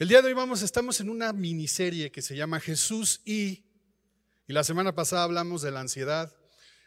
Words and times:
El 0.00 0.08
día 0.08 0.22
de 0.22 0.28
hoy 0.28 0.32
vamos, 0.32 0.62
estamos 0.62 0.98
en 1.02 1.10
una 1.10 1.30
miniserie 1.34 2.10
que 2.10 2.22
se 2.22 2.34
llama 2.34 2.58
Jesús 2.58 3.20
y, 3.26 3.64
y 4.46 4.54
la 4.54 4.64
semana 4.64 4.94
pasada 4.94 5.24
hablamos 5.24 5.60
de 5.60 5.70
la 5.70 5.80
ansiedad. 5.80 6.34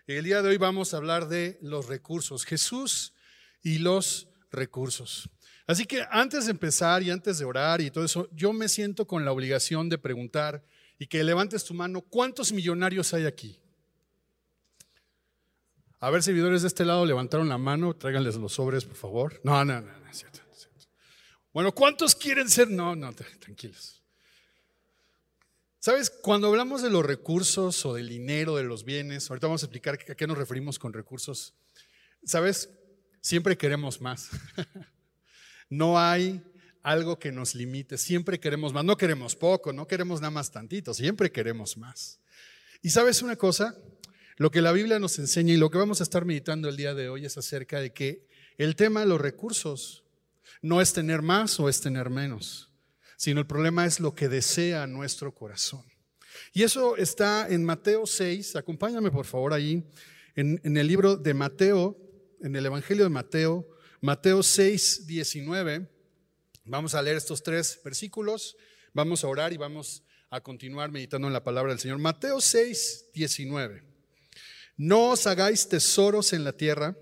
El 0.07 0.23
día 0.23 0.41
de 0.41 0.49
hoy 0.49 0.57
vamos 0.57 0.93
a 0.95 0.97
hablar 0.97 1.27
de 1.27 1.59
los 1.61 1.85
recursos, 1.85 2.43
Jesús 2.43 3.13
y 3.61 3.77
los 3.77 4.29
recursos. 4.49 5.29
Así 5.67 5.85
que 5.85 6.03
antes 6.09 6.45
de 6.45 6.51
empezar 6.53 7.03
y 7.03 7.11
antes 7.11 7.37
de 7.37 7.45
orar 7.45 7.81
y 7.81 7.91
todo 7.91 8.03
eso, 8.03 8.27
yo 8.31 8.51
me 8.51 8.67
siento 8.67 9.05
con 9.05 9.23
la 9.23 9.31
obligación 9.31 9.89
de 9.89 9.99
preguntar 9.99 10.65
y 10.97 11.05
que 11.05 11.23
levantes 11.23 11.65
tu 11.65 11.75
mano, 11.75 12.01
¿cuántos 12.01 12.51
millonarios 12.51 13.13
hay 13.13 13.27
aquí? 13.27 13.59
A 15.99 16.09
ver, 16.09 16.23
seguidores 16.23 16.63
de 16.63 16.67
este 16.67 16.83
lado 16.83 17.05
levantaron 17.05 17.47
la 17.47 17.59
mano, 17.59 17.95
tráiganles 17.95 18.37
los 18.37 18.53
sobres, 18.53 18.85
por 18.85 18.95
favor. 18.95 19.39
No, 19.43 19.63
no, 19.63 19.81
no, 19.81 19.99
no 19.99 20.09
es 20.09 20.17
cierto. 20.17 20.42
Bueno, 21.53 21.71
¿cuántos 21.71 22.15
quieren 22.15 22.49
ser? 22.49 22.69
No, 22.69 22.95
no, 22.95 23.13
tranquilos. 23.13 24.01
¿Sabes? 25.77 26.09
Cuando 26.09 26.47
hablamos 26.47 26.81
de 26.81 26.89
los 26.89 27.05
recursos 27.05 27.85
o 27.85 27.93
del 27.93 28.09
dinero, 28.09 28.55
de 28.55 28.63
los 28.63 28.83
bienes, 28.83 29.29
ahorita 29.29 29.47
vamos 29.47 29.61
a 29.61 29.67
explicar 29.67 29.99
a 30.09 30.15
qué 30.15 30.25
nos 30.25 30.37
referimos 30.37 30.79
con 30.79 30.93
recursos. 30.93 31.53
¿Sabes? 32.23 32.69
Siempre 33.21 33.55
queremos 33.55 34.01
más. 34.01 34.29
no 35.69 35.99
hay 35.99 36.41
algo 36.81 37.19
que 37.19 37.31
nos 37.31 37.53
limite, 37.53 37.99
siempre 37.99 38.39
queremos 38.39 38.73
más. 38.73 38.83
No 38.83 38.97
queremos 38.97 39.35
poco, 39.35 39.71
no 39.73 39.85
queremos 39.85 40.21
nada 40.21 40.31
más 40.31 40.51
tantito, 40.51 40.91
siempre 40.93 41.31
queremos 41.31 41.77
más. 41.77 42.19
Y 42.81 42.89
sabes 42.89 43.21
una 43.21 43.35
cosa, 43.35 43.77
lo 44.37 44.49
que 44.49 44.61
la 44.61 44.71
Biblia 44.71 44.97
nos 44.97 45.19
enseña 45.19 45.53
y 45.53 45.57
lo 45.57 45.69
que 45.69 45.77
vamos 45.77 45.99
a 45.99 46.03
estar 46.03 46.25
meditando 46.25 46.67
el 46.67 46.77
día 46.77 46.95
de 46.95 47.09
hoy 47.09 47.25
es 47.25 47.37
acerca 47.37 47.79
de 47.79 47.93
que 47.93 48.25
el 48.57 48.75
tema 48.75 49.01
de 49.01 49.05
los 49.05 49.21
recursos 49.21 50.02
no 50.61 50.81
es 50.81 50.93
tener 50.93 51.21
más 51.21 51.59
o 51.59 51.69
es 51.69 51.81
tener 51.81 52.09
menos, 52.09 52.69
sino 53.17 53.39
el 53.39 53.47
problema 53.47 53.85
es 53.85 53.99
lo 53.99 54.13
que 54.13 54.29
desea 54.29 54.87
nuestro 54.87 55.33
corazón. 55.33 55.83
Y 56.53 56.63
eso 56.63 56.97
está 56.97 57.47
en 57.49 57.63
Mateo 57.63 58.05
6, 58.05 58.55
acompáñame 58.55 59.11
por 59.11 59.25
favor 59.25 59.53
ahí, 59.53 59.83
en, 60.35 60.59
en 60.63 60.77
el 60.77 60.87
libro 60.87 61.15
de 61.15 61.33
Mateo, 61.33 61.97
en 62.41 62.55
el 62.55 62.65
Evangelio 62.65 63.03
de 63.03 63.09
Mateo, 63.09 63.67
Mateo 64.01 64.43
6, 64.43 65.07
19. 65.07 65.87
Vamos 66.65 66.95
a 66.95 67.01
leer 67.01 67.17
estos 67.17 67.43
tres 67.43 67.79
versículos, 67.83 68.57
vamos 68.93 69.23
a 69.23 69.27
orar 69.27 69.53
y 69.53 69.57
vamos 69.57 70.03
a 70.29 70.41
continuar 70.41 70.91
meditando 70.91 71.27
en 71.27 71.33
la 71.33 71.43
palabra 71.43 71.71
del 71.71 71.79
Señor. 71.79 71.99
Mateo 71.99 72.41
6, 72.41 73.11
19. 73.13 73.83
No 74.77 75.11
os 75.11 75.27
hagáis 75.27 75.69
tesoros 75.69 76.33
en 76.33 76.43
la 76.43 76.53
tierra 76.53 76.97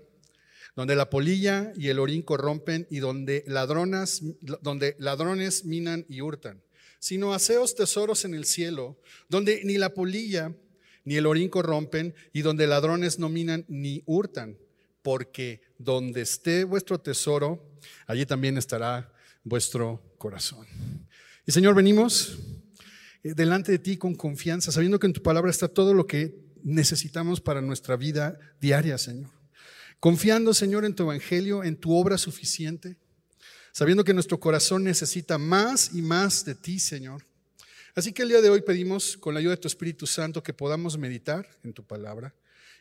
donde 0.74 0.96
la 0.96 1.10
polilla 1.10 1.72
y 1.76 1.88
el 1.88 1.98
orín 1.98 2.22
corrompen 2.22 2.86
y 2.90 3.00
donde, 3.00 3.44
ladronas, 3.46 4.22
donde 4.62 4.96
ladrones 4.98 5.64
minan 5.64 6.06
y 6.08 6.20
hurtan, 6.20 6.62
sino 6.98 7.34
haceos 7.34 7.74
tesoros 7.74 8.24
en 8.24 8.34
el 8.34 8.44
cielo, 8.44 8.98
donde 9.28 9.62
ni 9.64 9.76
la 9.76 9.92
polilla 9.92 10.54
ni 11.04 11.16
el 11.16 11.26
orín 11.26 11.48
corrompen 11.48 12.14
y 12.32 12.42
donde 12.42 12.66
ladrones 12.66 13.18
no 13.18 13.28
minan 13.28 13.64
ni 13.68 14.02
hurtan, 14.06 14.56
porque 15.02 15.60
donde 15.78 16.22
esté 16.22 16.64
vuestro 16.64 17.00
tesoro, 17.00 17.68
allí 18.06 18.24
también 18.24 18.56
estará 18.56 19.12
vuestro 19.44 20.14
corazón. 20.16 20.66
Y 21.44 21.52
Señor, 21.52 21.74
venimos 21.74 22.38
eh, 23.24 23.34
delante 23.34 23.72
de 23.72 23.78
ti 23.78 23.96
con 23.96 24.14
confianza, 24.14 24.70
sabiendo 24.70 24.98
que 24.98 25.08
en 25.08 25.12
tu 25.12 25.22
palabra 25.22 25.50
está 25.50 25.68
todo 25.68 25.92
lo 25.92 26.06
que 26.06 26.36
necesitamos 26.62 27.40
para 27.40 27.60
nuestra 27.60 27.96
vida 27.96 28.38
diaria, 28.60 28.96
Señor. 28.96 29.41
Confiando, 30.02 30.52
Señor, 30.52 30.84
en 30.84 30.96
tu 30.96 31.04
evangelio, 31.04 31.62
en 31.62 31.76
tu 31.76 31.94
obra 31.96 32.18
suficiente, 32.18 32.96
sabiendo 33.70 34.02
que 34.02 34.12
nuestro 34.12 34.40
corazón 34.40 34.82
necesita 34.82 35.38
más 35.38 35.94
y 35.94 36.02
más 36.02 36.44
de 36.44 36.56
ti, 36.56 36.80
Señor. 36.80 37.24
Así 37.94 38.12
que 38.12 38.22
el 38.22 38.30
día 38.30 38.40
de 38.40 38.50
hoy 38.50 38.62
pedimos, 38.62 39.16
con 39.16 39.32
la 39.32 39.38
ayuda 39.38 39.52
de 39.52 39.60
tu 39.60 39.68
Espíritu 39.68 40.08
Santo, 40.08 40.42
que 40.42 40.52
podamos 40.52 40.98
meditar 40.98 41.48
en 41.62 41.72
tu 41.72 41.84
palabra 41.84 42.34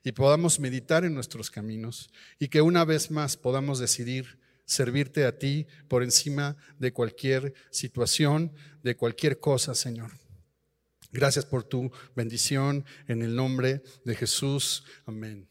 y 0.04 0.14
podamos 0.14 0.60
meditar 0.60 1.06
en 1.06 1.14
nuestros 1.14 1.52
caminos 1.52 2.10
y 2.40 2.48
que 2.48 2.64
una 2.64 2.86
vez 2.86 3.12
más 3.12 3.38
podamos 3.38 3.78
decidir 3.78 4.40
servirte 4.66 5.24
a 5.26 5.38
ti 5.38 5.68
por 5.88 6.02
encima 6.02 6.58
de 6.80 6.92
cualquier 6.92 7.54
situación, 7.70 8.52
de 8.82 8.96
cualquier 8.96 9.40
cosa, 9.40 9.76
Señor. 9.76 10.10
Gracias 11.12 11.46
por 11.46 11.66
tu 11.66 11.92
bendición 12.16 12.84
en 13.08 13.22
el 13.22 13.36
nombre 13.36 13.84
de 14.06 14.16
Jesús. 14.16 14.84
Amén. 15.06 15.51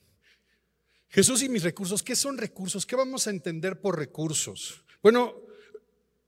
Jesús 1.10 1.43
y 1.43 1.48
mis 1.48 1.65
recursos, 1.65 2.04
¿qué 2.04 2.15
son 2.15 2.38
recursos? 2.38 2.87
¿Qué 2.87 2.94
vamos 2.94 3.26
a 3.26 3.31
entender 3.31 3.81
por 3.81 3.98
recursos? 3.98 4.84
Bueno, 5.03 5.34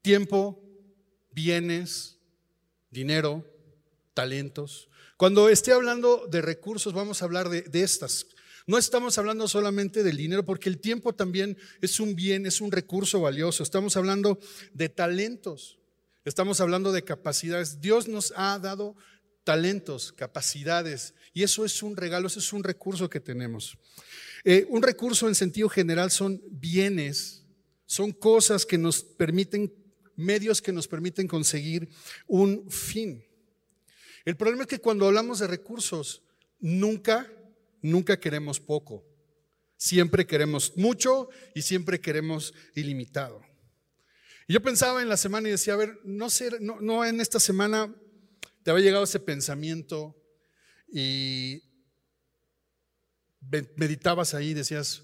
tiempo, 0.03 0.61
bienes, 1.31 2.19
dinero, 2.91 3.45
talentos. 4.13 4.89
Cuando 5.17 5.49
esté 5.49 5.73
hablando 5.73 6.27
de 6.27 6.43
recursos, 6.43 6.93
vamos 6.95 7.23
a 7.23 7.27
hablar 7.27 7.49
de, 7.49 7.81
estas. 7.81 8.27
No 8.67 8.77
estamos 8.77 9.19
hablando 9.19 9.47
solamente 9.47 10.03
del 10.03 10.17
dinero, 10.17 10.45
porque 10.45 10.69
el 10.69 10.81
tiempo 10.81 11.13
también 11.13 11.57
es 11.81 12.01
un 12.01 12.17
bien, 12.17 12.45
es 12.45 12.61
un 12.61 12.73
recurso 12.73 13.21
valioso. 13.21 13.63
Estamos 13.63 13.97
hablando 13.97 14.41
de 14.73 14.89
talentos, 14.89 15.79
estamos 16.25 16.61
hablando 16.61 16.91
de 16.91 17.05
capacidades. 17.05 17.81
Dios 17.81 18.09
nos 18.09 18.33
ha 18.37 18.59
dado 18.59 18.97
talentos, 19.45 20.13
capacidades, 20.13 21.15
y 21.33 21.43
eso 21.43 21.65
es 21.65 21.83
un 21.83 21.97
regalo, 21.97 22.27
eso 22.27 22.39
es 22.39 22.53
un 22.53 22.63
recurso 22.63 23.09
que 23.09 23.21
tenemos. 23.21 23.79
Eh, 24.45 24.67
un 24.69 24.83
recurso 24.83 25.29
en 25.29 25.35
sentido 25.35 25.69
general 25.69 26.11
son 26.11 26.43
bienes, 26.51 27.45
son 27.87 28.13
cosas 28.13 28.67
que 28.67 28.79
nos 28.79 29.03
permiten, 29.03 29.73
medios 30.17 30.61
que 30.61 30.73
nos 30.73 30.89
permiten 30.89 31.27
conseguir 31.27 31.89
un 32.27 32.71
fin. 32.71 33.25
El 34.25 34.37
problema 34.37 34.63
es 34.63 34.69
que 34.69 34.79
cuando 34.79 35.07
hablamos 35.07 35.39
de 35.39 35.47
recursos, 35.47 36.23
nunca, 36.61 37.31
nunca 37.81 38.19
queremos 38.19 38.61
poco. 38.61 39.05
Siempre 39.77 40.27
queremos 40.27 40.77
mucho 40.77 41.29
y 41.55 41.63
siempre 41.63 42.01
queremos 42.01 42.55
ilimitado. 42.75 43.43
Yo 44.47 44.63
pensaba 44.63 45.03
en 45.03 45.09
la 45.09 45.17
semana 45.17 45.49
y 45.49 45.53
decía, 45.53 45.75
a 45.75 45.79
ver, 45.79 45.99
no, 46.05 46.29
no 46.81 47.05
en 47.05 47.21
esta 47.21 47.41
semana 47.41 47.93
te 48.63 48.71
había 48.71 48.85
llegado 48.85 49.05
ese 49.05 49.21
pensamiento 49.21 50.17
y 50.93 51.63
meditabas 53.77 54.35
ahí, 54.35 54.55
decías, 54.55 55.03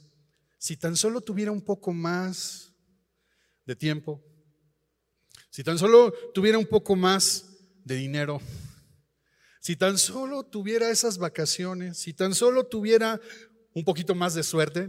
si 0.59 0.77
tan 0.77 0.97
solo 0.97 1.21
tuviera 1.21 1.51
un 1.51 1.63
poco 1.63 1.93
más 1.93 2.73
de 3.65 3.77
tiempo, 3.77 4.23
si 5.51 5.65
tan 5.65 5.79
solo 5.79 6.13
tuviera 6.35 6.59
un 6.59 6.67
poco 6.67 6.95
más 6.95 7.57
de 7.85 7.97
dinero, 7.97 8.41
si 9.61 9.77
tan 9.77 9.99
solo 9.99 10.45
tuviera 10.45 10.91
esas 10.91 11.19
vacaciones, 11.19 11.99
si 11.99 12.15
tan 12.15 12.35
solo 12.35 12.67
tuviera 12.67 13.21
un 13.75 13.85
poquito 13.85 14.15
más 14.15 14.35
de 14.35 14.43
suerte, 14.43 14.89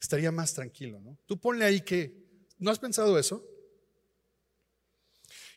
estaría 0.00 0.30
más 0.30 0.54
tranquilo, 0.54 1.00
¿no? 1.00 1.18
Tú 1.26 1.40
ponle 1.40 1.64
ahí 1.64 1.80
que, 1.80 2.46
¿no 2.58 2.70
has 2.70 2.78
pensado 2.78 3.18
eso? 3.18 3.44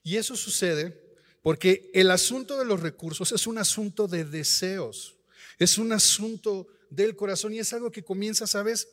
Y 0.04 0.18
eso 0.18 0.36
sucede 0.36 1.11
porque 1.42 1.90
el 1.94 2.12
asunto 2.12 2.58
de 2.58 2.66
los 2.66 2.80
recursos 2.82 3.32
es 3.32 3.48
un 3.48 3.58
asunto 3.58 4.08
de 4.08 4.26
deseos. 4.26 5.18
Es 5.58 5.78
un 5.78 5.92
asunto 5.92 6.68
del 6.90 7.16
corazón 7.16 7.54
y 7.54 7.60
es 7.60 7.74
algo 7.74 7.92
que 7.92 8.04
comienza, 8.04 8.46
¿sabes? 8.46 8.90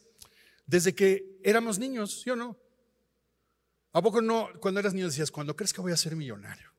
Desde 0.67 0.95
que 0.95 1.39
éramos 1.43 1.79
niños, 1.79 2.23
¿sí 2.23 2.31
o 2.31 2.37
no? 2.37 2.59
¿A 3.93 4.03
poco 4.03 4.21
no, 4.23 4.49
cuando 4.61 4.81
eras 4.81 4.95
niño 4.95 5.07
decías, 5.07 5.31
cuando 5.31 5.57
crezca 5.57 5.83
voy 5.83 5.93
a 5.93 5.97
ser 5.97 6.15
millonario? 6.15 6.73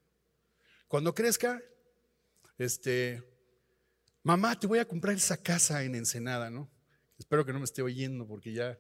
Cuando 0.88 1.14
crezca, 1.14 1.62
este, 2.58 3.24
mamá, 4.24 4.60
te 4.60 4.68
voy 4.68 4.80
a 4.80 4.88
comprar 4.88 5.16
esa 5.16 5.38
casa 5.38 5.84
en 5.84 5.96
Ensenada, 5.96 6.50
¿no? 6.50 6.70
Espero 7.18 7.46
que 7.46 7.54
no 7.54 7.60
me 7.60 7.66
esté 7.66 7.82
oyendo 7.82 8.28
porque 8.28 8.54
ya, 8.54 8.80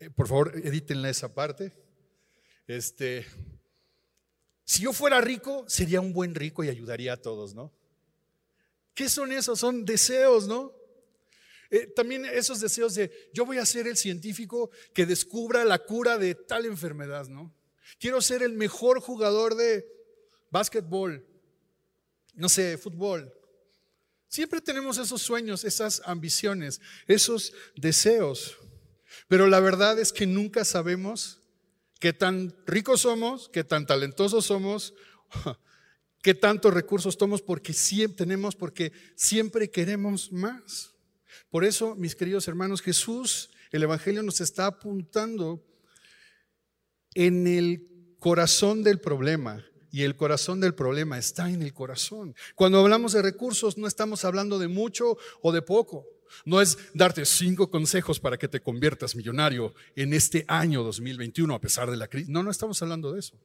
eh, 0.00 0.10
por 0.10 0.26
favor, 0.26 0.52
edítenla 0.56 1.10
esa 1.10 1.34
parte. 1.34 1.72
Este, 2.66 3.26
si 4.64 4.82
yo 4.82 4.92
fuera 4.92 5.20
rico, 5.20 5.64
sería 5.68 6.00
un 6.00 6.12
buen 6.12 6.34
rico 6.34 6.62
y 6.64 6.68
ayudaría 6.68 7.14
a 7.14 7.16
todos, 7.16 7.54
¿no? 7.54 7.72
¿Qué 8.94 9.08
son 9.08 9.32
esos? 9.32 9.58
Son 9.58 9.84
deseos, 9.84 10.46
¿no? 10.46 10.72
Eh, 11.70 11.86
también 11.86 12.26
esos 12.26 12.60
deseos 12.60 12.94
de 12.94 13.30
yo 13.32 13.46
voy 13.46 13.58
a 13.58 13.64
ser 13.64 13.86
el 13.86 13.96
científico 13.96 14.70
que 14.92 15.06
descubra 15.06 15.64
la 15.64 15.78
cura 15.78 16.18
de 16.18 16.34
tal 16.34 16.66
enfermedad, 16.66 17.28
¿no? 17.28 17.52
Quiero 17.98 18.20
ser 18.20 18.42
el 18.42 18.52
mejor 18.52 19.00
jugador 19.00 19.54
de 19.54 19.86
básquetbol, 20.50 21.26
no 22.34 22.48
sé, 22.48 22.76
fútbol. 22.76 23.32
Siempre 24.28 24.60
tenemos 24.60 24.98
esos 24.98 25.20
sueños, 25.20 25.64
esas 25.64 26.02
ambiciones, 26.04 26.80
esos 27.06 27.52
deseos. 27.76 28.56
Pero 29.28 29.46
la 29.46 29.60
verdad 29.60 29.98
es 29.98 30.12
que 30.12 30.26
nunca 30.26 30.64
sabemos 30.64 31.41
qué 32.02 32.12
tan 32.12 32.52
ricos 32.66 33.02
somos, 33.02 33.48
qué 33.50 33.62
tan 33.62 33.86
talentosos 33.86 34.46
somos 34.46 34.92
qué 36.20 36.34
tantos 36.34 36.74
recursos 36.74 37.16
tomamos 37.16 37.42
porque 37.42 37.72
siempre 37.72 38.16
tenemos, 38.16 38.56
porque 38.56 38.90
siempre 39.14 39.70
queremos 39.70 40.32
más. 40.32 40.96
Por 41.48 41.64
eso, 41.64 41.94
mis 41.94 42.16
queridos 42.16 42.48
hermanos, 42.48 42.82
Jesús, 42.82 43.50
el 43.70 43.84
Evangelio 43.84 44.24
nos 44.24 44.40
está 44.40 44.66
apuntando 44.66 45.64
en 47.14 47.46
el 47.46 48.16
corazón 48.18 48.82
del 48.82 48.98
problema. 48.98 49.64
Y 49.92 50.02
el 50.02 50.16
corazón 50.16 50.58
del 50.58 50.74
problema 50.74 51.18
está 51.18 51.50
en 51.50 51.62
el 51.62 51.72
corazón. 51.72 52.34
Cuando 52.56 52.80
hablamos 52.80 53.12
de 53.12 53.22
recursos, 53.22 53.78
no 53.78 53.86
estamos 53.86 54.24
hablando 54.24 54.58
de 54.58 54.66
mucho 54.66 55.18
o 55.40 55.52
de 55.52 55.62
poco. 55.62 56.04
No 56.44 56.60
es 56.60 56.78
darte 56.94 57.24
cinco 57.24 57.70
consejos 57.70 58.20
para 58.20 58.36
que 58.38 58.48
te 58.48 58.60
conviertas 58.60 59.14
millonario 59.14 59.74
en 59.96 60.12
este 60.14 60.44
año 60.48 60.82
2021 60.82 61.54
a 61.54 61.60
pesar 61.60 61.90
de 61.90 61.96
la 61.96 62.08
crisis. 62.08 62.28
No, 62.28 62.42
no 62.42 62.50
estamos 62.50 62.80
hablando 62.82 63.12
de 63.12 63.20
eso. 63.20 63.36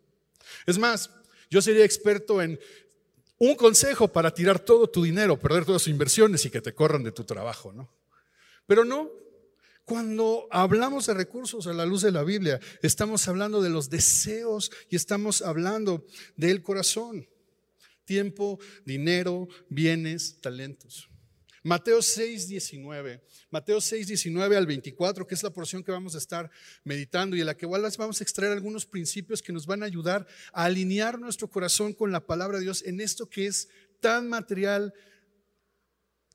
Es 0.66 0.78
más, 0.78 1.10
yo 1.50 1.62
sería 1.62 1.86
experto 1.86 2.42
en 2.42 2.60
un 3.40 3.56
consejo 3.56 4.08
para 4.08 4.34
tirar 4.34 4.60
todo 4.60 4.90
tu 4.90 5.04
dinero, 5.04 5.40
perder 5.40 5.66
todas 5.66 5.84
tus 5.84 5.92
inversiones 5.92 6.46
y 6.46 6.50
que 6.50 6.62
te 6.62 6.74
corran 6.74 7.04
de 7.04 7.12
tu 7.12 7.24
trabajo, 7.24 7.72
¿no? 7.72 7.90
Pero 8.66 8.84
no, 8.84 9.10
cuando 9.86 10.48
hablamos 10.52 11.06
de 11.06 11.14
recursos 11.14 11.66
a 11.68 11.74
la 11.74 11.86
luz 11.86 12.02
de 12.02 12.12
la 12.12 12.24
Biblia, 12.24 12.60
estamos 12.82 13.28
hablando 13.28 13.62
de 13.62 13.70
los 13.70 13.90
deseos 13.90 14.72
y 14.90 14.96
estamos 14.98 15.42
hablando 15.42 16.06
del 16.36 16.62
corazón. 16.62 17.28
Tiempo, 18.04 18.60
dinero, 18.86 19.48
bienes, 19.70 20.42
talentos. 20.42 21.10
Mateo 21.64 22.02
6, 22.02 22.48
19. 22.48 23.24
Mateo 23.50 23.82
6, 23.82 24.08
19 24.08 24.58
al 24.58 24.66
24, 24.66 25.26
que 25.26 25.36
es 25.36 25.44
la 25.44 25.50
porción 25.50 25.84
que 25.84 25.92
vamos 25.92 26.16
a 26.16 26.18
estar 26.18 26.50
meditando 26.84 27.36
y 27.36 27.42
en 27.42 27.48
la 27.48 27.56
que 27.56 27.66
igual 27.66 27.84
vamos 27.98 28.20
a 28.20 28.24
extraer 28.24 28.52
algunos 28.52 28.86
principios 28.86 29.42
que 29.42 29.54
nos 29.54 29.66
van 29.66 29.84
a 29.84 29.86
ayudar 29.86 30.28
a 30.54 30.66
alinear 30.66 31.20
nuestro 31.20 31.50
corazón 31.50 31.94
con 31.94 32.12
la 32.12 32.26
palabra 32.26 32.58
de 32.58 32.66
Dios 32.66 32.84
en 32.84 33.02
esto 33.02 33.30
que 33.30 33.48
es 33.48 33.70
tan 34.00 34.30
material, 34.30 34.94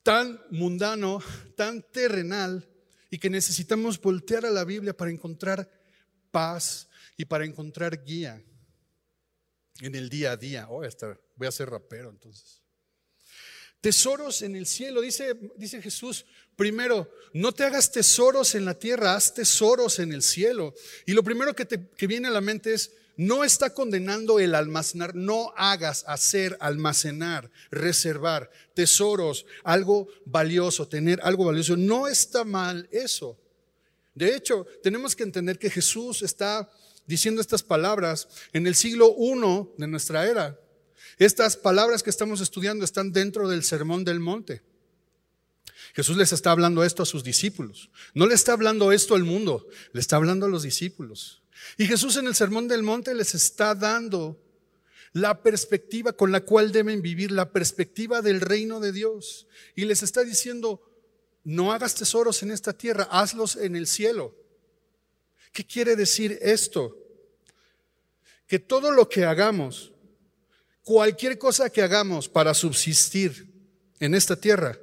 tan 0.02 0.40
mundano, 0.50 1.22
tan 1.56 1.82
terrenal 1.92 2.68
y 3.10 3.18
que 3.18 3.30
necesitamos 3.30 4.00
voltear 4.00 4.46
a 4.46 4.50
la 4.50 4.64
Biblia 4.64 4.96
para 4.96 5.10
encontrar 5.10 5.70
paz 6.30 6.88
y 7.16 7.24
para 7.24 7.44
encontrar 7.44 8.04
guía 8.04 8.42
en 9.80 9.94
el 9.94 10.08
día 10.08 10.32
a 10.32 10.36
día. 10.36 10.66
Oh, 10.68 10.82
voy 11.36 11.48
a 11.48 11.52
ser 11.52 11.70
rapero 11.70 12.10
entonces. 12.10 12.61
Tesoros 13.82 14.42
en 14.42 14.54
el 14.54 14.64
cielo, 14.64 15.00
dice, 15.00 15.36
dice 15.56 15.82
Jesús, 15.82 16.24
primero, 16.54 17.10
no 17.34 17.50
te 17.50 17.64
hagas 17.64 17.90
tesoros 17.90 18.54
en 18.54 18.64
la 18.64 18.78
tierra, 18.78 19.16
haz 19.16 19.34
tesoros 19.34 19.98
en 19.98 20.12
el 20.12 20.22
cielo. 20.22 20.72
Y 21.04 21.14
lo 21.14 21.24
primero 21.24 21.52
que, 21.54 21.64
te, 21.64 21.88
que 21.90 22.06
viene 22.06 22.28
a 22.28 22.30
la 22.30 22.40
mente 22.40 22.74
es, 22.74 22.92
no 23.16 23.42
está 23.42 23.74
condenando 23.74 24.38
el 24.38 24.54
almacenar, 24.54 25.16
no 25.16 25.52
hagas 25.56 26.04
hacer, 26.06 26.56
almacenar, 26.60 27.50
reservar 27.72 28.52
tesoros, 28.72 29.46
algo 29.64 30.06
valioso, 30.26 30.86
tener 30.86 31.18
algo 31.24 31.46
valioso. 31.46 31.76
No 31.76 32.06
está 32.06 32.44
mal 32.44 32.88
eso. 32.92 33.36
De 34.14 34.36
hecho, 34.36 34.64
tenemos 34.80 35.16
que 35.16 35.24
entender 35.24 35.58
que 35.58 35.70
Jesús 35.70 36.22
está 36.22 36.70
diciendo 37.04 37.40
estas 37.40 37.64
palabras 37.64 38.28
en 38.52 38.68
el 38.68 38.76
siglo 38.76 39.16
I 39.18 39.66
de 39.76 39.88
nuestra 39.88 40.24
era. 40.24 40.56
Estas 41.24 41.56
palabras 41.56 42.02
que 42.02 42.10
estamos 42.10 42.40
estudiando 42.40 42.84
están 42.84 43.12
dentro 43.12 43.48
del 43.48 43.62
Sermón 43.62 44.02
del 44.02 44.18
Monte. 44.18 44.60
Jesús 45.94 46.16
les 46.16 46.32
está 46.32 46.50
hablando 46.50 46.82
esto 46.82 47.04
a 47.04 47.06
sus 47.06 47.22
discípulos. 47.22 47.90
No 48.12 48.26
le 48.26 48.34
está 48.34 48.54
hablando 48.54 48.90
esto 48.90 49.14
al 49.14 49.22
mundo, 49.22 49.68
le 49.92 50.00
está 50.00 50.16
hablando 50.16 50.46
a 50.46 50.48
los 50.48 50.64
discípulos. 50.64 51.44
Y 51.78 51.86
Jesús 51.86 52.16
en 52.16 52.26
el 52.26 52.34
Sermón 52.34 52.66
del 52.66 52.82
Monte 52.82 53.14
les 53.14 53.36
está 53.36 53.76
dando 53.76 54.42
la 55.12 55.44
perspectiva 55.44 56.12
con 56.12 56.32
la 56.32 56.40
cual 56.40 56.72
deben 56.72 57.02
vivir, 57.02 57.30
la 57.30 57.52
perspectiva 57.52 58.20
del 58.20 58.40
reino 58.40 58.80
de 58.80 58.90
Dios. 58.90 59.46
Y 59.76 59.84
les 59.84 60.02
está 60.02 60.24
diciendo, 60.24 60.82
no 61.44 61.72
hagas 61.72 61.94
tesoros 61.94 62.42
en 62.42 62.50
esta 62.50 62.72
tierra, 62.72 63.06
hazlos 63.12 63.54
en 63.54 63.76
el 63.76 63.86
cielo. 63.86 64.34
¿Qué 65.52 65.64
quiere 65.64 65.94
decir 65.94 66.36
esto? 66.42 66.98
Que 68.48 68.58
todo 68.58 68.90
lo 68.90 69.08
que 69.08 69.24
hagamos 69.24 69.91
Cualquier 70.84 71.38
cosa 71.38 71.70
que 71.70 71.82
hagamos 71.82 72.28
para 72.28 72.54
subsistir 72.54 73.46
en 74.00 74.14
esta 74.14 74.36
tierra 74.36 74.76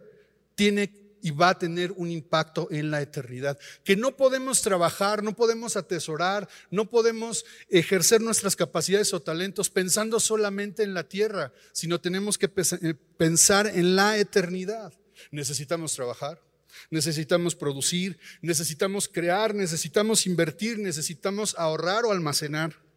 tiene 0.55 0.99
y 1.21 1.31
va 1.31 1.49
a 1.49 1.59
tener 1.59 1.91
un 1.93 2.09
impacto 2.09 2.67
en 2.71 2.91
la 2.91 3.01
eternidad. 3.01 3.57
Que 3.83 3.95
no 3.95 4.15
podemos 4.15 4.61
trabajar, 4.61 5.23
no 5.23 5.35
podemos 5.35 5.75
atesorar, 5.75 6.47
no 6.71 6.89
podemos 6.89 7.45
ejercer 7.69 8.21
nuestras 8.21 8.55
capacidades 8.55 9.13
o 9.13 9.21
talentos 9.21 9.69
pensando 9.69 10.19
solamente 10.19 10.83
en 10.83 10.93
la 10.93 11.03
tierra, 11.03 11.51
sino 11.71 11.99
tenemos 11.99 12.37
que 12.37 12.49
eh, 12.81 12.93
pensar 13.17 13.67
en 13.67 13.95
la 13.95 14.17
eternidad. 14.17 14.93
Necesitamos 15.31 15.93
trabajar, 15.93 16.41
necesitamos 16.89 17.55
producir, 17.55 18.17
necesitamos 18.41 19.09
crear, 19.09 19.53
necesitamos 19.53 20.25
invertir, 20.25 20.79
necesitamos 20.79 21.55
ahorrar 21.57 22.05
o 22.05 22.11
almacenar. 22.11 22.88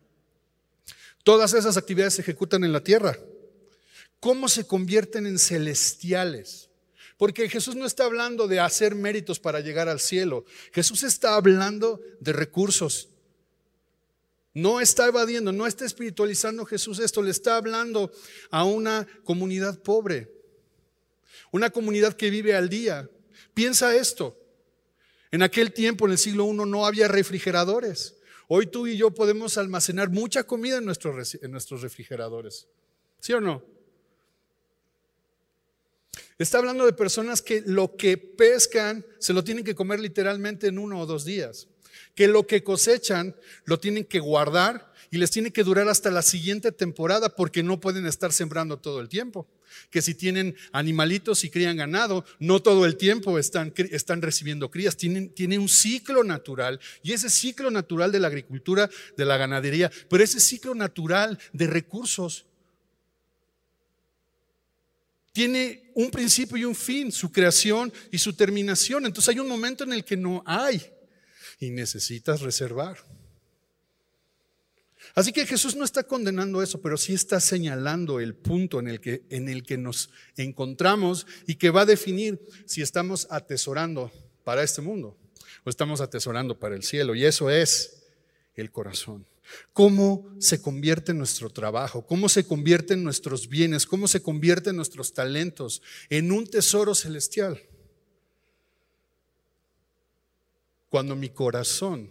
Todas 1.23 1.55
esas 1.55 1.77
actividades 1.77 2.15
se 2.15 2.23
ejecutan 2.23 2.65
en 2.65 2.73
la 2.73 2.83
tierra. 2.83 3.19
¿Cómo 4.21 4.49
se 4.49 4.67
convierten 4.67 5.27
en 5.27 5.39
celestiales? 5.39 6.69
Porque 7.17 7.49
Jesús 7.49 7.77
no 7.77 7.87
está 7.87 8.05
hablando 8.05 8.49
de 8.49 8.61
hacer 8.61 8.95
méritos 8.95 9.39
para 9.39 9.61
llegar 9.61 9.89
al 9.89 10.01
cielo. 10.01 10.45
Jesús 10.73 11.03
está 11.03 11.37
hablando 11.37 12.01
de 12.21 12.33
recursos. 12.33 13.09
No 14.55 14.81
está 14.81 15.07
evadiendo, 15.07 15.53
no 15.53 15.67
está 15.67 15.85
espiritualizando 15.85 16.67
Jesús 16.67 16.99
esto. 16.99 17.23
Le 17.23 17.31
está 17.31 17.57
hablando 17.57 18.11
a 18.51 18.65
una 18.65 19.07
comunidad 19.25 19.81
pobre. 19.81 20.33
Una 21.53 21.71
comunidad 21.71 22.15
que 22.15 22.31
vive 22.31 22.55
al 22.55 22.69
día. 22.69 23.09
Piensa 23.55 23.95
esto. 23.95 24.39
En 25.31 25.43
aquel 25.43 25.73
tiempo, 25.73 26.07
en 26.07 26.13
el 26.13 26.19
siglo 26.19 26.47
I, 26.47 26.55
no 26.69 26.87
había 26.87 27.09
refrigeradores. 27.09 28.17
Hoy 28.55 28.67
tú 28.67 28.87
y 28.87 28.99
yo 28.99 29.11
podemos 29.11 29.57
almacenar 29.57 30.11
mucha 30.11 30.45
comida 30.45 30.77
en 30.77 30.85
nuestros, 30.85 31.39
en 31.41 31.51
nuestros 31.51 31.81
refrigeradores. 31.81 32.69
¿Sí 33.19 33.33
o 33.33 33.41
no? 33.41 33.65
Está 36.37 36.59
hablando 36.59 36.85
de 36.85 36.93
personas 36.93 37.41
que 37.41 37.63
lo 37.65 37.97
que 37.97 38.19
pescan 38.19 39.07
se 39.19 39.33
lo 39.33 39.43
tienen 39.43 39.65
que 39.65 39.75
comer 39.75 40.01
literalmente 40.01 40.67
en 40.67 40.79
uno 40.79 41.01
o 41.01 41.07
dos 41.07 41.25
días. 41.25 41.67
Que 42.15 42.29
lo 42.29 42.47
que 42.47 42.63
cosechan 42.63 43.35
lo 43.65 43.81
tienen 43.81 44.05
que 44.05 44.21
guardar 44.21 44.92
y 45.13 45.19
les 45.19 45.31
tiene 45.31 45.53
que 45.53 45.63
durar 45.63 45.89
hasta 45.89 46.11
la 46.11 46.23
siguiente 46.23 46.73
temporada 46.73 47.29
porque 47.29 47.63
no 47.63 47.79
pueden 47.79 48.07
estar 48.07 48.33
sembrando 48.33 48.79
todo 48.79 48.99
el 48.99 49.11
tiempo 49.11 49.47
que 49.91 50.01
si 50.01 50.15
tienen 50.15 50.57
animalitos 50.73 51.45
y 51.45 51.51
crían 51.51 51.77
ganado, 51.77 52.25
no 52.39 52.63
todo 52.63 52.87
el 52.87 52.97
tiempo 52.97 53.39
están, 53.39 53.75
están 53.77 54.23
recibiendo 54.23 54.71
crías, 54.71 54.97
tienen, 54.97 55.29
tienen 55.35 55.61
un 55.61 55.69
ciclo 55.69 56.25
natural 56.25 56.81
y 57.03 57.13
ese 57.13 57.29
ciclo 57.29 57.71
natural 57.71 58.11
de 58.11 58.21
la 58.21 58.29
agricultura, 58.29 58.89
de 59.15 59.25
la 59.27 59.37
ganadería, 59.37 59.93
pero 60.09 60.25
ese 60.25 60.41
ciclo 60.41 60.75
natural 60.75 61.39
de 61.53 61.67
recursos 61.67 62.47
tiene 65.33 65.91
un 65.95 66.11
principio 66.11 66.57
y 66.57 66.65
un 66.65 66.75
fin, 66.75 67.13
su 67.13 67.31
creación 67.31 67.93
y 68.11 68.17
su 68.17 68.33
terminación. 68.33 69.05
Entonces 69.05 69.31
hay 69.31 69.41
un 69.41 69.49
momento 69.49 69.85
en 69.85 69.93
el 69.93 70.05
que 70.05 70.17
no 70.17 70.43
hay 70.47 70.83
y 71.61 71.71
necesitas 71.71 72.41
reservar. 72.41 72.99
Así 75.15 75.33
que 75.33 75.47
Jesús 75.47 75.77
no 75.77 75.85
está 75.85 76.05
condenando 76.05 76.63
eso, 76.63 76.81
pero 76.81 76.97
sí 76.97 77.13
está 77.13 77.39
señalando 77.39 78.19
el 78.19 78.35
punto 78.35 78.81
en 78.81 78.89
el 78.89 79.01
que, 79.01 79.25
en 79.29 79.49
el 79.49 79.63
que 79.63 79.77
nos 79.77 80.11
encontramos 80.37 81.27
y 81.47 81.57
que 81.57 81.71
va 81.71 81.83
a 81.83 81.87
definir 81.87 82.41
si 82.67 82.81
estamos 82.81 83.27
atesorando 83.31 84.11
para 84.45 84.63
este 84.63 84.81
mundo 84.81 85.19
o 85.65 85.71
estamos 85.71 86.01
atesorando 86.01 86.59
para 86.59 86.75
el 86.75 86.83
cielo. 86.83 87.15
Y 87.15 87.25
eso 87.25 87.51
es 87.51 88.05
el 88.55 88.71
corazón. 88.71 89.27
¿Cómo 89.75 90.35
se 90.39 90.63
convierte 90.63 91.13
nuestro 91.13 91.51
trabajo? 91.51 92.07
¿Cómo 92.07 92.29
se 92.31 92.47
convierten 92.47 93.05
nuestros 93.05 93.49
bienes? 93.49 93.87
¿Cómo 93.87 94.09
se 94.09 94.23
convierten 94.23 94.77
nuestros 94.77 95.13
talentos 95.13 95.83
en 96.09 96.33
un 96.33 96.47
tesoro 96.47 96.95
celestial? 96.95 97.61
Cuando 100.89 101.17
mi 101.17 101.29
corazón, 101.29 102.11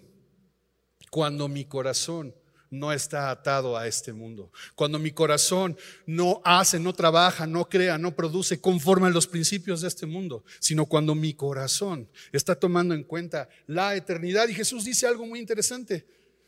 cuando 1.09 1.47
mi 1.47 1.65
corazón 1.65 2.35
no 2.71 2.93
está 2.93 3.29
atado 3.29 3.77
a 3.77 3.85
este 3.85 4.13
mundo. 4.13 4.49
Cuando 4.75 4.97
mi 4.97 5.11
corazón 5.11 5.77
no 6.05 6.41
hace, 6.43 6.79
no 6.79 6.93
trabaja, 6.93 7.45
no 7.45 7.67
crea, 7.67 7.97
no 7.97 8.15
produce 8.15 8.59
conforme 8.59 9.07
a 9.07 9.11
los 9.11 9.27
principios 9.27 9.81
de 9.81 9.89
este 9.89 10.05
mundo, 10.05 10.43
sino 10.59 10.85
cuando 10.85 11.13
mi 11.13 11.33
corazón 11.33 12.09
está 12.31 12.55
tomando 12.55 12.95
en 12.95 13.03
cuenta 13.03 13.49
la 13.67 13.95
eternidad. 13.95 14.47
Y 14.47 14.53
Jesús 14.53 14.85
dice 14.85 15.05
algo 15.05 15.25
muy 15.27 15.39
interesante. 15.39 16.07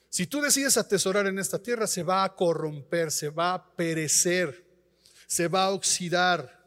Si 0.09 0.25
tú 0.25 0.41
decides 0.41 0.77
atesorar 0.77 1.27
en 1.27 1.39
esta 1.39 1.61
tierra, 1.61 1.87
se 1.87 2.03
va 2.03 2.23
a 2.23 2.33
corromper, 2.33 3.11
se 3.11 3.29
va 3.29 3.55
a 3.55 3.75
perecer, 3.75 4.65
se 5.27 5.49
va 5.49 5.65
a 5.65 5.71
oxidar. 5.71 6.63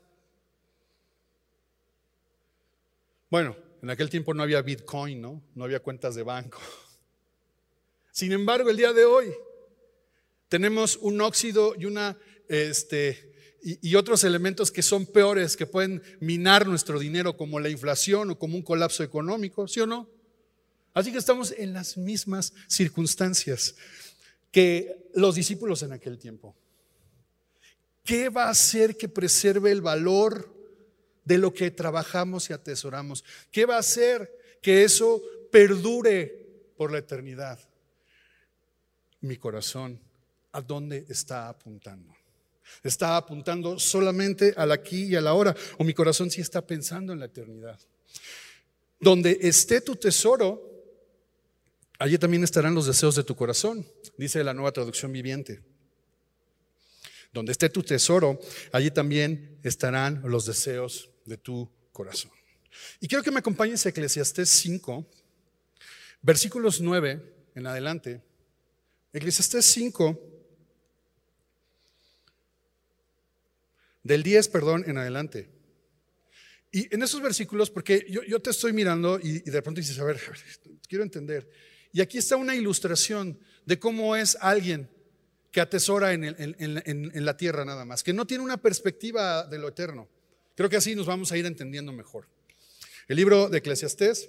Bueno, 3.30 3.56
en 3.80 3.88
aquel 3.88 4.10
tiempo 4.10 4.34
no 4.34 4.42
había 4.42 4.60
Bitcoin, 4.60 5.20
¿no? 5.20 5.42
No 5.54 5.64
había 5.64 5.80
cuentas 5.80 6.14
de 6.14 6.22
banco. 6.22 6.60
Sin 8.10 8.32
embargo, 8.32 8.68
el 8.68 8.76
día 8.76 8.92
de 8.92 9.04
hoy 9.04 9.34
tenemos 10.48 10.96
un 10.96 11.20
óxido 11.20 11.74
y 11.78 11.86
una 11.86 12.16
este, 12.48 13.34
y, 13.62 13.96
otros 13.96 14.22
elementos 14.22 14.70
que 14.70 14.82
son 14.82 15.06
peores, 15.06 15.56
que 15.56 15.66
pueden 15.66 16.02
minar 16.20 16.66
nuestro 16.68 16.98
dinero, 17.00 17.36
como 17.36 17.58
la 17.58 17.68
inflación 17.68 18.30
o 18.30 18.38
como 18.38 18.56
un 18.56 18.62
colapso 18.62 19.02
económico, 19.02 19.66
¿sí 19.66 19.80
o 19.80 19.86
no? 19.86 20.08
Así 20.94 21.10
que 21.10 21.18
estamos 21.18 21.52
en 21.56 21.72
las 21.72 21.96
mismas 21.96 22.52
circunstancias. 22.68 23.74
que 24.52 25.10
los 25.14 25.34
discípulos 25.34 25.82
en 25.82 25.92
aquel 25.92 26.18
tiempo. 26.18 26.56
¿Qué 28.04 28.30
va 28.30 28.44
a 28.44 28.50
hacer 28.50 28.96
que 28.96 29.08
preserve 29.08 29.70
el 29.70 29.82
valor 29.82 30.54
de 31.24 31.36
lo 31.36 31.52
que 31.52 31.70
trabajamos 31.70 32.48
y 32.48 32.54
atesoramos? 32.54 33.22
¿Qué 33.50 33.66
va 33.66 33.76
a 33.76 33.80
hacer 33.80 34.58
que 34.62 34.84
eso 34.84 35.20
perdure 35.52 36.72
por 36.76 36.90
la 36.90 36.98
eternidad? 36.98 37.58
Mi 39.20 39.36
corazón, 39.36 40.00
¿a 40.56 40.62
dónde 40.62 41.04
está 41.10 41.50
apuntando? 41.50 42.16
¿Está 42.82 43.18
apuntando 43.18 43.78
solamente 43.78 44.54
al 44.56 44.72
aquí 44.72 45.04
y 45.04 45.14
a 45.14 45.20
la 45.20 45.34
hora? 45.34 45.54
¿O 45.76 45.84
mi 45.84 45.92
corazón 45.92 46.30
sí 46.30 46.40
está 46.40 46.66
pensando 46.66 47.12
en 47.12 47.20
la 47.20 47.26
eternidad? 47.26 47.78
Donde 48.98 49.38
esté 49.42 49.82
tu 49.82 49.96
tesoro, 49.96 50.62
allí 51.98 52.16
también 52.16 52.42
estarán 52.42 52.74
los 52.74 52.86
deseos 52.86 53.14
de 53.16 53.24
tu 53.24 53.36
corazón, 53.36 53.86
dice 54.16 54.42
la 54.42 54.54
nueva 54.54 54.72
traducción 54.72 55.12
viviente. 55.12 55.60
Donde 57.34 57.52
esté 57.52 57.68
tu 57.68 57.82
tesoro, 57.82 58.40
allí 58.72 58.90
también 58.90 59.58
estarán 59.62 60.22
los 60.24 60.46
deseos 60.46 61.10
de 61.26 61.36
tu 61.36 61.70
corazón. 61.92 62.32
Y 62.98 63.08
quiero 63.08 63.22
que 63.22 63.30
me 63.30 63.40
acompañes 63.40 63.84
a 63.84 63.90
Eclesiastés 63.90 64.48
5, 64.48 65.06
versículos 66.22 66.80
9 66.80 67.50
en 67.54 67.66
adelante. 67.66 68.22
Eclesiastés 69.12 69.64
5, 69.66 70.25
del 74.06 74.22
10, 74.22 74.48
perdón, 74.48 74.84
en 74.86 74.98
adelante. 74.98 75.48
Y 76.70 76.94
en 76.94 77.02
esos 77.02 77.20
versículos, 77.20 77.70
porque 77.70 78.06
yo, 78.08 78.40
te 78.40 78.50
estoy 78.50 78.72
mirando 78.72 79.18
y, 79.20 79.40
de 79.40 79.62
pronto 79.62 79.80
dices, 79.80 79.98
a 79.98 80.04
ver, 80.04 80.20
quiero 80.88 81.04
entender. 81.04 81.48
Y 81.92 82.00
aquí 82.00 82.18
está 82.18 82.36
una 82.36 82.54
ilustración 82.54 83.38
de 83.64 83.78
cómo 83.78 84.14
es 84.14 84.36
alguien 84.40 84.88
que 85.50 85.60
atesora 85.60 86.12
en, 86.12 87.24
la 87.24 87.36
tierra 87.36 87.64
nada 87.64 87.84
más, 87.84 88.02
que 88.02 88.12
no 88.12 88.26
tiene 88.26 88.44
una 88.44 88.58
perspectiva 88.58 89.46
de 89.46 89.58
lo 89.58 89.68
eterno. 89.68 90.08
Creo 90.54 90.68
que 90.68 90.76
así 90.76 90.94
nos 90.94 91.06
vamos 91.06 91.32
a 91.32 91.36
ir 91.36 91.46
entendiendo 91.46 91.92
mejor. 91.92 92.28
El 93.08 93.16
libro 93.16 93.48
de 93.48 93.58
Eclesiastés, 93.58 94.28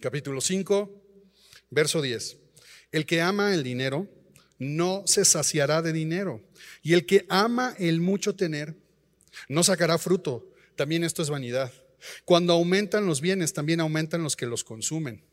capítulo 0.00 0.40
5, 0.40 1.02
verso 1.70 2.00
10. 2.00 2.36
El 2.92 3.06
que 3.06 3.20
ama 3.20 3.54
el 3.54 3.62
dinero 3.62 4.08
no 4.58 5.02
se 5.06 5.24
saciará 5.24 5.82
de 5.82 5.92
dinero, 5.92 6.42
y 6.82 6.92
el 6.92 7.06
que 7.06 7.26
ama 7.28 7.74
el 7.78 8.00
mucho 8.00 8.34
tener 8.34 8.76
no 9.48 9.62
sacará 9.62 9.98
fruto 9.98 10.50
también 10.76 11.04
esto 11.04 11.22
es 11.22 11.30
vanidad. 11.30 11.72
Cuando 12.24 12.52
aumentan 12.52 13.06
los 13.06 13.20
bienes, 13.20 13.52
también 13.52 13.80
aumentan 13.80 14.22
los 14.22 14.36
que 14.36 14.46
los 14.46 14.64
consumen. 14.64 15.24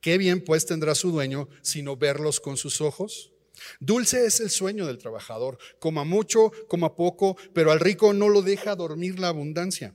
¿Qué 0.00 0.18
bien 0.18 0.42
pues 0.42 0.66
tendrá 0.66 0.94
su 0.94 1.10
dueño 1.10 1.48
sino 1.62 1.96
verlos 1.96 2.40
con 2.40 2.56
sus 2.56 2.80
ojos? 2.80 3.32
Dulce 3.80 4.26
es 4.26 4.40
el 4.40 4.50
sueño 4.50 4.86
del 4.86 4.98
trabajador, 4.98 5.58
coma 5.78 6.04
mucho, 6.04 6.52
coma 6.68 6.94
poco, 6.94 7.36
pero 7.54 7.72
al 7.72 7.80
rico 7.80 8.12
no 8.12 8.28
lo 8.28 8.42
deja 8.42 8.76
dormir 8.76 9.18
la 9.18 9.28
abundancia. 9.28 9.94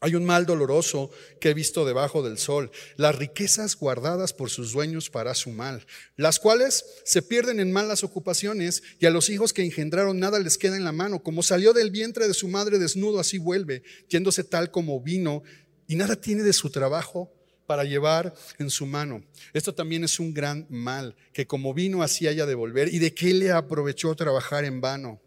Hay 0.00 0.14
un 0.14 0.24
mal 0.24 0.46
doloroso 0.46 1.10
que 1.40 1.50
he 1.50 1.54
visto 1.54 1.84
debajo 1.84 2.22
del 2.22 2.38
sol, 2.38 2.70
las 2.96 3.16
riquezas 3.16 3.76
guardadas 3.76 4.32
por 4.32 4.48
sus 4.48 4.72
dueños 4.72 5.10
para 5.10 5.34
su 5.34 5.50
mal, 5.50 5.86
las 6.16 6.38
cuales 6.38 6.84
se 7.04 7.20
pierden 7.20 7.58
en 7.58 7.72
malas 7.72 8.04
ocupaciones 8.04 8.82
y 9.00 9.06
a 9.06 9.10
los 9.10 9.28
hijos 9.28 9.52
que 9.52 9.64
engendraron 9.64 10.20
nada 10.20 10.38
les 10.38 10.56
queda 10.56 10.76
en 10.76 10.84
la 10.84 10.92
mano, 10.92 11.22
como 11.22 11.42
salió 11.42 11.72
del 11.72 11.90
vientre 11.90 12.28
de 12.28 12.34
su 12.34 12.46
madre 12.46 12.78
desnudo, 12.78 13.18
así 13.18 13.38
vuelve, 13.38 13.82
yéndose 14.08 14.44
tal 14.44 14.70
como 14.70 15.00
vino 15.00 15.42
y 15.88 15.96
nada 15.96 16.14
tiene 16.14 16.44
de 16.44 16.52
su 16.52 16.70
trabajo 16.70 17.32
para 17.66 17.84
llevar 17.84 18.34
en 18.58 18.70
su 18.70 18.86
mano. 18.86 19.22
Esto 19.52 19.74
también 19.74 20.04
es 20.04 20.20
un 20.20 20.32
gran 20.32 20.66
mal, 20.70 21.16
que 21.32 21.46
como 21.46 21.74
vino 21.74 22.02
así 22.02 22.26
haya 22.26 22.46
de 22.46 22.54
volver 22.54 22.92
y 22.92 22.98
de 22.98 23.12
qué 23.14 23.34
le 23.34 23.50
aprovechó 23.50 24.14
trabajar 24.14 24.64
en 24.64 24.80
vano. 24.80 25.20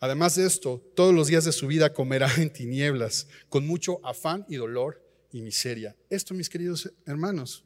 Además 0.00 0.36
de 0.36 0.46
esto, 0.46 0.82
todos 0.94 1.14
los 1.14 1.28
días 1.28 1.44
de 1.44 1.52
su 1.52 1.66
vida 1.66 1.92
comerá 1.92 2.32
en 2.36 2.52
tinieblas, 2.52 3.28
con 3.48 3.66
mucho 3.66 4.04
afán 4.04 4.44
y 4.48 4.56
dolor 4.56 5.02
y 5.32 5.42
miseria. 5.42 5.96
Esto, 6.10 6.34
mis 6.34 6.48
queridos 6.48 6.92
hermanos, 7.06 7.64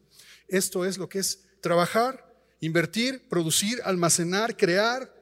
esto 0.49 0.85
es 0.85 0.99
lo 0.99 1.09
que 1.09 1.19
es 1.19 1.45
trabajar, 1.61 2.35
invertir, 2.61 3.29
producir, 3.29 3.81
almacenar, 3.85 4.57
crear, 4.57 5.15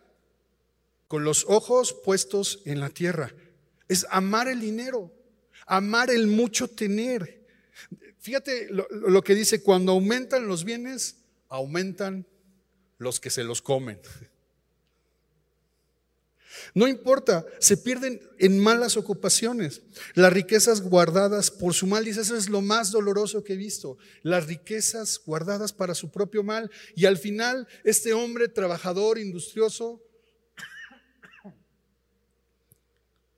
con 1.06 1.24
los 1.24 1.46
ojos 1.48 1.96
puestos 2.04 2.60
en 2.66 2.80
la 2.80 2.90
tierra. 2.90 3.34
Es 3.88 4.06
amar 4.10 4.48
el 4.48 4.60
dinero, 4.60 5.10
amar 5.66 6.10
el 6.10 6.26
mucho 6.26 6.68
tener. 6.68 7.46
Fíjate 8.18 8.68
lo, 8.70 8.86
lo 8.90 9.22
que 9.22 9.34
dice, 9.34 9.62
cuando 9.62 9.92
aumentan 9.92 10.46
los 10.46 10.64
bienes, 10.64 11.16
aumentan 11.48 12.26
los 12.98 13.20
que 13.20 13.30
se 13.30 13.44
los 13.44 13.62
comen. 13.62 13.98
No 16.74 16.86
importa, 16.86 17.46
se 17.58 17.76
pierden 17.76 18.20
en 18.38 18.58
malas 18.58 18.96
ocupaciones. 18.96 19.82
Las 20.14 20.32
riquezas 20.32 20.82
guardadas 20.82 21.50
por 21.50 21.74
su 21.74 21.86
mal, 21.86 22.04
dice, 22.04 22.20
eso 22.20 22.36
es 22.36 22.48
lo 22.48 22.60
más 22.60 22.90
doloroso 22.90 23.42
que 23.44 23.54
he 23.54 23.56
visto. 23.56 23.98
Las 24.22 24.46
riquezas 24.46 25.20
guardadas 25.24 25.72
para 25.72 25.94
su 25.94 26.10
propio 26.10 26.42
mal. 26.42 26.70
Y 26.94 27.06
al 27.06 27.18
final, 27.18 27.66
este 27.84 28.12
hombre 28.12 28.48
trabajador, 28.48 29.18
industrioso, 29.18 30.02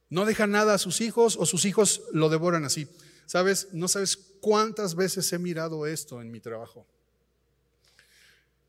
no 0.09 0.25
deja 0.25 0.47
nada 0.47 0.75
a 0.75 0.79
sus 0.79 1.01
hijos 1.01 1.37
o 1.39 1.47
sus 1.47 1.65
hijos 1.65 2.03
lo 2.13 2.29
devoran 2.29 2.65
así. 2.65 2.89
¿Sabes? 3.27 3.69
No 3.73 3.87
sabes 3.87 4.17
cuántas 4.17 4.97
veces 4.97 5.33
he 5.33 5.39
mirado 5.39 5.87
esto 5.87 6.21
en 6.21 6.33
mi 6.33 6.41
trabajo. 6.41 6.85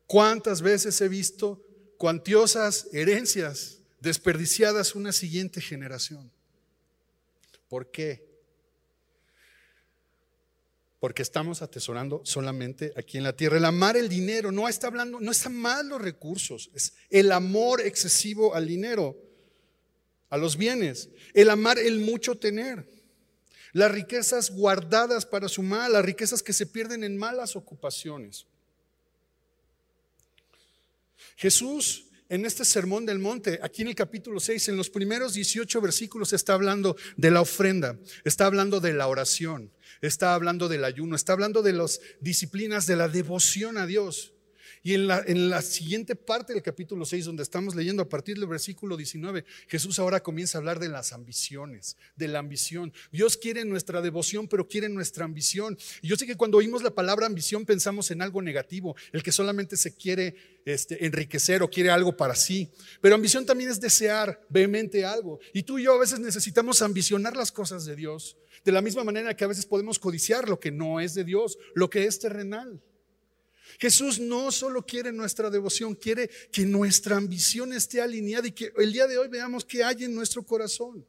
Cuántas 0.06 0.62
veces 0.62 1.00
he 1.00 1.08
visto 1.08 1.60
cuantiosas 1.98 2.86
herencias 2.92 3.81
desperdiciadas 4.02 4.96
una 4.96 5.12
siguiente 5.12 5.60
generación. 5.60 6.30
¿Por 7.68 7.90
qué? 7.90 8.28
Porque 10.98 11.22
estamos 11.22 11.62
atesorando 11.62 12.20
solamente 12.24 12.92
aquí 12.96 13.18
en 13.18 13.24
la 13.24 13.34
tierra. 13.34 13.58
El 13.58 13.64
amar 13.64 13.96
el 13.96 14.08
dinero, 14.08 14.50
no 14.50 14.68
está 14.68 14.88
hablando, 14.88 15.20
no 15.20 15.30
está 15.30 15.48
mal 15.48 15.88
los 15.88 16.02
recursos, 16.02 16.68
es 16.74 16.94
el 17.10 17.30
amor 17.30 17.80
excesivo 17.80 18.54
al 18.54 18.66
dinero, 18.66 19.16
a 20.30 20.36
los 20.36 20.56
bienes, 20.56 21.08
el 21.32 21.48
amar 21.48 21.78
el 21.78 22.00
mucho 22.00 22.36
tener, 22.36 22.88
las 23.72 23.90
riquezas 23.90 24.50
guardadas 24.50 25.26
para 25.26 25.48
su 25.48 25.62
mal, 25.62 25.92
las 25.92 26.04
riquezas 26.04 26.42
que 26.42 26.52
se 26.52 26.66
pierden 26.66 27.04
en 27.04 27.16
malas 27.16 27.54
ocupaciones. 27.54 28.46
Jesús 31.36 32.06
en 32.32 32.46
este 32.46 32.64
sermón 32.64 33.04
del 33.04 33.18
monte, 33.18 33.60
aquí 33.62 33.82
en 33.82 33.88
el 33.88 33.94
capítulo 33.94 34.40
6, 34.40 34.70
en 34.70 34.76
los 34.78 34.88
primeros 34.88 35.34
18 35.34 35.82
versículos 35.82 36.32
está 36.32 36.54
hablando 36.54 36.96
de 37.18 37.30
la 37.30 37.42
ofrenda, 37.42 37.98
está 38.24 38.46
hablando 38.46 38.80
de 38.80 38.94
la 38.94 39.06
oración, 39.06 39.70
está 40.00 40.32
hablando 40.32 40.66
del 40.70 40.86
ayuno, 40.86 41.14
está 41.14 41.34
hablando 41.34 41.60
de 41.60 41.74
las 41.74 42.00
disciplinas 42.22 42.86
de 42.86 42.96
la 42.96 43.08
devoción 43.08 43.76
a 43.76 43.84
Dios. 43.84 44.32
Y 44.82 44.94
en 44.94 45.06
la, 45.06 45.22
en 45.24 45.48
la, 45.48 45.62
siguiente 45.62 46.16
parte 46.16 46.52
del 46.52 46.62
capítulo 46.62 47.04
6, 47.04 47.26
donde 47.26 47.44
estamos 47.44 47.76
leyendo 47.76 48.02
a 48.02 48.08
partir 48.08 48.36
del 48.36 48.48
versículo 48.48 48.96
19, 48.96 49.44
Jesús 49.68 50.00
ahora 50.00 50.22
comienza 50.22 50.58
a 50.58 50.60
hablar 50.60 50.80
de 50.80 50.88
las 50.88 51.12
ambiciones, 51.12 51.96
de 52.16 52.26
la 52.26 52.40
ambición. 52.40 52.92
Dios 53.12 53.36
quiere 53.36 53.64
nuestra 53.64 54.02
devoción, 54.02 54.48
pero 54.48 54.66
quiere 54.66 54.88
nuestra 54.88 55.24
ambición. 55.24 55.78
Y 56.00 56.08
yo 56.08 56.16
sé 56.16 56.26
que 56.26 56.36
cuando 56.36 56.58
oímos 56.58 56.82
la 56.82 56.90
palabra 56.90 57.26
ambición 57.26 57.64
pensamos 57.64 58.10
en 58.10 58.22
algo 58.22 58.42
negativo, 58.42 58.96
el 59.12 59.22
que 59.22 59.30
solamente 59.30 59.76
se 59.76 59.94
quiere 59.94 60.34
este, 60.64 61.06
enriquecer 61.06 61.62
o 61.62 61.70
quiere 61.70 61.90
algo 61.90 62.16
para 62.16 62.34
sí. 62.34 62.68
Pero 63.00 63.14
ambición 63.14 63.46
también 63.46 63.70
es 63.70 63.80
desear 63.80 64.44
vehemente 64.48 65.04
algo. 65.04 65.38
Y 65.52 65.62
tú 65.62 65.78
y 65.78 65.84
yo 65.84 65.94
a 65.94 66.00
veces 66.00 66.18
necesitamos 66.18 66.82
ambicionar 66.82 67.36
las 67.36 67.52
cosas 67.52 67.84
de 67.84 67.94
Dios, 67.94 68.36
de 68.64 68.72
la 68.72 68.82
misma 68.82 69.04
manera 69.04 69.36
que 69.36 69.44
a 69.44 69.48
veces 69.48 69.64
podemos 69.64 70.00
codiciar 70.00 70.48
lo 70.48 70.58
que 70.58 70.72
no 70.72 70.98
es 70.98 71.14
de 71.14 71.22
Dios, 71.22 71.56
lo 71.74 71.88
que 71.88 72.06
es 72.06 72.18
terrenal. 72.18 72.82
Jesús 73.78 74.18
no 74.18 74.50
solo 74.50 74.84
quiere 74.84 75.12
nuestra 75.12 75.50
devoción, 75.50 75.94
quiere 75.94 76.28
que 76.50 76.64
nuestra 76.64 77.16
ambición 77.16 77.72
esté 77.72 78.00
alineada 78.00 78.46
y 78.46 78.52
que 78.52 78.72
el 78.76 78.92
día 78.92 79.06
de 79.06 79.18
hoy 79.18 79.28
veamos 79.28 79.64
qué 79.64 79.82
hay 79.82 80.04
en 80.04 80.14
nuestro 80.14 80.44
corazón. 80.44 81.06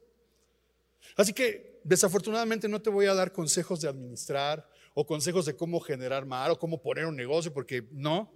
Así 1.16 1.32
que 1.32 1.80
desafortunadamente 1.84 2.68
no 2.68 2.80
te 2.80 2.90
voy 2.90 3.06
a 3.06 3.14
dar 3.14 3.32
consejos 3.32 3.80
de 3.80 3.88
administrar 3.88 4.68
o 4.94 5.06
consejos 5.06 5.44
de 5.46 5.56
cómo 5.56 5.80
generar 5.80 6.24
más 6.24 6.50
o 6.50 6.58
cómo 6.58 6.80
poner 6.80 7.06
un 7.06 7.16
negocio, 7.16 7.52
porque 7.52 7.86
no. 7.92 8.32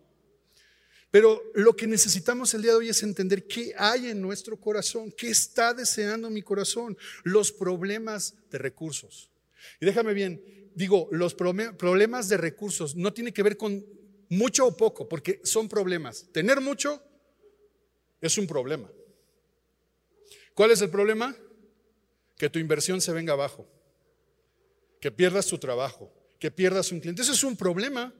Pero 1.11 1.43
lo 1.55 1.75
que 1.75 1.87
necesitamos 1.87 2.53
el 2.53 2.63
día 2.63 2.73
de 2.73 2.79
hoy 2.79 2.89
es 2.91 3.03
entender 3.03 3.47
qué 3.47 3.75
hay 3.79 4.09
en 4.09 4.21
nuestro 4.21 4.59
corazón, 4.61 5.11
qué 5.17 5.31
está 5.31 5.73
deseando 5.73 6.29
mi 6.29 6.43
corazón, 6.43 6.99
los 7.25 7.51
problemas 7.51 8.35
de 8.51 8.59
recursos. 8.59 9.31
Y 9.81 9.87
déjame 9.87 10.13
bien, 10.13 10.71
digo, 10.75 11.09
los 11.11 11.35
problemas 11.35 12.29
de 12.29 12.37
recursos 12.37 12.95
no 12.95 13.13
tiene 13.13 13.33
que 13.33 13.43
ver 13.43 13.57
con 13.57 13.85
mucho 14.29 14.67
o 14.67 14.77
poco, 14.77 15.09
porque 15.09 15.41
son 15.45 15.69
problemas. 15.69 16.27
Tener 16.33 16.61
mucho 16.61 17.03
es 18.21 18.37
un 18.39 18.47
problema. 18.47 18.91
¿Cuál 20.55 20.73
es 20.73 20.83
el 20.83 20.91
problema? 20.91 21.35
Que 22.37 22.51
tu 22.51 22.59
inversión 22.59 23.01
se 23.01 23.13
venga 23.13 23.33
abajo, 23.33 23.69
que 25.01 25.11
pierdas 25.11 25.47
tu 25.47 25.59
trabajo, 25.59 26.13
que 26.39 26.51
pierdas 26.51 26.93
un 26.93 27.01
cliente. 27.01 27.23
Ese 27.23 27.33
es 27.33 27.45
un 27.45 27.57
problema. 27.57 28.13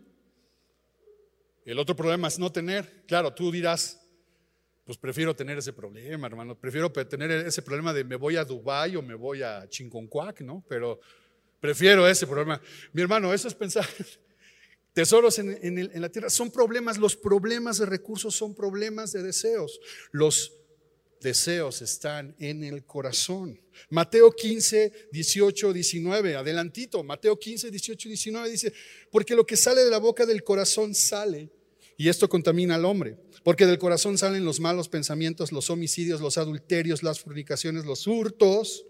El 1.65 1.79
otro 1.79 1.95
problema 1.95 2.29
es 2.29 2.39
no 2.39 2.51
tener. 2.51 3.05
Claro, 3.07 3.35
tú 3.35 3.51
dirás, 3.51 4.01
pues 4.85 4.97
prefiero 4.97 5.37
tener 5.37 5.59
ese 5.59 5.73
problema, 5.73 6.27
hermano. 6.27 6.59
Prefiero 6.59 6.91
tener 6.91 7.31
ese 7.31 7.61
problema 7.61 7.93
de 7.93 8.05
me 8.05 8.17
voy 8.17 8.37
a 8.37 8.45
Dubái 8.45 8.97
o 8.97 9.03
me 9.03 9.15
voy 9.15 9.43
a 9.43 9.69
Chinconcuac, 9.69 10.41
¿no? 10.41 10.65
Pero 10.69 11.01
prefiero 11.61 12.09
ese 12.09 12.27
problema. 12.27 12.61
Mi 12.93 13.03
hermano, 13.03 13.35
eso 13.35 13.49
es 13.49 13.55
pensar 13.55 13.87
tesoros 14.99 15.39
en, 15.39 16.01
la 16.01 16.09
tierra. 16.09 16.29
Son 16.29 16.51
problemas, 16.51 16.99
los 16.99 17.15
problemas 17.15 17.79
de 17.79 17.87
recursos 17.87 18.35
son 18.35 18.53
problemas 18.53 19.13
de 19.13 19.23
deseos. 19.23 19.79
Los 20.11 20.55
deseos 21.21 21.83
están 21.83 22.35
en 22.41 22.65
el 22.65 22.85
corazón. 22.85 23.61
Mateo 23.91 24.33
15, 24.33 25.11
18, 25.13 25.73
19, 25.73 26.35
adelantito, 26.35 27.05
Mateo 27.05 27.39
15, 27.39 27.71
18, 27.71 28.09
19 28.09 28.51
dice, 28.51 28.73
porque 29.13 29.37
lo 29.37 29.47
que 29.47 29.57
sale 29.57 29.85
de 29.85 29.91
la 29.93 29.99
boca 29.99 30.27
del 30.27 30.43
corazón 30.43 30.97
sale 30.97 31.49
y 31.97 32.09
esto 32.09 32.29
contamina 32.29 32.75
al 32.75 32.85
hombre, 32.85 33.17
porque 33.45 33.67
del 33.67 33.79
corazón 33.79 34.19
salen 34.19 34.45
los 34.45 34.59
malos 34.59 34.89
pensamientos, 34.89 35.53
los 35.53 35.71
homicidios, 35.71 36.21
los 36.21 36.39
adulterios, 36.39 37.05
las 37.05 37.21
fornicaciones, 37.21 37.85
los 37.85 38.09
hurtos, 38.09 38.85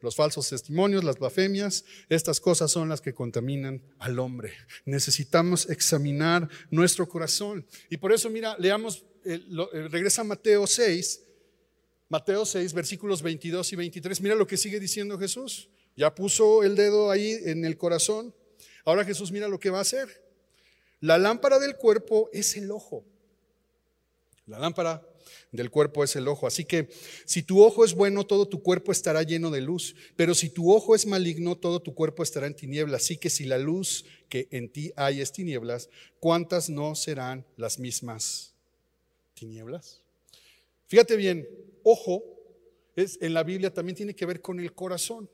los 0.00 0.16
falsos 0.16 0.48
testimonios, 0.48 1.04
las 1.04 1.18
blasfemias, 1.18 1.84
estas 2.08 2.40
cosas 2.40 2.70
son 2.70 2.88
las 2.88 3.00
que 3.00 3.14
contaminan 3.14 3.82
al 3.98 4.18
hombre. 4.18 4.52
Necesitamos 4.84 5.68
examinar 5.68 6.48
nuestro 6.70 7.08
corazón. 7.08 7.66
Y 7.90 7.96
por 7.96 8.12
eso, 8.12 8.30
mira, 8.30 8.56
leamos, 8.58 9.04
eh, 9.24 9.40
eh, 9.72 9.88
regresa 9.88 10.22
a 10.22 10.24
Mateo 10.24 10.66
6, 10.66 11.22
Mateo 12.08 12.44
6, 12.44 12.72
versículos 12.74 13.22
22 13.22 13.72
y 13.72 13.76
23. 13.76 14.20
Mira 14.20 14.34
lo 14.34 14.46
que 14.46 14.56
sigue 14.56 14.78
diciendo 14.78 15.18
Jesús. 15.18 15.70
Ya 15.96 16.14
puso 16.14 16.62
el 16.62 16.76
dedo 16.76 17.10
ahí 17.10 17.38
en 17.44 17.64
el 17.64 17.76
corazón. 17.76 18.34
Ahora 18.84 19.04
Jesús 19.04 19.32
mira 19.32 19.48
lo 19.48 19.58
que 19.58 19.70
va 19.70 19.78
a 19.78 19.82
hacer. 19.82 20.22
La 21.00 21.18
lámpara 21.18 21.58
del 21.58 21.76
cuerpo 21.76 22.30
es 22.32 22.56
el 22.56 22.70
ojo. 22.70 23.04
La 24.46 24.58
lámpara 24.58 25.06
del 25.52 25.70
cuerpo 25.70 26.02
es 26.02 26.16
el 26.16 26.26
ojo. 26.26 26.46
Así 26.46 26.64
que 26.64 26.88
si 27.26 27.42
tu 27.42 27.62
ojo 27.62 27.84
es 27.84 27.94
bueno, 27.94 28.24
todo 28.24 28.48
tu 28.48 28.62
cuerpo 28.62 28.90
estará 28.90 29.22
lleno 29.22 29.50
de 29.50 29.60
luz. 29.60 29.94
Pero 30.16 30.34
si 30.34 30.48
tu 30.48 30.72
ojo 30.72 30.94
es 30.94 31.06
maligno, 31.06 31.56
todo 31.56 31.80
tu 31.80 31.94
cuerpo 31.94 32.22
estará 32.22 32.46
en 32.46 32.56
tinieblas. 32.56 33.04
Así 33.04 33.18
que 33.18 33.30
si 33.30 33.44
la 33.44 33.58
luz 33.58 34.04
que 34.28 34.48
en 34.50 34.70
ti 34.70 34.92
hay 34.96 35.20
es 35.20 35.30
tinieblas, 35.30 35.90
¿cuántas 36.18 36.70
no 36.70 36.94
serán 36.94 37.44
las 37.56 37.78
mismas 37.78 38.54
tinieblas? 39.34 40.00
Fíjate 40.88 41.16
bien, 41.16 41.46
ojo, 41.82 42.24
es, 42.96 43.18
en 43.20 43.34
la 43.34 43.42
Biblia 43.42 43.72
también 43.72 43.96
tiene 43.96 44.14
que 44.14 44.26
ver 44.26 44.40
con 44.40 44.58
el 44.58 44.72
corazón. 44.72 45.30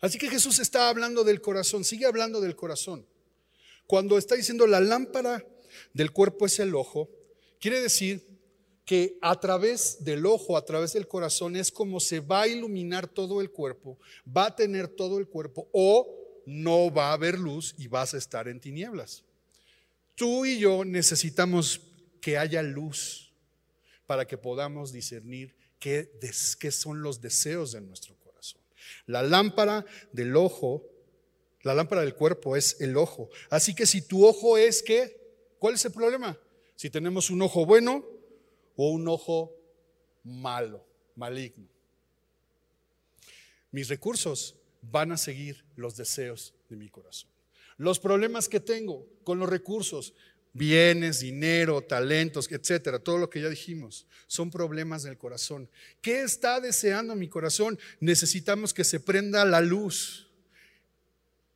Así 0.00 0.18
que 0.18 0.28
Jesús 0.28 0.58
está 0.58 0.88
hablando 0.88 1.24
del 1.24 1.40
corazón, 1.40 1.84
sigue 1.84 2.06
hablando 2.06 2.40
del 2.40 2.56
corazón. 2.56 3.06
Cuando 3.86 4.18
está 4.18 4.34
diciendo 4.34 4.66
la 4.66 4.80
lámpara 4.80 5.44
del 5.94 6.12
cuerpo 6.12 6.46
es 6.46 6.58
el 6.58 6.74
ojo, 6.74 7.10
quiere 7.58 7.80
decir 7.80 8.31
que 8.84 9.18
a 9.22 9.38
través 9.38 10.04
del 10.04 10.26
ojo, 10.26 10.56
a 10.56 10.64
través 10.64 10.92
del 10.92 11.06
corazón, 11.06 11.56
es 11.56 11.70
como 11.70 12.00
se 12.00 12.20
va 12.20 12.42
a 12.42 12.48
iluminar 12.48 13.06
todo 13.06 13.40
el 13.40 13.50
cuerpo, 13.50 13.98
va 14.24 14.46
a 14.46 14.56
tener 14.56 14.88
todo 14.88 15.18
el 15.18 15.28
cuerpo 15.28 15.68
o 15.72 16.42
no 16.46 16.92
va 16.92 17.10
a 17.10 17.12
haber 17.12 17.38
luz 17.38 17.74
y 17.78 17.86
vas 17.86 18.14
a 18.14 18.18
estar 18.18 18.48
en 18.48 18.60
tinieblas. 18.60 19.24
Tú 20.14 20.44
y 20.44 20.58
yo 20.58 20.84
necesitamos 20.84 21.80
que 22.20 22.36
haya 22.38 22.62
luz 22.62 23.32
para 24.06 24.26
que 24.26 24.36
podamos 24.36 24.92
discernir 24.92 25.54
qué, 25.78 26.10
son 26.70 27.02
los 27.02 27.20
deseos 27.20 27.72
de 27.72 27.80
nuestro 27.80 28.16
corazón. 28.16 28.60
La 29.06 29.22
lámpara 29.22 29.84
del 30.12 30.36
ojo, 30.36 30.84
la 31.62 31.74
lámpara 31.74 32.02
del 32.02 32.14
cuerpo 32.14 32.56
es 32.56 32.80
el 32.80 32.96
ojo. 32.96 33.30
Así 33.48 33.74
que 33.74 33.86
si 33.86 34.02
tu 34.02 34.26
ojo 34.26 34.58
es 34.58 34.82
que, 34.82 35.54
¿cuál 35.58 35.74
es 35.74 35.84
el 35.84 35.92
problema? 35.92 36.38
Si 36.76 36.90
tenemos 36.90 37.30
un 37.30 37.42
ojo 37.42 37.64
bueno 37.64 38.04
o 38.76 38.90
un 38.90 39.08
ojo 39.08 39.52
malo, 40.24 40.84
maligno. 41.16 41.68
Mis 43.70 43.88
recursos 43.88 44.56
van 44.82 45.12
a 45.12 45.16
seguir 45.16 45.64
los 45.76 45.96
deseos 45.96 46.54
de 46.68 46.76
mi 46.76 46.88
corazón. 46.88 47.30
Los 47.78 47.98
problemas 47.98 48.48
que 48.48 48.60
tengo 48.60 49.06
con 49.24 49.38
los 49.38 49.48
recursos 49.48 50.14
bienes, 50.52 51.20
dinero, 51.20 51.82
talentos, 51.82 52.50
etcétera, 52.50 52.98
todo 52.98 53.18
lo 53.18 53.30
que 53.30 53.40
ya 53.40 53.48
dijimos, 53.48 54.06
son 54.26 54.50
problemas 54.50 55.02
del 55.02 55.16
corazón. 55.16 55.70
¿Qué 56.00 56.22
está 56.22 56.60
deseando 56.60 57.14
mi 57.14 57.28
corazón? 57.28 57.78
Necesitamos 58.00 58.74
que 58.74 58.84
se 58.84 59.00
prenda 59.00 59.44
la 59.44 59.60
luz 59.60 60.28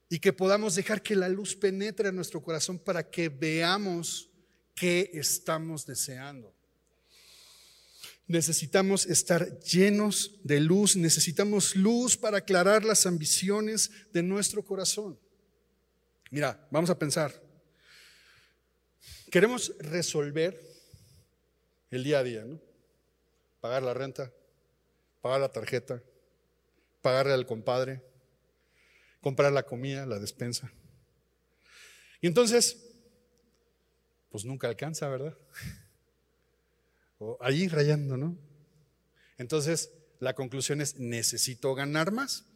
y 0.08 0.18
que 0.18 0.32
podamos 0.32 0.74
dejar 0.74 1.02
que 1.02 1.16
la 1.16 1.28
luz 1.28 1.54
penetre 1.54 2.08
en 2.08 2.16
nuestro 2.16 2.42
corazón 2.42 2.78
para 2.78 3.10
que 3.10 3.28
veamos 3.28 4.30
qué 4.74 5.10
estamos 5.12 5.84
deseando. 5.84 6.55
Necesitamos 8.28 9.06
estar 9.06 9.60
llenos 9.60 10.40
de 10.42 10.60
luz, 10.60 10.96
necesitamos 10.96 11.76
luz 11.76 12.16
para 12.16 12.38
aclarar 12.38 12.84
las 12.84 13.06
ambiciones 13.06 13.90
de 14.12 14.22
nuestro 14.22 14.64
corazón. 14.64 15.18
Mira, 16.30 16.66
vamos 16.70 16.90
a 16.90 16.98
pensar. 16.98 17.32
Queremos 19.30 19.72
resolver 19.78 20.60
el 21.90 22.02
día 22.02 22.18
a 22.18 22.22
día, 22.24 22.44
¿no? 22.44 22.60
Pagar 23.60 23.82
la 23.82 23.94
renta, 23.94 24.32
pagar 25.20 25.40
la 25.40 25.50
tarjeta, 25.50 26.02
pagarle 27.02 27.32
al 27.32 27.46
compadre, 27.46 28.02
comprar 29.20 29.52
la 29.52 29.64
comida, 29.64 30.04
la 30.04 30.18
despensa. 30.18 30.72
Y 32.20 32.26
entonces, 32.26 32.76
pues 34.30 34.44
nunca 34.44 34.68
alcanza, 34.68 35.08
¿verdad? 35.08 35.36
O 37.18 37.38
ahí 37.40 37.68
rayando, 37.68 38.16
¿no? 38.16 38.36
Entonces, 39.38 39.92
la 40.18 40.34
conclusión 40.34 40.80
es, 40.80 40.98
necesito 40.98 41.74
ganar 41.74 42.12
más, 42.12 42.46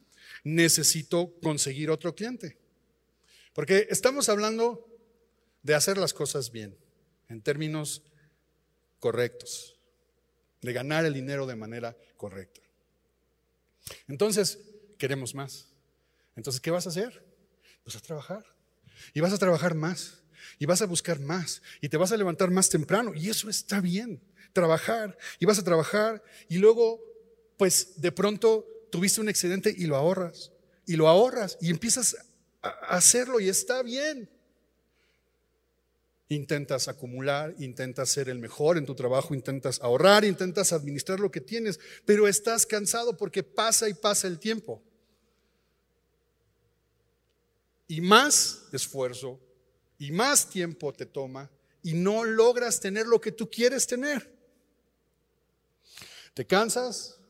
necesito 0.44 1.34
conseguir 1.42 1.90
otro 1.90 2.14
cliente. 2.14 2.58
Porque 3.52 3.86
estamos 3.90 4.28
hablando 4.28 4.86
de 5.62 5.74
hacer 5.74 5.98
las 5.98 6.14
cosas 6.14 6.50
bien, 6.50 6.76
en 7.28 7.42
términos 7.42 8.02
correctos, 8.98 9.76
de 10.62 10.72
ganar 10.72 11.04
el 11.04 11.14
dinero 11.14 11.46
de 11.46 11.56
manera 11.56 11.96
correcta. 12.16 12.60
Entonces, 14.08 14.58
queremos 14.98 15.34
más. 15.34 15.68
Entonces, 16.36 16.60
¿qué 16.60 16.70
vas 16.70 16.86
a 16.86 16.90
hacer? 16.90 17.24
Pues 17.82 17.96
a 17.96 18.00
trabajar. 18.00 18.44
Y 19.14 19.20
vas 19.20 19.32
a 19.32 19.38
trabajar 19.38 19.74
más. 19.74 20.22
Y 20.58 20.66
vas 20.66 20.82
a 20.82 20.86
buscar 20.86 21.18
más. 21.20 21.62
Y 21.80 21.88
te 21.88 21.96
vas 21.96 22.12
a 22.12 22.16
levantar 22.16 22.50
más 22.50 22.68
temprano. 22.68 23.14
Y 23.14 23.28
eso 23.28 23.48
está 23.48 23.80
bien. 23.80 24.22
Trabajar. 24.52 25.16
Y 25.38 25.46
vas 25.46 25.58
a 25.58 25.64
trabajar. 25.64 26.22
Y 26.48 26.58
luego, 26.58 27.00
pues 27.56 28.00
de 28.00 28.12
pronto 28.12 28.66
tuviste 28.90 29.20
un 29.20 29.28
excedente 29.28 29.74
y 29.76 29.86
lo 29.86 29.96
ahorras. 29.96 30.52
Y 30.86 30.96
lo 30.96 31.08
ahorras. 31.08 31.56
Y 31.60 31.70
empiezas 31.70 32.16
a 32.62 32.68
hacerlo. 32.96 33.40
Y 33.40 33.48
está 33.48 33.82
bien. 33.82 34.28
Intentas 36.28 36.86
acumular, 36.86 37.56
intentas 37.58 38.08
ser 38.08 38.28
el 38.28 38.38
mejor 38.38 38.78
en 38.78 38.86
tu 38.86 38.94
trabajo, 38.94 39.34
intentas 39.34 39.80
ahorrar, 39.80 40.24
intentas 40.24 40.72
administrar 40.72 41.18
lo 41.18 41.32
que 41.32 41.40
tienes, 41.40 41.80
pero 42.04 42.28
estás 42.28 42.66
cansado 42.66 43.16
porque 43.16 43.42
pasa 43.42 43.88
y 43.88 43.94
pasa 43.94 44.28
el 44.28 44.38
tiempo. 44.38 44.80
Y 47.88 48.00
más 48.00 48.68
esfuerzo 48.72 49.40
y 49.98 50.12
más 50.12 50.48
tiempo 50.48 50.92
te 50.92 51.04
toma 51.04 51.50
y 51.82 51.94
no 51.94 52.22
logras 52.22 52.78
tener 52.78 53.06
lo 53.06 53.20
que 53.20 53.32
tú 53.32 53.50
quieres 53.50 53.88
tener. 53.88 54.39
Te 56.40 56.46
cansas, 56.46 57.20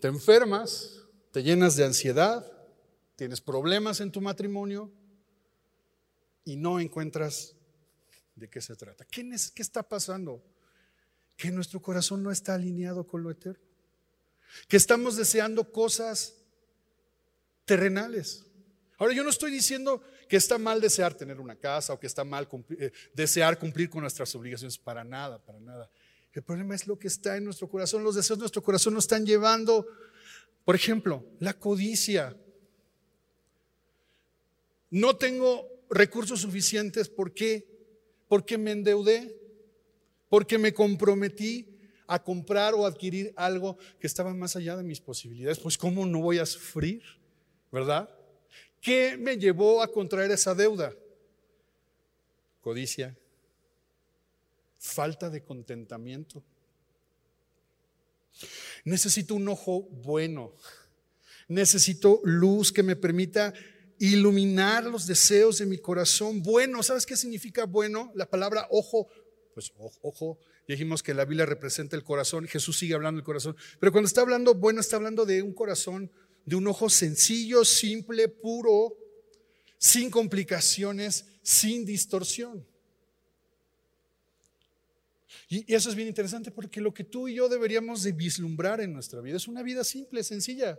te 0.00 0.08
enfermas, 0.08 1.00
te 1.30 1.44
llenas 1.44 1.76
de 1.76 1.84
ansiedad, 1.84 2.44
tienes 3.14 3.40
problemas 3.40 4.00
en 4.00 4.10
tu 4.10 4.20
matrimonio, 4.20 4.90
y 6.44 6.56
no 6.56 6.80
encuentras 6.80 7.54
de 8.34 8.50
qué 8.50 8.60
se 8.60 8.74
trata. 8.74 9.04
¿Qué, 9.04 9.22
¿Qué 9.54 9.62
está 9.62 9.84
pasando? 9.84 10.42
Que 11.36 11.52
nuestro 11.52 11.80
corazón 11.80 12.20
no 12.24 12.32
está 12.32 12.54
alineado 12.54 13.06
con 13.06 13.22
lo 13.22 13.30
eterno. 13.30 13.62
Que 14.66 14.76
estamos 14.76 15.14
deseando 15.14 15.70
cosas 15.70 16.34
terrenales. 17.64 18.44
Ahora, 18.98 19.14
yo 19.14 19.22
no 19.22 19.30
estoy 19.30 19.52
diciendo 19.52 20.02
que 20.28 20.36
está 20.36 20.58
mal 20.58 20.80
desear 20.80 21.14
tener 21.14 21.38
una 21.38 21.54
casa 21.54 21.92
o 21.92 22.00
que 22.00 22.08
está 22.08 22.24
mal 22.24 22.48
eh, 22.70 22.90
desear 23.14 23.56
cumplir 23.56 23.88
con 23.88 24.00
nuestras 24.00 24.34
obligaciones. 24.34 24.76
Para 24.76 25.04
nada, 25.04 25.38
para 25.38 25.60
nada. 25.60 25.88
El 26.36 26.42
problema 26.42 26.74
es 26.74 26.86
lo 26.86 26.98
que 26.98 27.08
está 27.08 27.38
en 27.38 27.44
nuestro 27.44 27.66
corazón. 27.66 28.04
Los 28.04 28.14
deseos 28.14 28.38
de 28.38 28.42
nuestro 28.42 28.62
corazón 28.62 28.92
nos 28.92 29.04
están 29.04 29.24
llevando, 29.24 29.86
por 30.66 30.74
ejemplo, 30.74 31.24
la 31.40 31.54
codicia. 31.54 32.36
No 34.90 35.16
tengo 35.16 35.66
recursos 35.88 36.42
suficientes. 36.42 37.08
¿Por 37.08 37.32
qué? 37.32 37.66
Porque 38.28 38.58
me 38.58 38.72
endeudé, 38.72 39.34
porque 40.28 40.58
me 40.58 40.74
comprometí 40.74 41.74
a 42.06 42.22
comprar 42.22 42.74
o 42.74 42.84
adquirir 42.84 43.32
algo 43.34 43.78
que 43.98 44.06
estaba 44.06 44.34
más 44.34 44.56
allá 44.56 44.76
de 44.76 44.82
mis 44.82 45.00
posibilidades. 45.00 45.58
Pues 45.58 45.78
¿cómo 45.78 46.04
no 46.04 46.20
voy 46.20 46.36
a 46.36 46.44
sufrir? 46.44 47.02
¿Verdad? 47.72 48.10
¿Qué 48.82 49.16
me 49.16 49.38
llevó 49.38 49.80
a 49.80 49.90
contraer 49.90 50.30
esa 50.30 50.54
deuda? 50.54 50.94
Codicia, 52.60 53.16
falta 54.86 55.28
de 55.28 55.42
contentamiento. 55.42 56.42
Necesito 58.84 59.34
un 59.34 59.48
ojo 59.48 59.82
bueno. 59.82 60.54
Necesito 61.48 62.20
luz 62.24 62.72
que 62.72 62.82
me 62.82 62.96
permita 62.96 63.52
iluminar 63.98 64.84
los 64.84 65.06
deseos 65.06 65.58
de 65.58 65.66
mi 65.66 65.78
corazón. 65.78 66.42
Bueno, 66.42 66.82
¿sabes 66.82 67.06
qué 67.06 67.16
significa 67.16 67.64
bueno? 67.64 68.12
La 68.14 68.28
palabra 68.28 68.66
ojo, 68.70 69.08
pues 69.54 69.72
ojo, 69.76 70.38
dijimos 70.68 71.02
que 71.02 71.14
la 71.14 71.24
Biblia 71.24 71.46
representa 71.46 71.96
el 71.96 72.04
corazón, 72.04 72.46
Jesús 72.46 72.78
sigue 72.78 72.94
hablando 72.94 73.18
del 73.18 73.24
corazón, 73.24 73.56
pero 73.80 73.92
cuando 73.92 74.06
está 74.06 74.20
hablando 74.20 74.54
bueno, 74.54 74.80
está 74.80 74.96
hablando 74.96 75.24
de 75.24 75.42
un 75.42 75.54
corazón, 75.54 76.10
de 76.44 76.56
un 76.56 76.66
ojo 76.66 76.90
sencillo, 76.90 77.64
simple, 77.64 78.28
puro, 78.28 78.96
sin 79.78 80.10
complicaciones, 80.10 81.24
sin 81.42 81.86
distorsión. 81.86 82.66
Y 85.48 85.72
eso 85.72 85.88
es 85.88 85.94
bien 85.94 86.08
interesante 86.08 86.50
porque 86.50 86.80
lo 86.80 86.92
que 86.92 87.04
tú 87.04 87.28
y 87.28 87.34
yo 87.34 87.48
deberíamos 87.48 88.02
de 88.02 88.12
vislumbrar 88.12 88.80
en 88.80 88.92
nuestra 88.92 89.20
vida 89.20 89.36
es 89.36 89.48
una 89.48 89.62
vida 89.62 89.84
simple, 89.84 90.22
sencilla, 90.22 90.78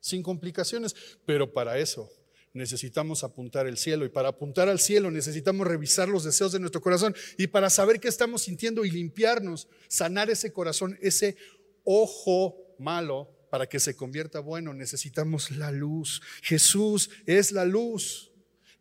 sin 0.00 0.22
complicaciones. 0.22 0.94
Pero 1.24 1.52
para 1.52 1.78
eso 1.78 2.10
necesitamos 2.52 3.24
apuntar 3.24 3.66
el 3.66 3.76
cielo 3.76 4.04
y 4.04 4.08
para 4.08 4.28
apuntar 4.28 4.68
al 4.68 4.78
cielo 4.78 5.10
necesitamos 5.10 5.66
revisar 5.66 6.08
los 6.08 6.22
deseos 6.22 6.52
de 6.52 6.60
nuestro 6.60 6.80
corazón 6.80 7.14
y 7.36 7.48
para 7.48 7.68
saber 7.68 7.98
qué 7.98 8.08
estamos 8.08 8.42
sintiendo 8.42 8.84
y 8.84 8.90
limpiarnos, 8.90 9.66
sanar 9.88 10.30
ese 10.30 10.52
corazón, 10.52 10.96
ese 11.02 11.36
ojo 11.82 12.56
malo 12.78 13.28
para 13.50 13.68
que 13.68 13.78
se 13.78 13.94
convierta 13.94 14.40
bueno, 14.40 14.74
necesitamos 14.74 15.50
la 15.52 15.70
luz. 15.70 16.22
Jesús 16.42 17.10
es 17.26 17.52
la 17.52 17.64
luz. 17.64 18.32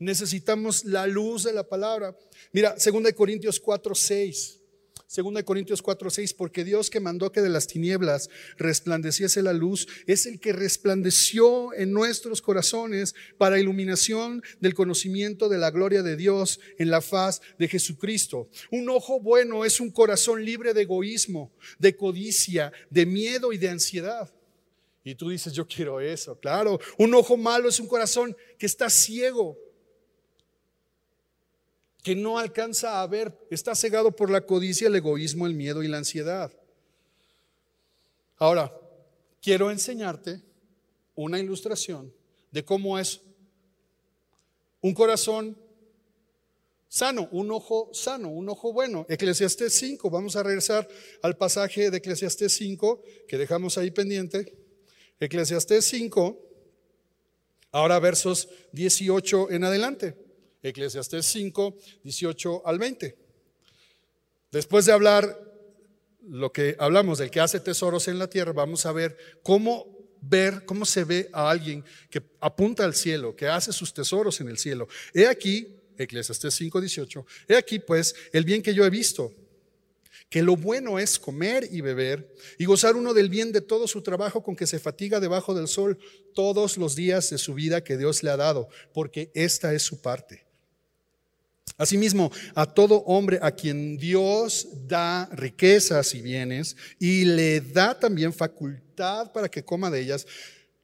Necesitamos 0.03 0.83
la 0.83 1.07
luz 1.07 1.43
de 1.43 1.53
la 1.53 1.63
palabra. 1.63 2.15
Mira, 2.51 2.75
2 2.75 3.13
Corintios 3.13 3.59
4, 3.59 3.95
6. 3.95 4.59
2 5.15 5.43
Corintios 5.43 5.81
4, 5.81 6.09
6, 6.09 6.33
porque 6.33 6.63
Dios 6.63 6.89
que 6.89 6.99
mandó 6.99 7.31
que 7.31 7.41
de 7.41 7.49
las 7.49 7.67
tinieblas 7.67 8.29
resplandeciese 8.57 9.43
la 9.43 9.53
luz, 9.53 9.87
es 10.07 10.25
el 10.25 10.39
que 10.39 10.51
resplandeció 10.51 11.73
en 11.73 11.93
nuestros 11.93 12.41
corazones 12.41 13.13
para 13.37 13.59
iluminación 13.59 14.41
del 14.59 14.73
conocimiento 14.73 15.49
de 15.49 15.59
la 15.59 15.71
gloria 15.71 16.01
de 16.01 16.17
Dios 16.17 16.59
en 16.79 16.89
la 16.89 17.01
faz 17.01 17.41
de 17.57 17.67
Jesucristo. 17.67 18.49
Un 18.71 18.89
ojo 18.89 19.21
bueno 19.21 19.63
es 19.63 19.79
un 19.79 19.91
corazón 19.91 20.43
libre 20.43 20.73
de 20.73 20.81
egoísmo, 20.81 21.53
de 21.79 21.95
codicia, 21.95 22.73
de 22.89 23.05
miedo 23.05 23.53
y 23.53 23.57
de 23.57 23.69
ansiedad. 23.69 24.33
Y 25.03 25.15
tú 25.15 25.29
dices, 25.29 25.53
yo 25.53 25.67
quiero 25.67 26.01
eso, 26.01 26.39
claro. 26.39 26.79
Un 26.97 27.13
ojo 27.13 27.37
malo 27.37 27.69
es 27.69 27.79
un 27.79 27.87
corazón 27.87 28.35
que 28.57 28.65
está 28.65 28.89
ciego 28.89 29.57
que 32.03 32.15
no 32.15 32.37
alcanza 32.37 33.01
a 33.01 33.07
ver, 33.07 33.33
está 33.49 33.73
cegado 33.73 34.11
por 34.11 34.29
la 34.29 34.45
codicia, 34.45 34.87
el 34.87 34.95
egoísmo, 34.95 35.47
el 35.47 35.53
miedo 35.53 35.81
y 35.81 35.87
la 35.87 35.97
ansiedad. 35.97 36.51
Ahora, 38.37 38.77
quiero 39.41 39.71
enseñarte 39.71 40.41
una 41.15 41.39
ilustración 41.39 42.13
de 42.51 42.65
cómo 42.65 42.99
es 42.99 43.21
un 44.81 44.93
corazón 44.93 45.57
sano, 46.89 47.29
un 47.31 47.49
ojo 47.51 47.89
sano, 47.93 48.27
un 48.27 48.49
ojo 48.49 48.73
bueno. 48.73 49.05
Eclesiastés 49.07 49.73
5, 49.73 50.09
vamos 50.09 50.35
a 50.35 50.43
regresar 50.43 50.87
al 51.21 51.37
pasaje 51.37 51.89
de 51.89 51.97
Eclesiastés 51.97 52.53
5 52.53 53.01
que 53.29 53.37
dejamos 53.37 53.77
ahí 53.77 53.91
pendiente. 53.91 54.53
Eclesiastés 55.21 55.85
5, 55.85 56.37
ahora 57.71 57.97
versos 57.99 58.49
18 58.73 59.51
en 59.51 59.63
adelante. 59.63 60.22
Eclesiastés 60.63 61.25
5, 61.25 61.77
18 62.03 62.65
al 62.65 62.79
20. 62.79 63.17
Después 64.51 64.85
de 64.85 64.93
hablar 64.93 65.39
lo 66.21 66.51
que 66.51 66.75
hablamos 66.79 67.19
del 67.19 67.29
que 67.29 67.41
hace 67.41 67.59
tesoros 67.59 68.07
en 68.07 68.17
la 68.17 68.29
tierra, 68.29 68.53
vamos 68.53 68.85
a 68.85 68.91
ver 68.91 69.17
cómo 69.43 69.93
ver, 70.21 70.63
cómo 70.65 70.85
se 70.85 71.03
ve 71.03 71.29
a 71.33 71.49
alguien 71.49 71.83
que 72.09 72.21
apunta 72.39 72.85
al 72.85 72.95
cielo, 72.95 73.35
que 73.35 73.47
hace 73.47 73.73
sus 73.73 73.93
tesoros 73.93 74.39
en 74.39 74.47
el 74.47 74.57
cielo. 74.57 74.87
He 75.13 75.27
aquí, 75.27 75.75
Eclesiastés 75.97 76.53
5, 76.53 76.79
18, 76.79 77.25
he 77.49 77.55
aquí 77.55 77.79
pues 77.79 78.15
el 78.31 78.45
bien 78.45 78.61
que 78.61 78.73
yo 78.73 78.85
he 78.85 78.89
visto 78.89 79.33
que 80.29 80.41
lo 80.41 80.55
bueno 80.55 80.97
es 80.97 81.19
comer 81.19 81.67
y 81.71 81.81
beber 81.81 82.33
y 82.57 82.65
gozar 82.65 82.95
uno 82.95 83.13
del 83.13 83.29
bien 83.29 83.51
de 83.51 83.61
todo 83.61 83.87
su 83.87 84.01
trabajo 84.01 84.41
con 84.41 84.55
que 84.55 84.65
se 84.65 84.79
fatiga 84.79 85.19
debajo 85.19 85.53
del 85.53 85.67
sol 85.67 85.99
todos 86.33 86.77
los 86.77 86.95
días 86.95 87.29
de 87.29 87.37
su 87.37 87.53
vida 87.53 87.83
que 87.83 87.97
Dios 87.97 88.23
le 88.23 88.31
ha 88.31 88.37
dado, 88.37 88.67
porque 88.93 89.29
esta 89.35 89.73
es 89.75 89.83
su 89.83 90.01
parte. 90.01 90.45
Asimismo, 91.77 92.31
a 92.55 92.65
todo 92.65 93.03
hombre 93.05 93.39
a 93.41 93.51
quien 93.51 93.97
Dios 93.97 94.67
da 94.87 95.27
riquezas 95.31 96.13
y 96.13 96.21
bienes 96.21 96.77
y 96.99 97.25
le 97.25 97.61
da 97.61 97.99
también 97.99 98.31
facultad 98.31 99.31
para 99.31 99.49
que 99.49 99.65
coma 99.65 99.89
de 99.89 100.01
ellas 100.01 100.27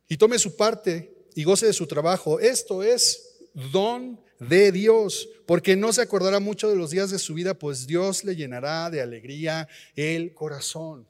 y 0.08 0.17
tome 0.17 0.39
su 0.39 0.56
parte 0.56 1.13
y 1.36 1.43
goce 1.43 1.67
de 1.67 1.73
su 1.73 1.86
trabajo, 1.86 2.39
esto 2.39 2.84
es 2.84 3.38
don 3.54 4.19
de 4.39 4.71
Dios, 4.71 5.30
porque 5.45 5.75
no 5.75 5.93
se 5.93 6.02
acordará 6.02 6.39
mucho 6.39 6.69
de 6.69 6.75
los 6.75 6.91
días 6.91 7.12
de 7.12 7.19
su 7.19 7.34
vida, 7.34 7.54
pues 7.54 7.86
Dios 7.86 8.23
le 8.23 8.36
llenará 8.36 8.89
de 8.89 9.02
alegría 9.02 9.67
el 9.95 10.34
corazón. 10.34 11.06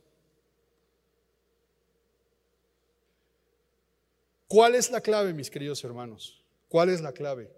¿Cuál 4.48 4.74
es 4.74 4.90
la 4.90 5.00
clave, 5.00 5.32
mis 5.34 5.50
queridos 5.50 5.84
hermanos? 5.84 6.44
¿Cuál 6.68 6.90
es 6.90 7.02
la 7.02 7.14
clave? 7.14 7.52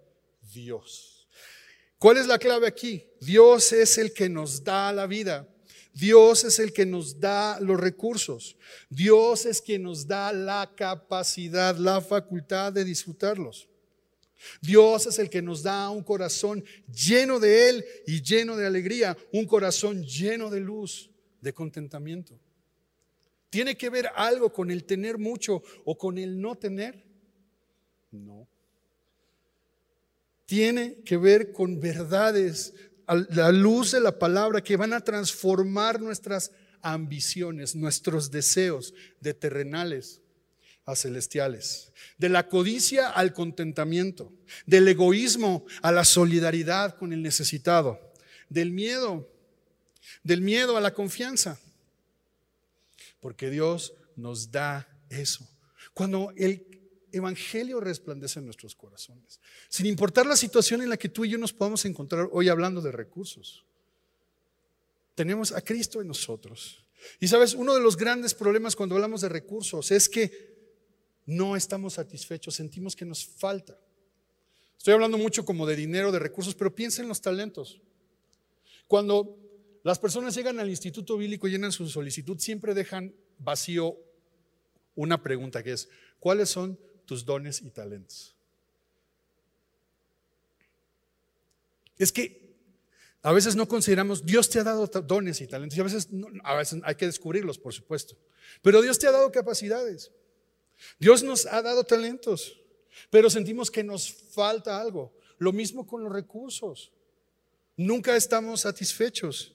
Dios. 0.52 1.21
¿Cuál 2.02 2.16
es 2.16 2.26
la 2.26 2.36
clave 2.36 2.66
aquí? 2.66 3.06
Dios 3.20 3.72
es 3.72 3.96
el 3.96 4.12
que 4.12 4.28
nos 4.28 4.64
da 4.64 4.92
la 4.92 5.06
vida. 5.06 5.48
Dios 5.94 6.42
es 6.42 6.58
el 6.58 6.72
que 6.72 6.84
nos 6.84 7.20
da 7.20 7.60
los 7.60 7.78
recursos. 7.78 8.56
Dios 8.90 9.46
es 9.46 9.62
quien 9.62 9.84
nos 9.84 10.08
da 10.08 10.32
la 10.32 10.68
capacidad, 10.74 11.76
la 11.76 12.00
facultad 12.00 12.72
de 12.72 12.84
disfrutarlos. 12.84 13.68
Dios 14.60 15.06
es 15.06 15.20
el 15.20 15.30
que 15.30 15.42
nos 15.42 15.62
da 15.62 15.90
un 15.90 16.02
corazón 16.02 16.64
lleno 16.92 17.38
de 17.38 17.68
Él 17.68 17.84
y 18.08 18.20
lleno 18.20 18.56
de 18.56 18.66
alegría, 18.66 19.16
un 19.32 19.46
corazón 19.46 20.02
lleno 20.02 20.50
de 20.50 20.58
luz, 20.58 21.08
de 21.40 21.54
contentamiento. 21.54 22.36
¿Tiene 23.48 23.76
que 23.76 23.90
ver 23.90 24.10
algo 24.16 24.52
con 24.52 24.72
el 24.72 24.82
tener 24.82 25.18
mucho 25.18 25.62
o 25.84 25.96
con 25.96 26.18
el 26.18 26.40
no 26.40 26.56
tener? 26.56 27.00
No 28.10 28.48
tiene 30.46 31.02
que 31.04 31.16
ver 31.16 31.52
con 31.52 31.80
verdades, 31.80 32.74
la 33.06 33.52
luz 33.52 33.92
de 33.92 34.00
la 34.00 34.18
palabra 34.18 34.62
que 34.62 34.76
van 34.76 34.92
a 34.92 35.00
transformar 35.00 36.00
nuestras 36.00 36.52
ambiciones, 36.80 37.74
nuestros 37.74 38.30
deseos 38.30 38.92
de 39.20 39.34
terrenales 39.34 40.20
a 40.84 40.96
celestiales, 40.96 41.92
de 42.18 42.28
la 42.28 42.48
codicia 42.48 43.08
al 43.08 43.32
contentamiento, 43.32 44.32
del 44.66 44.88
egoísmo 44.88 45.64
a 45.80 45.92
la 45.92 46.04
solidaridad 46.04 46.96
con 46.96 47.12
el 47.12 47.22
necesitado, 47.22 48.12
del 48.48 48.72
miedo, 48.72 49.30
del 50.24 50.40
miedo 50.40 50.76
a 50.76 50.80
la 50.80 50.92
confianza, 50.92 51.58
porque 53.20 53.48
Dios 53.48 53.94
nos 54.16 54.50
da 54.50 54.88
eso. 55.08 55.48
Cuando 55.94 56.32
el 56.36 56.71
evangelio 57.12 57.80
resplandece 57.80 58.38
en 58.38 58.46
nuestros 58.46 58.74
corazones. 58.74 59.40
Sin 59.68 59.86
importar 59.86 60.26
la 60.26 60.36
situación 60.36 60.82
en 60.82 60.88
la 60.88 60.96
que 60.96 61.08
tú 61.08 61.24
y 61.24 61.30
yo 61.30 61.38
nos 61.38 61.52
podamos 61.52 61.84
encontrar 61.84 62.28
hoy 62.32 62.48
hablando 62.48 62.80
de 62.80 62.92
recursos. 62.92 63.64
Tenemos 65.14 65.52
a 65.52 65.60
Cristo 65.60 66.00
en 66.00 66.08
nosotros. 66.08 66.84
Y 67.20 67.28
sabes, 67.28 67.54
uno 67.54 67.74
de 67.74 67.80
los 67.80 67.96
grandes 67.96 68.34
problemas 68.34 68.76
cuando 68.76 68.94
hablamos 68.94 69.20
de 69.20 69.28
recursos 69.28 69.90
es 69.90 70.08
que 70.08 70.52
no 71.26 71.56
estamos 71.56 71.94
satisfechos, 71.94 72.54
sentimos 72.54 72.96
que 72.96 73.04
nos 73.04 73.24
falta. 73.24 73.78
Estoy 74.76 74.94
hablando 74.94 75.18
mucho 75.18 75.44
como 75.44 75.66
de 75.66 75.76
dinero, 75.76 76.10
de 76.10 76.18
recursos, 76.18 76.54
pero 76.54 76.74
piensa 76.74 77.02
en 77.02 77.08
los 77.08 77.20
talentos. 77.20 77.80
Cuando 78.88 79.38
las 79.84 79.98
personas 79.98 80.34
llegan 80.34 80.58
al 80.58 80.70
Instituto 80.70 81.16
Bíblico 81.16 81.46
y 81.46 81.52
llenan 81.52 81.72
su 81.72 81.88
solicitud, 81.88 82.38
siempre 82.38 82.74
dejan 82.74 83.14
vacío 83.38 83.96
una 84.94 85.22
pregunta 85.22 85.62
que 85.62 85.72
es, 85.72 85.88
¿cuáles 86.18 86.50
son 86.50 86.78
tus 87.04 87.24
dones 87.24 87.60
y 87.62 87.70
talentos. 87.70 88.34
Es 91.98 92.10
que 92.10 92.42
a 93.22 93.32
veces 93.32 93.54
no 93.54 93.68
consideramos, 93.68 94.26
Dios 94.26 94.50
te 94.50 94.58
ha 94.58 94.64
dado 94.64 94.86
dones 94.86 95.40
y 95.40 95.46
talentos, 95.46 95.78
y 95.78 95.80
a 95.80 95.84
veces, 95.84 96.08
a 96.42 96.54
veces 96.56 96.80
hay 96.84 96.96
que 96.96 97.06
descubrirlos, 97.06 97.58
por 97.58 97.72
supuesto. 97.72 98.16
Pero 98.62 98.82
Dios 98.82 98.98
te 98.98 99.06
ha 99.06 99.12
dado 99.12 99.30
capacidades. 99.30 100.10
Dios 100.98 101.22
nos 101.22 101.46
ha 101.46 101.62
dado 101.62 101.84
talentos, 101.84 102.58
pero 103.10 103.30
sentimos 103.30 103.70
que 103.70 103.84
nos 103.84 104.12
falta 104.12 104.80
algo. 104.80 105.14
Lo 105.38 105.52
mismo 105.52 105.86
con 105.86 106.02
los 106.02 106.12
recursos. 106.12 106.92
Nunca 107.76 108.16
estamos 108.16 108.62
satisfechos. 108.62 109.54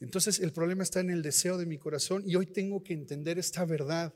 Entonces 0.00 0.40
el 0.40 0.52
problema 0.52 0.82
está 0.82 1.00
en 1.00 1.10
el 1.10 1.22
deseo 1.22 1.56
de 1.56 1.66
mi 1.66 1.78
corazón 1.78 2.24
y 2.26 2.34
hoy 2.34 2.46
tengo 2.46 2.82
que 2.82 2.92
entender 2.92 3.38
esta 3.38 3.64
verdad. 3.64 4.12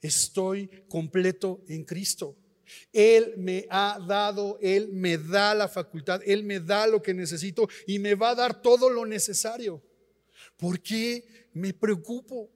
Estoy 0.00 0.68
completo 0.88 1.64
en 1.68 1.84
Cristo. 1.84 2.36
Él 2.92 3.34
me 3.36 3.66
ha 3.70 3.98
dado, 4.06 4.58
Él 4.60 4.88
me 4.92 5.16
da 5.16 5.54
la 5.54 5.68
facultad, 5.68 6.20
Él 6.24 6.44
me 6.44 6.60
da 6.60 6.86
lo 6.86 7.02
que 7.02 7.14
necesito 7.14 7.68
y 7.86 7.98
me 7.98 8.14
va 8.14 8.30
a 8.30 8.34
dar 8.34 8.60
todo 8.60 8.90
lo 8.90 9.06
necesario. 9.06 9.82
¿Por 10.56 10.80
qué 10.80 11.48
me 11.52 11.72
preocupo? 11.72 12.50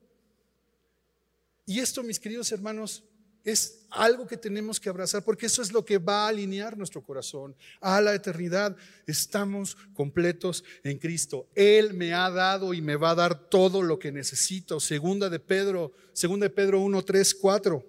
Y 1.65 1.79
esto, 1.79 2.03
mis 2.03 2.19
queridos 2.19 2.51
hermanos, 2.51 3.03
es 3.43 3.85
algo 3.89 4.25
que 4.25 4.37
tenemos 4.37 4.79
que 4.79 4.89
abrazar 4.89 5.23
porque 5.23 5.45
eso 5.45 5.61
es 5.61 5.71
lo 5.71 5.83
que 5.83 5.97
va 5.97 6.25
a 6.25 6.29
alinear 6.29 6.77
nuestro 6.77 7.03
corazón 7.03 7.55
a 7.81 7.99
la 8.01 8.15
eternidad. 8.15 8.75
Estamos 9.05 9.77
completos 9.93 10.63
en 10.83 10.97
Cristo. 10.97 11.47
Él 11.53 11.93
me 11.93 12.13
ha 12.13 12.29
dado 12.29 12.73
y 12.73 12.81
me 12.81 12.95
va 12.95 13.11
a 13.11 13.15
dar 13.15 13.49
todo 13.49 13.81
lo 13.81 13.99
que 13.99 14.11
necesito. 14.11 14.79
Segunda 14.79 15.29
de 15.29 15.39
Pedro, 15.39 15.91
segunda 16.13 16.45
de 16.45 16.51
Pedro 16.51 16.79
1, 16.79 17.03
3, 17.03 17.35
4. 17.35 17.85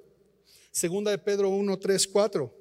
Segunda 0.72 1.10
de 1.12 1.18
Pedro 1.18 1.48
1, 1.50 1.78
3, 1.78 2.08
4. 2.08 2.54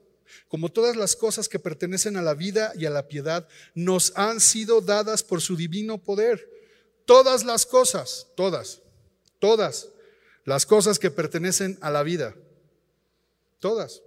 Como 0.47 0.69
todas 0.71 0.95
las 0.95 1.15
cosas 1.15 1.49
que 1.49 1.60
pertenecen 1.60 2.15
a 2.15 2.21
la 2.21 2.36
vida 2.36 2.73
y 2.75 2.86
a 2.86 2.89
la 2.91 3.08
piedad 3.08 3.47
nos 3.73 4.13
han 4.15 4.39
sido 4.39 4.82
dadas 4.82 5.23
por 5.23 5.41
su 5.41 5.56
divino 5.56 5.97
poder. 5.97 6.49
Todas 7.06 7.43
las 7.43 7.65
cosas, 7.65 8.27
todas, 8.36 8.82
todas 9.39 9.89
las 10.45 10.65
cosas 10.65 10.99
que 10.99 11.12
pertenecen 11.12 11.77
a 11.82 11.89
la 11.89 12.03
vida, 12.03 12.36
todas. 13.63 14.04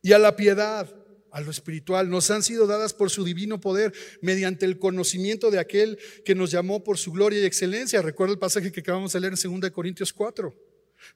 Y 0.00 0.14
a 0.14 0.18
la 0.18 0.34
piedad, 0.34 0.90
a 1.30 1.42
lo 1.42 1.50
espiritual, 1.50 2.08
nos 2.08 2.30
han 2.30 2.42
sido 2.42 2.66
dadas 2.66 2.94
por 2.94 3.10
su 3.10 3.22
divino 3.22 3.60
poder 3.60 3.92
mediante 4.22 4.64
el 4.64 4.78
conocimiento 4.78 5.50
de 5.50 5.58
aquel 5.58 5.98
que 6.24 6.34
nos 6.34 6.50
llamó 6.50 6.82
por 6.82 6.96
su 6.96 7.12
gloria 7.12 7.38
y 7.38 7.44
excelencia. 7.44 8.00
Recuerda 8.00 8.32
el 8.32 8.38
pasaje 8.38 8.72
que 8.72 8.80
acabamos 8.80 9.12
de 9.12 9.20
leer 9.20 9.34
en 9.34 9.60
2 9.60 9.70
Corintios 9.72 10.10
4 10.14 10.56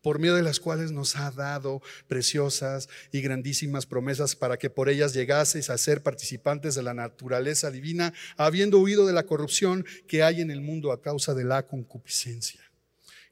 por 0.03 0.19
medio 0.19 0.35
de 0.35 0.43
las 0.43 0.61
cuales 0.61 0.93
nos 0.93 1.17
ha 1.17 1.31
dado 1.31 1.81
preciosas 2.09 2.91
y 3.11 3.23
grandísimas 3.23 3.87
promesas 3.87 4.37
para 4.37 4.59
que 4.59 4.69
por 4.69 4.91
ellas 4.91 5.15
llegaseis 5.15 5.71
a 5.71 5.79
ser 5.79 6.03
participantes 6.03 6.75
de 6.75 6.83
la 6.83 6.93
naturaleza 6.93 7.71
divina, 7.71 8.13
habiendo 8.37 8.81
huido 8.81 9.07
de 9.07 9.15
la 9.15 9.25
corrupción 9.25 9.87
que 10.07 10.23
hay 10.23 10.43
en 10.43 10.51
el 10.51 10.61
mundo 10.61 10.93
a 10.93 11.01
causa 11.01 11.33
de 11.33 11.45
la 11.45 11.67
concupiscencia. 11.67 12.61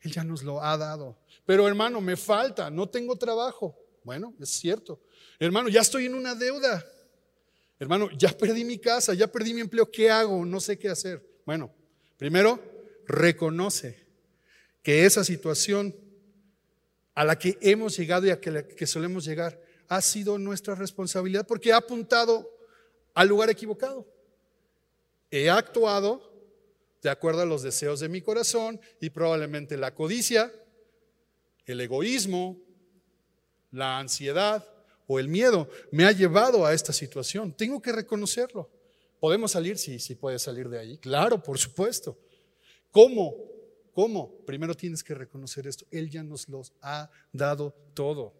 Él 0.00 0.12
ya 0.12 0.24
nos 0.24 0.42
lo 0.42 0.64
ha 0.64 0.78
dado. 0.78 1.21
Pero 1.44 1.66
hermano, 1.66 2.00
me 2.00 2.16
falta, 2.16 2.70
no 2.70 2.88
tengo 2.88 3.16
trabajo. 3.16 3.76
Bueno, 4.04 4.34
es 4.40 4.50
cierto. 4.50 5.00
Hermano, 5.38 5.68
ya 5.68 5.80
estoy 5.80 6.06
en 6.06 6.14
una 6.14 6.34
deuda. 6.34 6.84
Hermano, 7.78 8.10
ya 8.16 8.36
perdí 8.36 8.64
mi 8.64 8.78
casa, 8.78 9.14
ya 9.14 9.26
perdí 9.26 9.54
mi 9.54 9.60
empleo. 9.60 9.90
¿Qué 9.90 10.10
hago? 10.10 10.44
No 10.44 10.60
sé 10.60 10.78
qué 10.78 10.88
hacer. 10.88 11.24
Bueno, 11.44 11.74
primero, 12.16 12.60
reconoce 13.06 14.06
que 14.82 15.04
esa 15.04 15.24
situación 15.24 15.94
a 17.14 17.24
la 17.24 17.38
que 17.38 17.58
hemos 17.60 17.96
llegado 17.96 18.26
y 18.26 18.30
a 18.30 18.40
que, 18.40 18.68
que 18.76 18.86
solemos 18.86 19.24
llegar 19.24 19.60
ha 19.88 20.00
sido 20.00 20.38
nuestra 20.38 20.74
responsabilidad 20.74 21.46
porque 21.46 21.72
ha 21.72 21.76
apuntado 21.76 22.48
al 23.14 23.28
lugar 23.28 23.50
equivocado. 23.50 24.06
He 25.30 25.50
actuado 25.50 26.32
de 27.02 27.10
acuerdo 27.10 27.42
a 27.42 27.46
los 27.46 27.62
deseos 27.62 28.00
de 28.00 28.08
mi 28.08 28.22
corazón 28.22 28.80
y 29.00 29.10
probablemente 29.10 29.76
la 29.76 29.94
codicia, 29.94 30.52
el 31.66 31.80
egoísmo, 31.80 32.58
la 33.70 33.98
ansiedad 33.98 34.66
o 35.06 35.18
el 35.18 35.28
miedo 35.28 35.68
me 35.90 36.04
ha 36.04 36.12
llevado 36.12 36.64
a 36.64 36.74
esta 36.74 36.92
situación. 36.92 37.52
Tengo 37.52 37.80
que 37.80 37.92
reconocerlo. 37.92 38.70
¿Podemos 39.20 39.52
salir? 39.52 39.78
Sí, 39.78 39.98
sí 39.98 40.14
puede 40.14 40.38
salir 40.38 40.68
de 40.68 40.78
ahí. 40.78 40.98
Claro, 40.98 41.42
por 41.42 41.58
supuesto. 41.58 42.18
¿Cómo? 42.90 43.34
¿Cómo? 43.92 44.34
Primero 44.46 44.74
tienes 44.74 45.04
que 45.04 45.14
reconocer 45.14 45.66
esto. 45.66 45.86
Él 45.90 46.10
ya 46.10 46.22
nos 46.22 46.48
los 46.48 46.72
ha 46.80 47.10
dado 47.32 47.74
todo. 47.94 48.34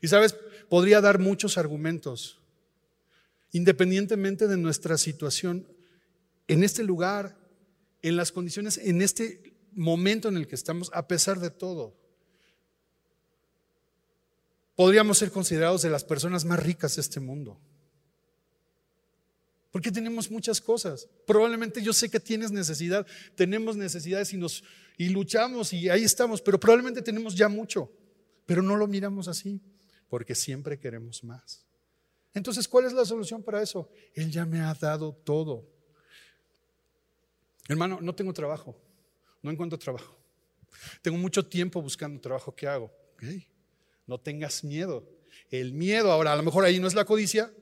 Y 0.00 0.08
sabes, 0.08 0.34
podría 0.68 1.00
dar 1.00 1.18
muchos 1.18 1.58
argumentos. 1.58 2.40
Independientemente 3.52 4.48
de 4.48 4.56
nuestra 4.56 4.98
situación, 4.98 5.66
en 6.48 6.64
este 6.64 6.82
lugar, 6.82 7.36
en 8.02 8.16
las 8.16 8.32
condiciones, 8.32 8.78
en 8.78 9.02
este 9.02 9.54
momento 9.72 10.28
en 10.28 10.36
el 10.36 10.46
que 10.46 10.54
estamos, 10.54 10.90
a 10.92 11.06
pesar 11.06 11.40
de 11.40 11.50
todo, 11.50 11.94
podríamos 14.76 15.18
ser 15.18 15.32
considerados 15.32 15.82
de 15.82 15.90
las 15.90 16.04
personas 16.04 16.44
más 16.44 16.62
ricas 16.62 16.94
de 16.96 17.02
este 17.02 17.18
mundo. 17.18 17.58
Porque 19.72 19.90
tenemos 19.90 20.30
muchas 20.30 20.60
cosas. 20.60 21.08
Probablemente 21.26 21.82
yo 21.82 21.92
sé 21.92 22.08
que 22.08 22.20
tienes 22.20 22.52
necesidad, 22.52 23.06
tenemos 23.34 23.76
necesidades 23.76 24.32
y 24.32 24.36
nos 24.36 24.62
y 24.98 25.08
luchamos 25.10 25.72
y 25.72 25.88
ahí 25.88 26.04
estamos, 26.04 26.40
pero 26.40 26.58
probablemente 26.58 27.02
tenemos 27.02 27.34
ya 27.34 27.48
mucho, 27.48 27.92
pero 28.46 28.62
no 28.62 28.76
lo 28.76 28.86
miramos 28.86 29.28
así, 29.28 29.60
porque 30.08 30.34
siempre 30.34 30.78
queremos 30.78 31.22
más. 31.22 31.64
Entonces, 32.32 32.66
¿cuál 32.68 32.86
es 32.86 32.92
la 32.92 33.04
solución 33.04 33.42
para 33.42 33.62
eso? 33.62 33.90
Él 34.14 34.30
ya 34.30 34.44
me 34.44 34.60
ha 34.60 34.72
dado 34.74 35.12
todo. 35.12 35.66
Hermano, 37.68 37.98
no 38.00 38.14
tengo 38.14 38.32
trabajo, 38.32 38.76
no 39.42 39.50
encuentro 39.50 39.78
trabajo. 39.78 40.16
Tengo 41.02 41.18
mucho 41.18 41.46
tiempo 41.46 41.82
buscando 41.82 42.20
trabajo, 42.20 42.54
¿qué 42.54 42.66
hago? 42.66 42.90
No 44.06 44.18
tengas 44.18 44.64
miedo. 44.64 45.04
El 45.50 45.72
miedo, 45.72 46.10
ahora 46.10 46.32
a 46.32 46.36
lo 46.36 46.42
mejor 46.42 46.64
ahí 46.64 46.80
no 46.80 46.86
es 46.86 46.94
la 46.94 47.04
codicia, 47.04 47.52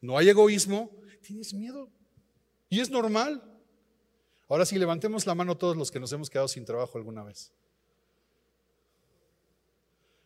no 0.00 0.18
hay 0.18 0.28
egoísmo, 0.28 0.90
tienes 1.22 1.54
miedo. 1.54 1.90
Y 2.68 2.80
es 2.80 2.90
normal. 2.90 3.42
Ahora 4.48 4.66
sí, 4.66 4.78
levantemos 4.78 5.26
la 5.26 5.34
mano 5.34 5.56
todos 5.56 5.76
los 5.76 5.90
que 5.90 6.00
nos 6.00 6.12
hemos 6.12 6.28
quedado 6.28 6.48
sin 6.48 6.64
trabajo 6.64 6.98
alguna 6.98 7.22
vez. 7.22 7.52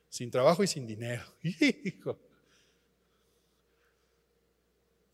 Sin 0.09 0.31
trabajo 0.31 0.63
y 0.63 0.67
sin 0.67 0.87
dinero. 0.87 1.23
Hijo. 1.43 2.19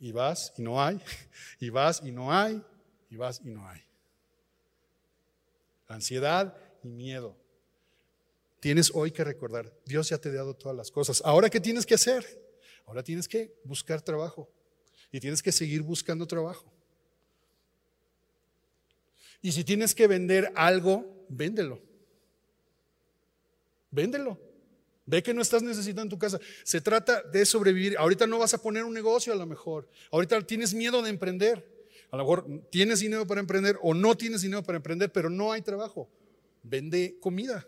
Y 0.00 0.12
vas 0.12 0.52
y 0.56 0.62
no 0.62 0.82
hay, 0.82 1.00
y 1.60 1.70
vas 1.70 2.02
y 2.04 2.10
no 2.10 2.32
hay, 2.32 2.62
y 3.10 3.16
vas 3.16 3.40
y 3.44 3.50
no 3.50 3.66
hay. 3.68 3.80
Ansiedad 5.88 6.56
y 6.82 6.88
miedo. 6.88 7.36
Tienes 8.64 8.92
hoy 8.94 9.10
que 9.10 9.22
recordar, 9.22 9.70
Dios 9.84 10.08
ya 10.08 10.16
te 10.16 10.30
ha 10.30 10.32
dado 10.32 10.54
todas 10.54 10.74
las 10.74 10.90
cosas. 10.90 11.20
Ahora, 11.22 11.50
¿qué 11.50 11.60
tienes 11.60 11.84
que 11.84 11.96
hacer? 11.96 12.24
Ahora 12.86 13.02
tienes 13.02 13.28
que 13.28 13.52
buscar 13.62 14.00
trabajo 14.00 14.50
y 15.12 15.20
tienes 15.20 15.42
que 15.42 15.52
seguir 15.52 15.82
buscando 15.82 16.26
trabajo. 16.26 16.72
Y 19.42 19.52
si 19.52 19.64
tienes 19.64 19.94
que 19.94 20.06
vender 20.06 20.50
algo, 20.54 21.26
véndelo. 21.28 21.78
Véndelo. 23.90 24.40
Ve 25.04 25.22
que 25.22 25.34
no 25.34 25.42
estás 25.42 25.62
necesitando 25.62 26.04
en 26.04 26.08
tu 26.08 26.18
casa. 26.18 26.40
Se 26.62 26.80
trata 26.80 27.20
de 27.20 27.44
sobrevivir. 27.44 27.98
Ahorita 27.98 28.26
no 28.26 28.38
vas 28.38 28.54
a 28.54 28.62
poner 28.62 28.84
un 28.84 28.94
negocio 28.94 29.34
a 29.34 29.36
lo 29.36 29.44
mejor. 29.44 29.90
Ahorita 30.10 30.40
tienes 30.40 30.72
miedo 30.72 31.02
de 31.02 31.10
emprender. 31.10 31.70
A 32.10 32.16
lo 32.16 32.22
mejor 32.22 32.46
tienes 32.70 33.00
dinero 33.00 33.26
para 33.26 33.42
emprender 33.42 33.78
o 33.82 33.92
no 33.92 34.16
tienes 34.16 34.40
dinero 34.40 34.62
para 34.62 34.76
emprender, 34.76 35.12
pero 35.12 35.28
no 35.28 35.52
hay 35.52 35.60
trabajo. 35.60 36.08
Vende 36.62 37.18
comida. 37.20 37.66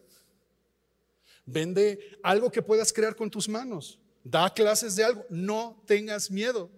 Vende 1.46 2.18
algo 2.22 2.50
que 2.50 2.61
puedas 2.61 2.92
crear 2.92 3.14
con 3.14 3.30
tus 3.30 3.48
manos. 3.48 3.98
Da 4.24 4.52
clases 4.52 4.96
de 4.96 5.04
algo. 5.04 5.24
No 5.30 5.80
tengas 5.87 6.30
miedo. 6.30 6.68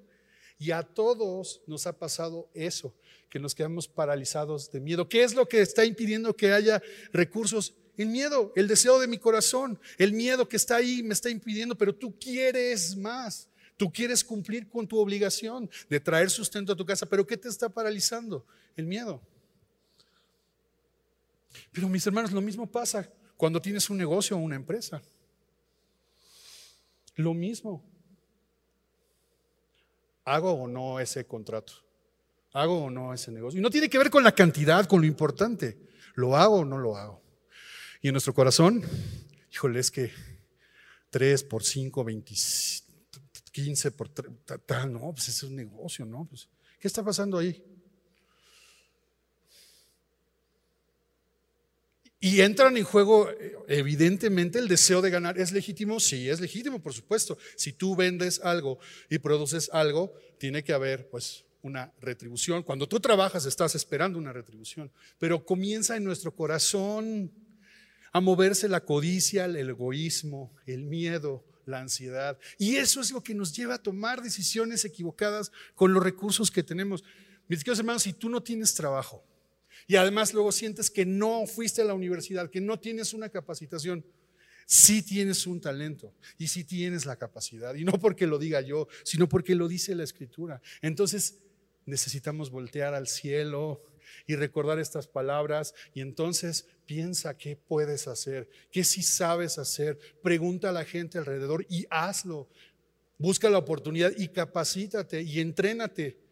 Y 0.59 0.70
a 0.70 0.83
todos 0.83 1.62
nos 1.66 1.87
ha 1.87 1.98
pasado 1.98 2.48
eso 2.52 2.94
que 3.31 3.38
nos 3.38 3.54
quedamos 3.54 3.88
paralizados 3.88 4.70
de 4.70 4.81
miedo. 4.81 5.09
¿Qué 5.09 5.22
es 5.22 5.35
lo 5.35 5.48
que 5.48 5.61
está 5.61 5.85
impidiendo 5.85 6.35
que 6.35 6.52
haya 6.52 6.83
recursos? 7.12 7.74
El 7.96 8.09
miedo, 8.09 8.52
el 8.54 8.68
deseo 8.68 9.00
de 9.00 9.07
mi 9.07 9.18
corazón, 9.18 9.78
el 9.96 10.12
miedo 10.12 10.48
que 10.48 10.57
está 10.57 10.76
ahí 10.76 11.02
me 11.02 11.14
está 11.14 11.31
impidiendo, 11.31 11.76
pero 11.76 11.94
tú 11.94 12.16
quieres 12.18 12.96
más. 12.96 13.48
Tú 13.76 13.92
quieres 13.92 14.24
cumplir 14.24 14.68
con 14.68 14.87
tu 14.88 14.98
obligación 14.98 15.70
de 15.88 16.00
traer 16.00 16.31
sustento 16.31 16.72
a 16.72 16.76
tu 16.76 16.85
casa, 16.85 17.07
pero 17.07 17.26
¿qué 17.26 17.37
te 17.37 17.48
está 17.48 17.68
paralizando? 17.68 18.44
El 18.76 18.87
miedo. 18.87 19.20
Pero 21.72 21.88
mis 21.88 22.04
hermanos, 22.07 22.33
lo 22.33 22.40
mismo 22.40 22.66
pasa 22.66 23.09
cuando 23.38 23.62
tienes 23.62 23.88
un 23.88 23.96
negocio 23.96 24.37
o 24.37 24.40
una 24.40 24.57
empresa. 24.57 25.01
Lo 27.14 27.33
mismo. 27.33 27.83
¿Hago 30.24 30.53
o 30.53 30.66
no 30.66 30.98
ese 30.98 31.24
contrato? 31.24 31.72
¿Hago 32.53 32.85
o 32.85 32.90
no 32.90 33.14
ese 33.14 33.31
negocio? 33.31 33.59
Y 33.59 33.62
no 33.62 33.70
tiene 33.70 33.88
que 33.88 33.96
ver 33.96 34.11
con 34.11 34.24
la 34.24 34.33
cantidad, 34.33 34.87
con 34.87 35.01
lo 35.01 35.07
importante. 35.07 35.79
¿Lo 36.14 36.37
hago 36.37 36.57
o 36.57 36.64
no 36.64 36.79
lo 36.79 36.96
hago? 36.96 37.22
Y 38.03 38.09
en 38.09 38.14
nuestro 38.14 38.35
corazón, 38.35 38.83
híjole, 39.53 39.79
es 39.79 39.92
que 39.92 40.11
3 41.11 41.44
por 41.44 41.62
5, 41.62 42.05
15 43.53 43.90
por 43.92 44.09
3, 44.09 44.31
no, 44.88 45.12
pues 45.12 45.29
es 45.29 45.42
un 45.44 45.55
negocio, 45.55 46.05
¿no? 46.05 46.27
Pues, 46.27 46.48
¿Qué 46.81 46.88
está 46.88 47.05
pasando 47.05 47.38
ahí? 47.38 47.64
Y 52.20 52.40
entran 52.40 52.76
en 52.76 52.85
juego, 52.85 53.28
evidentemente, 53.68 54.59
el 54.59 54.66
deseo 54.66 55.00
de 55.00 55.11
ganar. 55.11 55.38
¿Es 55.38 55.52
legítimo? 55.52 56.00
Sí, 56.00 56.28
es 56.28 56.40
legítimo, 56.40 56.83
por 56.83 56.92
supuesto. 56.92 57.38
Si 57.57 57.72
tú 57.72 57.94
vendes 57.94 58.40
algo 58.40 58.81
y 59.09 59.18
produces 59.18 59.70
algo, 59.72 60.12
tiene 60.38 60.64
que 60.64 60.72
haber, 60.72 61.09
pues, 61.11 61.44
una 61.62 61.92
retribución. 62.00 62.62
Cuando 62.62 62.88
tú 62.88 62.98
trabajas 62.98 63.46
estás 63.46 63.74
esperando 63.74 64.18
una 64.18 64.33
retribución, 64.33 64.90
pero 65.18 65.44
comienza 65.44 65.96
en 65.96 66.04
nuestro 66.04 66.35
corazón 66.35 67.33
a 68.12 68.20
moverse 68.20 68.68
la 68.68 68.85
codicia, 68.85 69.44
el 69.44 69.57
egoísmo, 69.57 70.52
el 70.66 70.85
miedo, 70.85 71.44
la 71.66 71.81
ansiedad. 71.81 72.38
Y 72.59 72.76
eso 72.76 73.00
es 73.00 73.12
lo 73.12 73.22
que 73.22 73.35
nos 73.35 73.54
lleva 73.54 73.74
a 73.74 73.83
tomar 73.83 74.22
decisiones 74.22 74.85
equivocadas 74.85 75.52
con 75.74 75.92
los 75.92 76.02
recursos 76.02 76.50
que 76.50 76.62
tenemos. 76.62 77.04
Mis 77.46 77.61
queridos 77.61 77.81
hermanos, 77.81 78.02
si 78.02 78.12
tú 78.12 78.28
no 78.28 78.42
tienes 78.42 78.74
trabajo 78.74 79.24
y 79.88 79.96
además 79.96 80.35
luego 80.35 80.53
sientes 80.53 80.90
que 80.90 81.07
no 81.07 81.46
fuiste 81.46 81.81
a 81.81 81.87
la 81.87 81.94
universidad, 81.94 82.51
que 82.51 82.61
no 82.61 82.79
tienes 82.79 83.14
una 83.14 83.31
capacitación, 83.31 84.05
sí 84.66 85.01
tienes 85.03 85.46
un 85.46 85.62
talento 85.62 86.12
y 86.37 86.48
sí 86.48 86.62
tienes 86.62 87.07
la 87.07 87.16
capacidad. 87.16 87.74
Y 87.74 87.85
no 87.85 87.92
porque 87.92 88.27
lo 88.27 88.38
diga 88.38 88.61
yo, 88.61 88.87
sino 89.03 89.31
porque 89.31 89.55
lo 89.55 89.66
dice 89.66 89.94
la 89.94 90.05
escritura. 90.05 90.61
Entonces 90.83 91.38
necesitamos 91.87 92.51
voltear 92.51 92.92
al 92.92 93.09
cielo 93.09 93.83
y 94.27 94.37
recordar 94.37 94.79
estas 94.79 95.07
palabras 95.07 95.74
y 95.94 96.03
entonces 96.03 96.66
piensa 96.85 97.38
qué 97.38 97.57
puedes 97.57 98.09
hacer, 98.09 98.51
qué 98.70 98.85
sí 98.85 99.03
sabes 99.03 99.57
hacer. 99.57 99.98
Pregunta 100.22 100.68
a 100.68 100.72
la 100.72 100.85
gente 100.85 101.16
alrededor 101.16 101.64
y 101.70 101.87
hazlo. 101.88 102.51
Busca 103.16 103.48
la 103.48 103.57
oportunidad 103.57 104.12
y 104.18 104.29
capacítate 104.29 105.22
y 105.22 105.40
entrénate. 105.40 106.28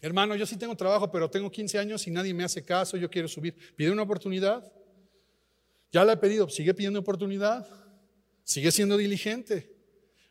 Hermano, 0.00 0.36
yo 0.36 0.46
sí 0.46 0.56
tengo 0.56 0.76
trabajo, 0.76 1.10
pero 1.10 1.28
tengo 1.28 1.50
15 1.50 1.78
años 1.78 2.06
y 2.06 2.10
nadie 2.10 2.32
me 2.32 2.44
hace 2.44 2.64
caso, 2.64 2.96
yo 2.96 3.10
quiero 3.10 3.28
subir. 3.28 3.56
Pide 3.74 3.90
una 3.90 4.02
oportunidad. 4.02 4.72
Ya 5.90 6.04
la 6.04 6.12
he 6.12 6.16
pedido, 6.16 6.48
sigue 6.48 6.74
pidiendo 6.74 7.00
oportunidad, 7.00 7.66
sigue 8.44 8.70
siendo 8.70 8.96
diligente. 8.96 9.74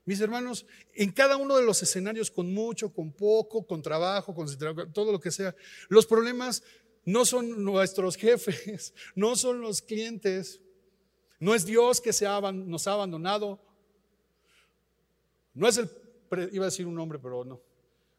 Mis 0.05 0.21
hermanos, 0.21 0.65
en 0.93 1.11
cada 1.11 1.35
uno 1.35 1.57
de 1.57 1.63
los 1.63 1.81
escenarios, 1.81 2.31
con 2.31 2.53
mucho, 2.53 2.93
con 2.93 3.11
poco, 3.11 3.65
con 3.65 3.81
trabajo, 3.81 4.33
con 4.33 4.47
todo 4.93 5.11
lo 5.11 5.19
que 5.19 5.31
sea, 5.31 5.53
los 5.89 6.05
problemas 6.05 6.63
no 7.03 7.25
son 7.25 7.63
nuestros 7.63 8.15
jefes, 8.15 8.93
no 9.15 9.35
son 9.35 9.61
los 9.61 9.81
clientes, 9.81 10.61
no 11.39 11.55
es 11.55 11.65
Dios 11.65 11.99
que 11.99 12.13
se 12.13 12.25
nos 12.25 12.87
ha 12.87 12.93
abandonado, 12.93 13.59
no 15.53 15.67
es 15.67 15.77
el, 15.77 15.89
iba 16.51 16.65
a 16.65 16.69
decir 16.69 16.85
un 16.85 16.95
nombre, 16.95 17.19
pero 17.19 17.43
no, 17.43 17.61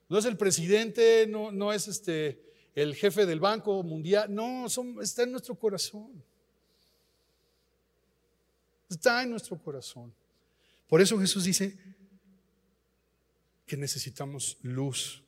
no 0.08 0.18
es 0.18 0.24
el 0.24 0.36
presidente, 0.36 1.26
no, 1.28 1.52
no 1.52 1.72
es 1.72 1.88
este, 1.88 2.40
el 2.74 2.94
jefe 2.94 3.26
del 3.26 3.40
Banco 3.40 3.82
Mundial, 3.82 4.32
no, 4.34 4.66
está 5.02 5.22
en 5.24 5.32
nuestro 5.32 5.54
corazón. 5.54 6.22
Está 8.88 9.22
en 9.22 9.30
nuestro 9.30 9.58
corazón. 9.58 10.14
Por 10.88 11.00
eso 11.00 11.18
Jesús 11.18 11.44
dice 11.44 11.76
que 13.66 13.76
necesitamos 13.76 14.56
luz. 14.62 15.22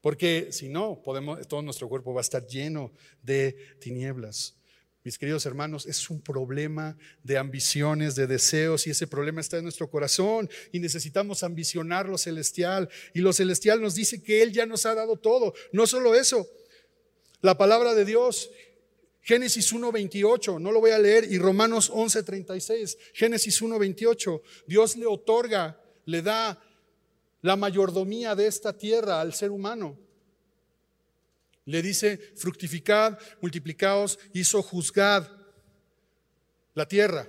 Porque 0.00 0.52
si 0.52 0.68
no, 0.68 1.02
podemos, 1.02 1.46
todo 1.48 1.62
nuestro 1.62 1.88
cuerpo 1.88 2.14
va 2.14 2.20
a 2.20 2.22
estar 2.22 2.46
lleno 2.46 2.92
de 3.22 3.76
tinieblas. 3.80 4.54
Mis 5.04 5.18
queridos 5.18 5.44
hermanos, 5.44 5.84
es 5.84 6.08
un 6.08 6.22
problema 6.22 6.96
de 7.22 7.36
ambiciones, 7.36 8.14
de 8.14 8.26
deseos, 8.26 8.86
y 8.86 8.90
ese 8.90 9.06
problema 9.06 9.42
está 9.42 9.58
en 9.58 9.64
nuestro 9.64 9.90
corazón 9.90 10.48
y 10.72 10.80
necesitamos 10.80 11.42
ambicionar 11.42 12.08
lo 12.08 12.16
celestial. 12.16 12.88
Y 13.12 13.20
lo 13.20 13.34
celestial 13.34 13.82
nos 13.82 13.94
dice 13.94 14.22
que 14.22 14.42
Él 14.42 14.50
ya 14.50 14.64
nos 14.64 14.86
ha 14.86 14.94
dado 14.94 15.16
todo. 15.16 15.52
No 15.72 15.86
solo 15.86 16.14
eso, 16.14 16.48
la 17.42 17.58
palabra 17.58 17.94
de 17.94 18.06
Dios 18.06 18.50
Génesis 19.20 19.72
1.28, 19.72 20.60
no 20.60 20.70
lo 20.70 20.80
voy 20.80 20.90
a 20.90 20.98
leer, 20.98 21.30
y 21.30 21.38
Romanos 21.38 21.90
11.36, 21.90 22.98
Génesis 23.14 23.62
1.28, 23.62 24.42
Dios 24.66 24.96
le 24.96 25.06
otorga, 25.06 25.80
le 26.04 26.20
da 26.20 26.62
la 27.40 27.56
mayordomía 27.56 28.34
de 28.34 28.46
esta 28.46 28.76
tierra 28.76 29.22
al 29.22 29.32
ser 29.32 29.50
humano. 29.50 29.98
Le 31.66 31.82
dice, 31.82 32.18
fructificad, 32.36 33.18
multiplicaos, 33.40 34.18
hizo 34.32 34.62
juzgad 34.62 35.26
la 36.74 36.86
tierra 36.86 37.26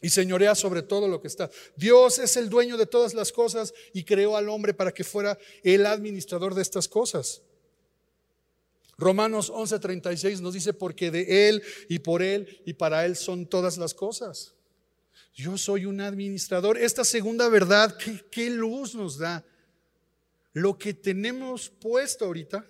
y 0.00 0.10
señorea 0.10 0.54
sobre 0.54 0.82
todo 0.82 1.08
lo 1.08 1.20
que 1.20 1.28
está. 1.28 1.50
Dios 1.74 2.18
es 2.18 2.36
el 2.36 2.48
dueño 2.48 2.76
de 2.76 2.86
todas 2.86 3.14
las 3.14 3.32
cosas 3.32 3.74
y 3.92 4.04
creó 4.04 4.36
al 4.36 4.48
hombre 4.48 4.74
para 4.74 4.92
que 4.92 5.04
fuera 5.04 5.38
el 5.62 5.86
administrador 5.86 6.54
de 6.54 6.62
estas 6.62 6.86
cosas. 6.86 7.42
Romanos 8.98 9.50
11:36 9.50 10.40
nos 10.40 10.54
dice, 10.54 10.72
porque 10.72 11.10
de 11.10 11.48
Él 11.48 11.62
y 11.88 11.98
por 11.98 12.22
Él 12.22 12.62
y 12.64 12.74
para 12.74 13.04
Él 13.04 13.16
son 13.16 13.46
todas 13.46 13.76
las 13.78 13.94
cosas. 13.94 14.54
Yo 15.34 15.58
soy 15.58 15.84
un 15.84 16.00
administrador. 16.00 16.78
Esta 16.78 17.04
segunda 17.04 17.48
verdad, 17.48 17.96
¿qué, 17.98 18.24
qué 18.30 18.48
luz 18.48 18.94
nos 18.94 19.18
da? 19.18 19.44
Lo 20.54 20.78
que 20.78 20.94
tenemos 20.94 21.68
puesto 21.68 22.24
ahorita, 22.24 22.66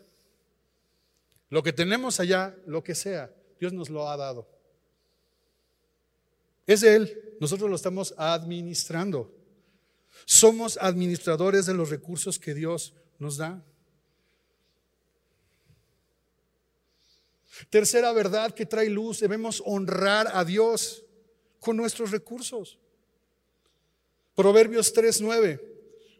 lo 1.49 1.63
que 1.63 1.73
tenemos 1.73 2.21
allá, 2.21 2.57
lo 2.67 2.83
que 2.83 2.95
sea, 2.95 3.33
Dios 3.61 3.73
nos 3.73 3.89
lo 3.91 4.09
ha 4.09 4.17
dado. 4.17 4.49
Es 6.67 6.83
Él, 6.83 7.37
nosotros 7.41 7.71
lo 7.71 7.77
estamos 7.77 8.15
administrando. 8.17 9.33
Somos 10.25 10.79
administradores 10.81 11.67
de 11.67 11.75
los 11.75 11.91
recursos 11.91 12.39
que 12.39 12.55
Dios 12.55 12.95
nos 13.19 13.37
da. 13.37 13.63
Tercera 17.71 18.13
verdad 18.13 18.53
que 18.53 18.67
trae 18.67 18.91
luz, 18.91 19.21
debemos 19.21 19.63
honrar 19.65 20.29
a 20.33 20.45
Dios 20.45 21.05
con 21.61 21.77
nuestros 21.77 22.11
recursos. 22.11 22.79
Proverbios 24.35 24.93
3:9. 24.93 25.61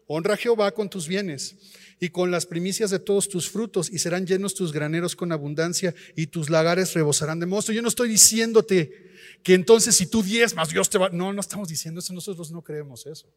Honra 0.07 0.35
a 0.35 0.37
Jehová 0.37 0.71
con 0.71 0.89
tus 0.89 1.07
bienes 1.07 1.55
y 1.99 2.09
con 2.09 2.31
las 2.31 2.45
primicias 2.45 2.91
de 2.91 2.99
todos 2.99 3.27
tus 3.27 3.49
frutos 3.49 3.89
y 3.89 3.99
serán 3.99 4.25
llenos 4.25 4.53
tus 4.53 4.71
graneros 4.71 5.15
con 5.15 5.31
abundancia 5.31 5.95
y 6.15 6.27
tus 6.27 6.49
lagares 6.49 6.93
rebosarán 6.93 7.39
de 7.39 7.45
mosto. 7.45 7.71
Yo 7.71 7.81
no 7.81 7.87
estoy 7.87 8.09
diciéndote 8.09 9.11
que 9.43 9.53
entonces 9.53 9.95
si 9.95 10.07
tú 10.07 10.21
diezmas 10.21 10.69
Dios 10.69 10.89
te 10.89 10.97
va. 10.97 11.09
No, 11.09 11.33
no 11.33 11.41
estamos 11.41 11.67
diciendo 11.67 11.99
eso, 11.99 12.13
nosotros 12.13 12.51
no 12.51 12.61
creemos 12.61 13.05
eso. 13.05 13.27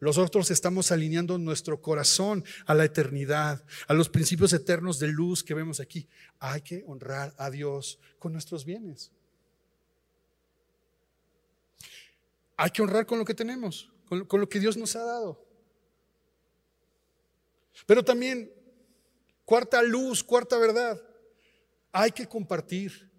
Nosotros 0.00 0.50
estamos 0.50 0.90
alineando 0.92 1.36
nuestro 1.36 1.82
corazón 1.82 2.42
a 2.64 2.74
la 2.74 2.86
eternidad, 2.86 3.62
a 3.86 3.92
los 3.92 4.08
principios 4.08 4.52
eternos 4.54 4.98
de 4.98 5.08
luz 5.08 5.44
que 5.44 5.52
vemos 5.52 5.78
aquí. 5.78 6.08
Hay 6.38 6.62
que 6.62 6.82
honrar 6.86 7.34
a 7.36 7.50
Dios 7.50 7.98
con 8.18 8.32
nuestros 8.32 8.64
bienes. 8.64 9.12
Hay 12.56 12.70
que 12.70 12.80
honrar 12.82 13.04
con 13.04 13.18
lo 13.18 13.26
que 13.26 13.34
tenemos, 13.34 13.90
con, 14.08 14.40
lo 14.40 14.48
que 14.48 14.60
Dios 14.60 14.76
nos 14.78 14.96
ha 14.96 15.04
dado. 15.04 15.49
Pero 17.86 18.04
también, 18.04 18.52
cuarta 19.44 19.82
luz, 19.82 20.22
cuarta 20.22 20.58
verdad, 20.58 21.00
hay 21.92 22.12
que 22.12 22.26
compartir 22.26 23.10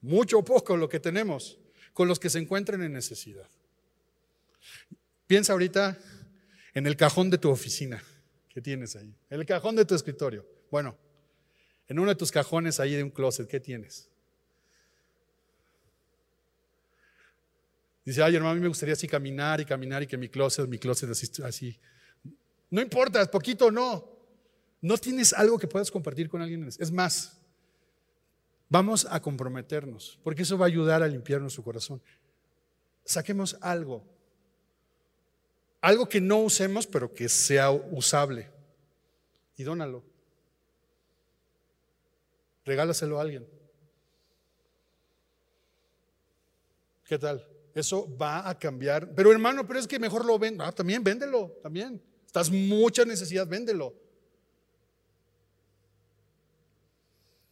mucho 0.00 0.38
o 0.38 0.44
poco 0.44 0.76
lo 0.76 0.88
que 0.88 1.00
tenemos 1.00 1.58
con 1.92 2.08
los 2.08 2.20
que 2.20 2.30
se 2.30 2.38
encuentren 2.38 2.82
en 2.82 2.92
necesidad. 2.92 3.48
Piensa 5.26 5.52
ahorita 5.52 5.98
en 6.74 6.86
el 6.86 6.96
cajón 6.96 7.30
de 7.30 7.38
tu 7.38 7.50
oficina 7.50 8.02
que 8.48 8.60
tienes 8.60 8.96
ahí, 8.96 9.14
el 9.30 9.44
cajón 9.44 9.76
de 9.76 9.84
tu 9.84 9.94
escritorio. 9.94 10.46
Bueno, 10.70 10.96
en 11.88 11.98
uno 11.98 12.10
de 12.10 12.16
tus 12.16 12.30
cajones 12.30 12.80
ahí 12.80 12.94
de 12.94 13.02
un 13.02 13.10
closet, 13.10 13.48
¿qué 13.48 13.60
tienes? 13.60 14.08
Dice, 18.04 18.22
ay 18.22 18.36
hermano, 18.36 18.52
a 18.52 18.54
mí 18.54 18.60
me 18.60 18.68
gustaría 18.68 18.92
así 18.92 19.08
caminar 19.08 19.60
y 19.60 19.64
caminar 19.64 20.02
y 20.02 20.06
que 20.06 20.16
mi 20.16 20.28
closet, 20.28 20.68
mi 20.68 20.78
closet 20.78 21.10
así, 21.10 21.42
así. 21.42 21.78
No 22.70 22.80
importa, 22.80 23.24
poquito 23.30 23.70
no. 23.70 24.08
No 24.80 24.98
tienes 24.98 25.32
algo 25.32 25.58
que 25.58 25.66
puedas 25.66 25.90
compartir 25.90 26.28
con 26.28 26.42
alguien. 26.42 26.66
Es 26.66 26.90
más, 26.90 27.40
vamos 28.68 29.06
a 29.10 29.20
comprometernos, 29.20 30.18
porque 30.22 30.42
eso 30.42 30.58
va 30.58 30.66
a 30.66 30.68
ayudar 30.68 31.02
a 31.02 31.08
limpiar 31.08 31.40
nuestro 31.40 31.62
corazón. 31.62 32.02
Saquemos 33.04 33.56
algo 33.60 34.04
algo 35.86 36.08
que 36.08 36.20
no 36.20 36.38
usemos, 36.38 36.84
pero 36.84 37.14
que 37.14 37.28
sea 37.28 37.70
usable. 37.70 38.50
Y 39.56 39.62
dónalo. 39.62 40.02
Regálaselo 42.64 43.18
a 43.18 43.22
alguien. 43.22 43.46
¿Qué 47.04 47.16
tal? 47.20 47.46
Eso 47.72 48.08
va 48.16 48.48
a 48.48 48.58
cambiar. 48.58 49.14
Pero 49.14 49.30
hermano, 49.30 49.64
pero 49.64 49.78
es 49.78 49.86
que 49.86 50.00
mejor 50.00 50.24
lo 50.24 50.40
ven. 50.40 50.60
Ah, 50.60 50.72
también 50.72 51.04
véndelo, 51.04 51.56
también. 51.62 52.02
Estás 52.36 52.52
mucha 52.52 53.06
necesidad, 53.06 53.46
véndelo. 53.46 53.94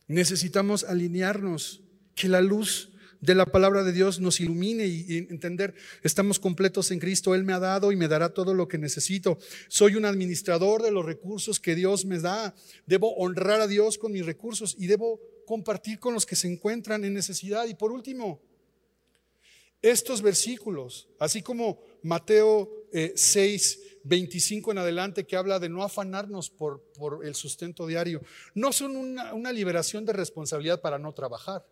Necesitamos 0.09 0.85
alinearnos, 0.85 1.81
que 2.15 2.29
la 2.29 2.43
luz 2.43 2.91
de 3.23 3.35
la 3.35 3.47
palabra 3.47 3.83
de 3.83 3.93
Dios 3.93 4.21
nos 4.21 4.41
ilumine 4.41 4.87
y, 4.87 5.27
entender, 5.31 5.75
estamos 6.03 6.39
completos 6.39 6.91
en 6.91 6.99
Cristo, 6.99 7.35
Él 7.35 7.45
me 7.45 7.55
ha 7.55 7.61
dado 7.61 7.93
y 7.93 7.97
me 7.97 8.09
dará 8.09 8.35
todo 8.35 8.53
lo 8.53 8.69
que 8.69 8.77
necesito. 8.77 9.39
Soy 9.69 9.97
un 9.97 10.05
administrador 10.05 10.83
de 10.83 10.91
los 10.91 11.07
recursos 11.07 11.61
que 11.61 11.75
Dios 11.75 12.05
me 12.05 12.19
da. 12.19 12.55
Debo 12.85 13.15
honrar 13.15 13.63
a 13.63 13.67
Dios 13.67 13.97
con 13.97 14.13
mis 14.13 14.27
recursos 14.27 14.77
y 14.79 14.87
debo 14.87 15.19
compartir 15.47 15.99
con 15.99 16.13
los 16.13 16.27
que 16.27 16.37
se 16.37 16.47
encuentran 16.47 17.07
en 17.07 17.15
necesidad. 17.15 17.65
Y 17.69 17.75
por 17.75 17.91
último, 17.91 18.43
estos 19.81 20.21
versículos, 20.21 21.09
así 21.19 21.41
como 21.41 21.83
Mateo 22.03 22.71
6, 23.15 23.79
eh, 23.83 23.94
25 24.05 24.73
en 24.73 24.79
adelante, 24.79 25.27
que 25.27 25.37
habla 25.37 25.59
de 25.59 25.69
no 25.69 25.83
afanarnos 25.83 26.51
por, 26.51 26.83
por 26.97 27.27
el 27.27 27.35
sustento 27.35 27.87
diario, 27.87 28.23
no 28.55 28.73
son 28.73 28.97
una 28.97 29.53
liberación 29.53 30.05
de 30.05 30.13
responsabilidad 30.13 30.81
para 30.81 30.99
no 30.99 31.13
trabajar 31.13 31.65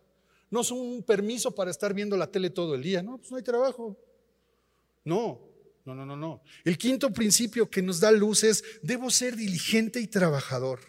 no 0.53 0.61
es 0.61 0.69
un 0.69 1.01
permiso 1.01 1.55
para 1.55 1.71
estar 1.71 1.95
viendo 1.95 2.15
la 2.15 2.29
tele 2.29 2.51
todo 2.51 2.75
el 2.75 2.83
día, 2.83 3.01
no, 3.01 3.17
pues 3.17 3.31
no 3.31 3.37
hay 3.37 3.43
trabajo. 3.43 3.97
No, 5.03 5.41
no, 5.83 5.95
no, 5.95 6.05
no, 6.05 6.15
no. 6.15 6.43
El 6.63 6.77
quinto 6.77 7.11
principio 7.11 7.67
que 7.67 7.81
nos 7.81 7.99
da 7.99 8.11
luz 8.11 8.43
es, 8.43 8.63
debo 8.83 9.09
ser 9.09 9.35
diligente 9.35 9.99
y 9.99 10.05
trabajador. 10.05 10.79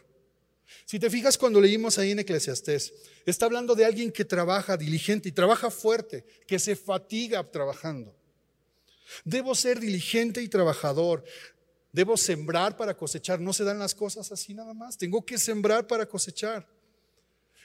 Si 0.84 0.98
te 0.98 1.08
fijas 1.08 1.38
cuando 1.38 1.62
leímos 1.62 1.98
ahí 1.98 2.10
en 2.10 2.18
Eclesiastés, 2.18 2.92
está 3.24 3.46
hablando 3.46 3.74
de 3.74 3.86
alguien 3.86 4.12
que 4.12 4.26
trabaja 4.26 4.76
diligente 4.76 5.30
y 5.30 5.32
trabaja 5.32 5.70
fuerte, 5.70 6.26
que 6.46 6.58
se 6.58 6.76
fatiga 6.76 7.50
trabajando. 7.50 8.14
Debo 9.24 9.54
ser 9.54 9.80
diligente 9.80 10.42
y 10.42 10.48
trabajador. 10.48 11.24
Debo 11.92 12.16
sembrar 12.16 12.76
para 12.76 12.96
cosechar. 12.96 13.40
No 13.40 13.52
se 13.52 13.64
dan 13.64 13.78
las 13.78 13.94
cosas 13.94 14.30
así 14.32 14.54
nada 14.54 14.74
más. 14.74 14.98
Tengo 14.98 15.24
que 15.24 15.38
sembrar 15.38 15.86
para 15.86 16.06
cosechar. 16.06 16.66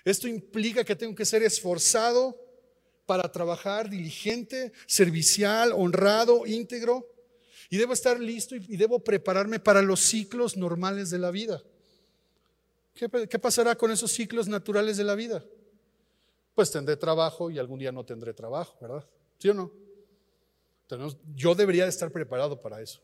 Esto 0.05 0.27
implica 0.27 0.83
que 0.83 0.95
tengo 0.95 1.15
que 1.15 1.25
ser 1.25 1.43
esforzado 1.43 2.39
para 3.05 3.31
trabajar 3.31 3.89
diligente, 3.89 4.71
servicial, 4.85 5.71
honrado, 5.73 6.45
íntegro. 6.45 7.07
Y 7.69 7.77
debo 7.77 7.93
estar 7.93 8.19
listo 8.19 8.55
y 8.55 8.77
debo 8.77 8.99
prepararme 8.99 9.59
para 9.59 9.81
los 9.81 9.99
ciclos 9.99 10.57
normales 10.57 11.09
de 11.09 11.19
la 11.19 11.31
vida. 11.31 11.63
¿Qué, 12.93 13.09
¿Qué, 13.27 13.39
pasará 13.39 13.75
con 13.75 13.91
esos 13.91 14.11
ciclos 14.11 14.47
naturales 14.47 14.97
de 14.97 15.03
la 15.03 15.15
vida? 15.15 15.43
Pues 16.53 16.71
tendré 16.71 16.97
trabajo 16.97 17.49
y 17.49 17.57
algún 17.57 17.79
día 17.79 17.91
no 17.91 18.05
tendré 18.05 18.33
trabajo, 18.33 18.77
¿verdad? 18.81 19.07
¿Sí 19.37 19.49
o 19.49 19.53
no? 19.53 19.71
Yo 21.35 21.55
debería 21.55 21.83
de 21.83 21.89
estar 21.89 22.11
preparado 22.11 22.59
para 22.59 22.81
eso. 22.81 23.01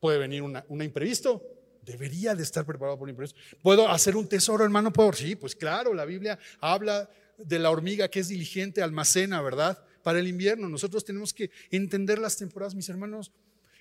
Puede 0.00 0.18
venir 0.18 0.42
un 0.42 0.82
imprevisto, 0.82 1.42
debería 1.82 2.34
de 2.34 2.42
estar 2.42 2.66
preparado 2.66 2.98
por 2.98 3.04
un 3.04 3.10
imprevisto. 3.10 3.38
¿Puedo 3.62 3.88
hacer 3.88 4.16
un 4.16 4.28
tesoro, 4.28 4.64
hermano? 4.64 4.92
¿Puedo? 4.92 5.12
Sí, 5.12 5.36
pues 5.36 5.54
claro, 5.54 5.94
la 5.94 6.04
Biblia 6.04 6.38
habla 6.60 7.08
de 7.38 7.58
la 7.58 7.70
hormiga 7.70 8.08
que 8.08 8.20
es 8.20 8.28
diligente, 8.28 8.82
almacena, 8.82 9.40
¿verdad? 9.42 9.82
Para 10.02 10.18
el 10.18 10.28
invierno. 10.28 10.68
Nosotros 10.68 11.04
tenemos 11.04 11.32
que 11.32 11.50
entender 11.70 12.18
las 12.18 12.36
temporadas, 12.36 12.74
mis 12.74 12.88
hermanos, 12.88 13.32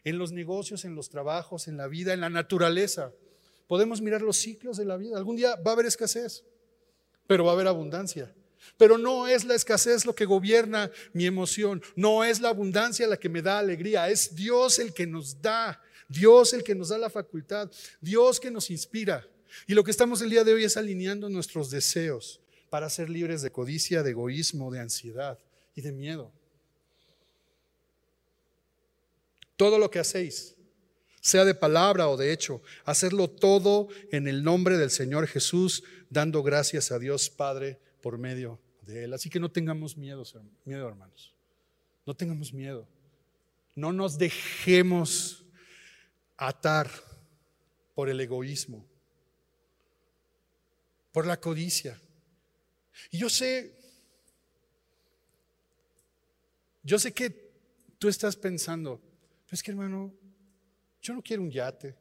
en 0.04 0.18
los 0.18 0.32
negocios, 0.32 0.86
en 0.86 0.96
los 0.96 1.10
trabajos, 1.10 1.68
en 1.68 1.78
la 1.78 1.88
vida, 1.88 2.14
en 2.14 2.22
la 2.22 2.30
naturaleza. 2.30 3.12
Podemos 3.68 4.02
mirar 4.02 4.22
los 4.22 4.38
ciclos 4.38 4.78
de 4.78 4.86
la 4.86 4.98
vida. 4.98 5.18
Algún 5.18 5.36
día 5.36 5.56
va 5.56 5.72
a 5.72 5.74
haber 5.74 5.86
escasez, 5.86 6.44
pero 7.28 7.44
va 7.44 7.52
a 7.52 7.54
haber 7.54 7.68
abundancia. 7.68 8.34
Pero 8.78 8.98
no 8.98 9.28
es 9.28 9.46
la 9.46 9.56
escasez 9.56 10.06
lo 10.06 10.16
que 10.16 10.26
gobierna 10.26 10.92
mi 11.14 11.26
emoción, 11.26 11.82
no 11.96 12.24
es 12.24 12.40
la 12.40 12.50
abundancia 12.50 13.08
la 13.08 13.18
que 13.18 13.30
me 13.30 13.42
da 13.42 13.60
alegría, 13.60 14.10
es 14.10 14.36
Dios 14.36 14.80
el 14.80 14.94
que 14.94 15.06
nos 15.06 15.42
da, 15.42 15.82
Dios 16.08 16.54
el 16.54 16.64
que 16.64 16.76
nos 16.76 16.90
da 16.90 16.98
la 16.98 17.10
facultad, 17.10 17.70
Dios 18.02 18.40
que 18.40 18.52
nos 18.52 18.70
inspira. 18.70 19.28
Y 19.68 19.74
lo 19.74 19.84
que 19.84 19.92
estamos 19.92 20.22
el 20.22 20.30
día 20.30 20.44
de 20.44 20.54
hoy 20.54 20.64
es 20.64 20.78
alineando 20.78 21.30
nuestros 21.30 21.70
deseos 21.70 22.40
para 22.70 22.90
ser 22.90 23.10
libres 23.10 23.42
de 23.42 23.52
codicia, 23.52 24.02
de 24.02 24.12
egoísmo, 24.12 24.72
de 24.72 24.80
ansiedad 24.80 25.38
y 25.76 25.82
de 25.82 25.92
miedo. 25.92 26.32
Todo 29.56 29.78
lo 29.78 29.92
que 29.92 30.00
hacéis, 30.00 30.56
sea 31.22 31.46
de 31.46 31.54
palabra 31.54 32.10
o 32.10 32.18
de 32.18 32.34
hecho, 32.34 32.62
hacerlo 32.84 33.30
todo 33.30 33.88
en 34.12 34.28
el 34.28 34.44
nombre 34.44 34.78
del 34.78 34.90
Señor 34.90 35.28
Jesús, 35.28 35.84
dando 36.10 36.44
gracias 36.44 36.92
a 36.92 37.00
Dios 37.00 37.30
Padre 37.30 37.80
por 38.04 38.18
medio 38.18 38.60
de 38.82 39.06
Él. 39.06 39.14
Así 39.14 39.30
que 39.30 39.40
no 39.40 39.50
tengamos 39.50 39.98
miedo, 39.98 40.24
miedo 40.66 40.88
hermanos. 40.88 41.34
No 42.06 42.14
tengamos 42.14 42.54
miedo. 42.54 42.86
No 43.76 43.94
nos 43.94 44.18
dejemos 44.18 45.46
atar 46.36 46.92
por 47.96 48.10
el 48.10 48.20
egoísmo, 48.20 48.86
por 51.14 51.26
la 51.26 51.40
codicia. 51.40 52.00
Y 53.10 53.20
yo 53.20 53.30
sé, 53.30 53.74
yo 56.84 57.00
sé 57.00 57.14
que 57.14 57.30
tú 57.98 58.10
estás 58.10 58.36
pensando, 58.36 59.02
es 59.50 59.64
que 59.64 59.72
hermano, 59.72 60.14
yo 61.02 61.14
no 61.14 61.22
quiero 61.22 61.42
un 61.42 61.50
yate, 61.50 61.96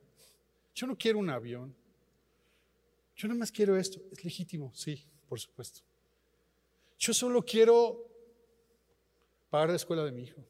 yo 0.74 0.88
no 0.88 0.98
quiero 0.98 1.20
un 1.20 1.30
avión, 1.30 1.74
yo 3.14 3.28
nada 3.28 3.38
más 3.38 3.52
quiero 3.52 3.76
esto. 3.76 4.00
Es 4.10 4.24
legítimo, 4.24 4.72
sí, 4.74 5.06
por 5.28 5.38
supuesto. 5.38 5.91
Yo 7.02 7.12
solo 7.12 7.44
quiero 7.44 8.08
pagar 9.50 9.70
la 9.70 9.74
escuela 9.74 10.04
de 10.04 10.12
mi 10.12 10.22
hijo. 10.22 10.40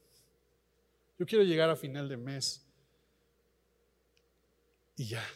Yo 1.19 1.25
quiero 1.25 1.45
llegar 1.45 1.71
a 1.71 1.77
final 1.77 2.11
de 2.11 2.19
mes. 2.19 2.63
Y 4.99 5.07
ya. 5.07 5.27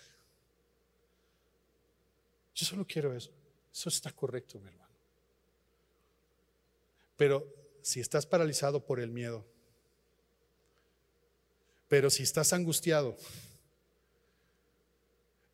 Yo 2.55 2.67
solo 2.67 2.87
quiero 2.87 3.14
eso. 3.14 3.33
Eso 3.73 3.89
está 3.89 4.12
correcto, 4.12 4.61
mi 4.61 4.69
hermano. 4.69 4.95
Pero 7.17 7.51
si 7.81 8.01
estás 8.01 8.27
paralizado 8.27 8.85
por 8.85 9.01
el 9.01 9.11
miedo, 9.11 9.47
pero 11.89 12.11
si 12.11 12.25
estás 12.25 12.53
angustiado, 12.53 13.17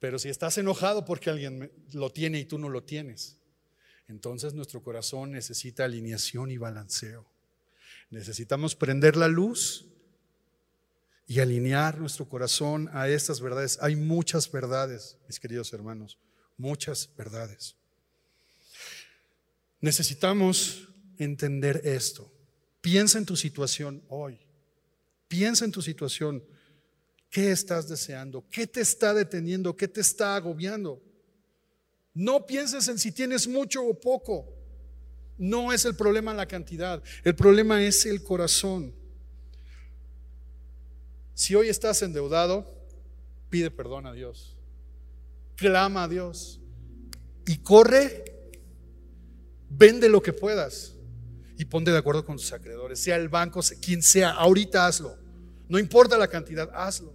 pero 0.01 0.19
si 0.19 0.29
estás 0.29 0.59
enojado 0.59 1.05
porque 1.05 1.31
alguien 1.31 1.71
lo 1.93 2.11
tiene 2.11 2.41
y 2.41 2.47
tú 2.47 2.59
no 2.59 2.69
lo 2.69 2.83
tienes, 2.83 3.39
entonces 4.09 4.55
nuestro 4.55 4.83
corazón 4.83 5.33
necesita 5.33 5.85
alineación 5.85 6.51
y 6.51 6.59
balanceo. 6.59 7.27
Necesitamos 8.11 8.75
prender 8.75 9.17
la 9.17 9.29
luz 9.29 9.87
y 11.27 11.41
alinear 11.41 11.99
nuestro 11.99 12.29
corazón 12.29 12.91
a 12.93 13.09
estas 13.09 13.41
verdades. 13.41 13.79
Hay 13.81 13.97
muchas 13.97 14.51
verdades, 14.51 15.17
mis 15.27 15.41
queridos 15.41 15.73
hermanos, 15.73 16.19
muchas 16.59 17.09
verdades. 17.17 17.77
Necesitamos 19.81 20.89
entender 21.19 21.81
esto. 21.85 22.31
Piensa 22.81 23.19
en 23.19 23.27
tu 23.27 23.37
situación 23.37 24.03
hoy. 24.09 24.39
Piensa 25.29 25.65
en 25.65 25.73
tu 25.73 25.81
situación. 25.81 26.45
¿Qué 27.31 27.51
estás 27.51 27.89
deseando? 27.89 28.45
¿Qué 28.51 28.67
te 28.67 28.83
está 28.83 29.15
deteniendo? 29.15 29.75
¿Qué 29.75 29.89
te 29.89 30.03
está 30.03 30.37
agobiando? 30.37 31.03
No 32.15 32.47
pienses 32.47 32.89
en 32.89 32.99
si 32.99 33.13
tienes 33.13 33.49
mucho 33.49 33.85
o 33.85 33.99
poco. 33.99 34.47
No 35.39 35.73
es 35.73 35.85
el 35.85 35.97
problema 35.97 36.35
la 36.35 36.47
cantidad, 36.47 37.03
el 37.25 37.35
problema 37.35 37.83
es 37.83 38.07
el 38.07 38.23
corazón. 38.23 38.95
Si 41.35 41.55
hoy 41.55 41.69
estás 41.69 42.03
endeudado, 42.03 42.67
pide 43.49 43.71
perdón 43.71 44.07
a 44.07 44.13
Dios. 44.13 44.57
Clama 45.57 46.05
a 46.05 46.09
Dios 46.09 46.61
y 47.47 47.59
corre, 47.59 48.25
vende 49.69 50.09
lo 50.09 50.23
que 50.23 50.33
puedas 50.33 50.95
y 51.59 51.65
ponte 51.65 51.91
de 51.91 51.99
acuerdo 51.99 52.25
con 52.25 52.37
tus 52.37 52.53
acreedores, 52.53 53.01
sea 53.01 53.17
el 53.17 53.29
banco, 53.29 53.61
quien 53.81 54.03
sea, 54.03 54.31
ahorita 54.31 54.87
hazlo. 54.87 55.17
No 55.69 55.79
importa 55.79 56.19
la 56.19 56.29
cantidad, 56.29 56.71
hazlo. 56.75 57.15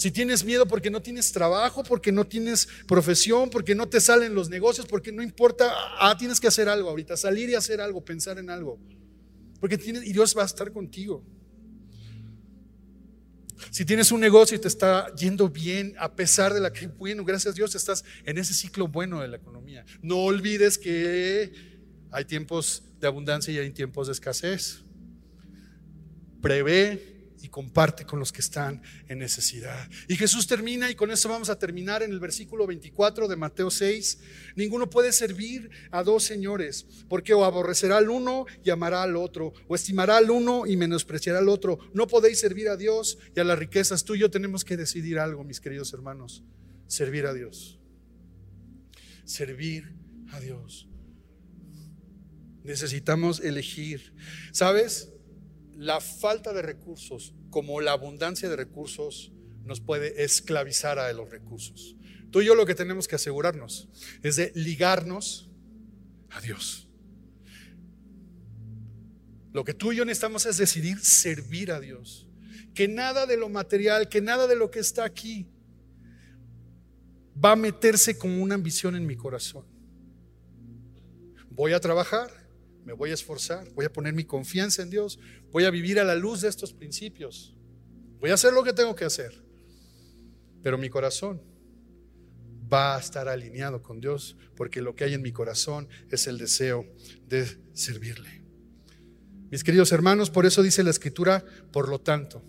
Si 0.00 0.10
tienes 0.10 0.44
miedo 0.44 0.64
porque 0.64 0.88
no 0.88 1.02
tienes 1.02 1.30
trabajo, 1.30 1.84
porque 1.84 2.10
no 2.10 2.26
tienes 2.26 2.66
profesión, 2.88 3.50
porque 3.50 3.74
no 3.74 3.86
te 3.86 4.00
salen 4.00 4.34
los 4.34 4.48
negocios, 4.48 4.86
porque 4.86 5.12
no 5.12 5.22
importa, 5.22 5.70
ah, 5.98 6.16
tienes 6.18 6.40
que 6.40 6.46
hacer 6.46 6.70
algo 6.70 6.88
ahorita, 6.88 7.18
salir 7.18 7.50
y 7.50 7.54
hacer 7.54 7.82
algo, 7.82 8.02
pensar 8.02 8.38
en 8.38 8.48
algo. 8.48 8.78
Porque 9.60 9.76
tienes, 9.76 10.06
y 10.06 10.14
Dios 10.14 10.34
va 10.34 10.40
a 10.40 10.46
estar 10.46 10.72
contigo. 10.72 11.22
Si 13.70 13.84
tienes 13.84 14.10
un 14.10 14.22
negocio 14.22 14.56
y 14.56 14.58
te 14.58 14.68
está 14.68 15.14
yendo 15.16 15.50
bien, 15.50 15.94
a 15.98 16.14
pesar 16.14 16.54
de 16.54 16.60
la 16.60 16.72
que, 16.72 16.86
bueno, 16.86 17.22
gracias 17.22 17.52
a 17.52 17.54
Dios, 17.54 17.74
estás 17.74 18.02
en 18.24 18.38
ese 18.38 18.54
ciclo 18.54 18.88
bueno 18.88 19.20
de 19.20 19.28
la 19.28 19.36
economía. 19.36 19.84
No 20.00 20.16
olvides 20.24 20.78
que 20.78 21.52
hay 22.10 22.24
tiempos 22.24 22.84
de 22.98 23.06
abundancia 23.06 23.52
y 23.52 23.58
hay 23.58 23.70
tiempos 23.70 24.06
de 24.06 24.14
escasez. 24.14 24.80
Prevé 26.40 27.19
y 27.42 27.48
comparte 27.48 28.04
con 28.04 28.18
los 28.18 28.32
que 28.32 28.40
están 28.40 28.82
en 29.08 29.18
necesidad. 29.18 29.88
Y 30.08 30.16
Jesús 30.16 30.46
termina, 30.46 30.90
y 30.90 30.94
con 30.94 31.10
eso 31.10 31.28
vamos 31.28 31.50
a 31.50 31.58
terminar 31.58 32.02
en 32.02 32.10
el 32.10 32.20
versículo 32.20 32.66
24 32.66 33.28
de 33.28 33.36
Mateo 33.36 33.70
6. 33.70 34.18
Ninguno 34.56 34.90
puede 34.90 35.12
servir 35.12 35.70
a 35.90 36.02
dos 36.02 36.24
señores, 36.24 36.86
porque 37.08 37.34
o 37.34 37.44
aborrecerá 37.44 37.98
al 37.98 38.10
uno 38.10 38.46
y 38.64 38.70
amará 38.70 39.02
al 39.02 39.16
otro, 39.16 39.52
o 39.68 39.74
estimará 39.74 40.16
al 40.16 40.30
uno 40.30 40.66
y 40.66 40.76
menospreciará 40.76 41.38
al 41.38 41.48
otro. 41.48 41.78
No 41.94 42.06
podéis 42.06 42.40
servir 42.40 42.68
a 42.68 42.76
Dios 42.76 43.18
y 43.34 43.40
a 43.40 43.44
las 43.44 43.58
riquezas. 43.58 44.04
Tú 44.04 44.14
y 44.14 44.20
yo 44.20 44.30
tenemos 44.30 44.64
que 44.64 44.76
decidir 44.76 45.18
algo, 45.18 45.44
mis 45.44 45.60
queridos 45.60 45.92
hermanos. 45.92 46.44
Servir 46.86 47.26
a 47.26 47.34
Dios. 47.34 47.78
Servir 49.24 49.94
a 50.32 50.40
Dios. 50.40 50.88
Necesitamos 52.64 53.40
elegir. 53.40 54.12
¿Sabes? 54.52 55.09
La 55.80 55.98
falta 55.98 56.52
de 56.52 56.60
recursos 56.60 57.34
como 57.48 57.80
la 57.80 57.92
abundancia 57.92 58.50
de 58.50 58.56
recursos 58.56 59.32
nos 59.64 59.80
puede 59.80 60.22
esclavizar 60.22 60.98
a 60.98 61.10
los 61.14 61.30
recursos. 61.30 61.96
Tú 62.30 62.42
y 62.42 62.44
yo 62.44 62.54
lo 62.54 62.66
que 62.66 62.74
tenemos 62.74 63.08
que 63.08 63.14
asegurarnos 63.16 63.88
es 64.22 64.36
de 64.36 64.52
ligarnos 64.54 65.50
a 66.28 66.42
Dios. 66.42 66.86
Lo 69.54 69.64
que 69.64 69.72
tú 69.72 69.92
y 69.92 69.96
yo 69.96 70.04
necesitamos 70.04 70.44
es 70.44 70.58
decidir 70.58 71.00
servir 71.00 71.72
a 71.72 71.80
Dios. 71.80 72.28
Que 72.74 72.86
nada 72.86 73.24
de 73.24 73.38
lo 73.38 73.48
material, 73.48 74.10
que 74.10 74.20
nada 74.20 74.46
de 74.46 74.56
lo 74.56 74.70
que 74.70 74.80
está 74.80 75.04
aquí 75.04 75.48
va 77.42 77.52
a 77.52 77.56
meterse 77.56 78.18
como 78.18 78.42
una 78.42 78.54
ambición 78.54 78.96
en 78.96 79.06
mi 79.06 79.16
corazón. 79.16 79.64
Voy 81.48 81.72
a 81.72 81.80
trabajar, 81.80 82.30
me 82.84 82.92
voy 82.92 83.10
a 83.10 83.14
esforzar, 83.14 83.70
voy 83.72 83.84
a 83.84 83.92
poner 83.92 84.14
mi 84.14 84.24
confianza 84.24 84.82
en 84.82 84.90
Dios, 84.90 85.18
voy 85.50 85.64
a 85.64 85.70
vivir 85.70 86.00
a 86.00 86.04
la 86.04 86.14
luz 86.14 86.40
de 86.40 86.48
estos 86.48 86.72
principios, 86.72 87.56
voy 88.18 88.30
a 88.30 88.34
hacer 88.34 88.52
lo 88.52 88.62
que 88.62 88.72
tengo 88.72 88.94
que 88.94 89.04
hacer, 89.04 89.42
pero 90.62 90.78
mi 90.78 90.88
corazón 90.88 91.42
va 92.72 92.96
a 92.96 93.00
estar 93.00 93.28
alineado 93.28 93.82
con 93.82 94.00
Dios, 94.00 94.36
porque 94.56 94.80
lo 94.80 94.94
que 94.94 95.04
hay 95.04 95.14
en 95.14 95.22
mi 95.22 95.32
corazón 95.32 95.88
es 96.10 96.26
el 96.26 96.38
deseo 96.38 96.86
de 97.26 97.46
servirle. 97.72 98.42
Mis 99.50 99.64
queridos 99.64 99.90
hermanos, 99.90 100.30
por 100.30 100.46
eso 100.46 100.62
dice 100.62 100.84
la 100.84 100.90
escritura, 100.90 101.44
por 101.72 101.88
lo 101.88 102.00
tanto, 102.00 102.44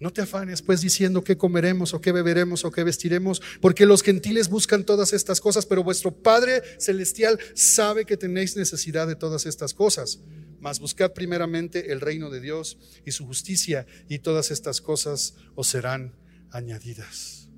no 0.00 0.12
te 0.12 0.22
afanes 0.22 0.62
pues 0.62 0.80
diciendo 0.80 1.24
qué 1.24 1.36
comeremos 1.36 1.92
o 1.92 2.00
qué 2.00 2.12
beberemos 2.12 2.64
o 2.64 2.70
qué 2.70 2.84
vestiremos, 2.84 3.42
porque 3.60 3.86
los 3.86 4.02
gentiles 4.02 4.48
buscan 4.48 4.84
todas 4.84 5.12
estas 5.12 5.40
cosas, 5.40 5.66
pero 5.66 5.82
vuestro 5.82 6.12
Padre 6.12 6.62
Celestial 6.78 7.38
sabe 7.54 8.04
que 8.04 8.16
tenéis 8.16 8.56
necesidad 8.56 9.06
de 9.06 9.16
todas 9.16 9.46
estas 9.46 9.74
cosas. 9.74 10.20
Mas 10.60 10.80
buscad 10.80 11.12
primeramente 11.12 11.92
el 11.92 12.00
reino 12.00 12.30
de 12.30 12.40
Dios 12.40 12.78
y 13.04 13.12
su 13.12 13.26
justicia, 13.26 13.86
y 14.08 14.20
todas 14.20 14.50
estas 14.50 14.80
cosas 14.80 15.34
os 15.54 15.68
serán 15.68 16.16
añadidas. 16.50 17.48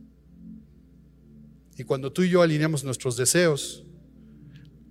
Y 1.76 1.84
cuando 1.84 2.12
tú 2.12 2.22
y 2.22 2.30
yo 2.30 2.42
alineamos 2.42 2.84
nuestros 2.84 3.16
deseos 3.16 3.84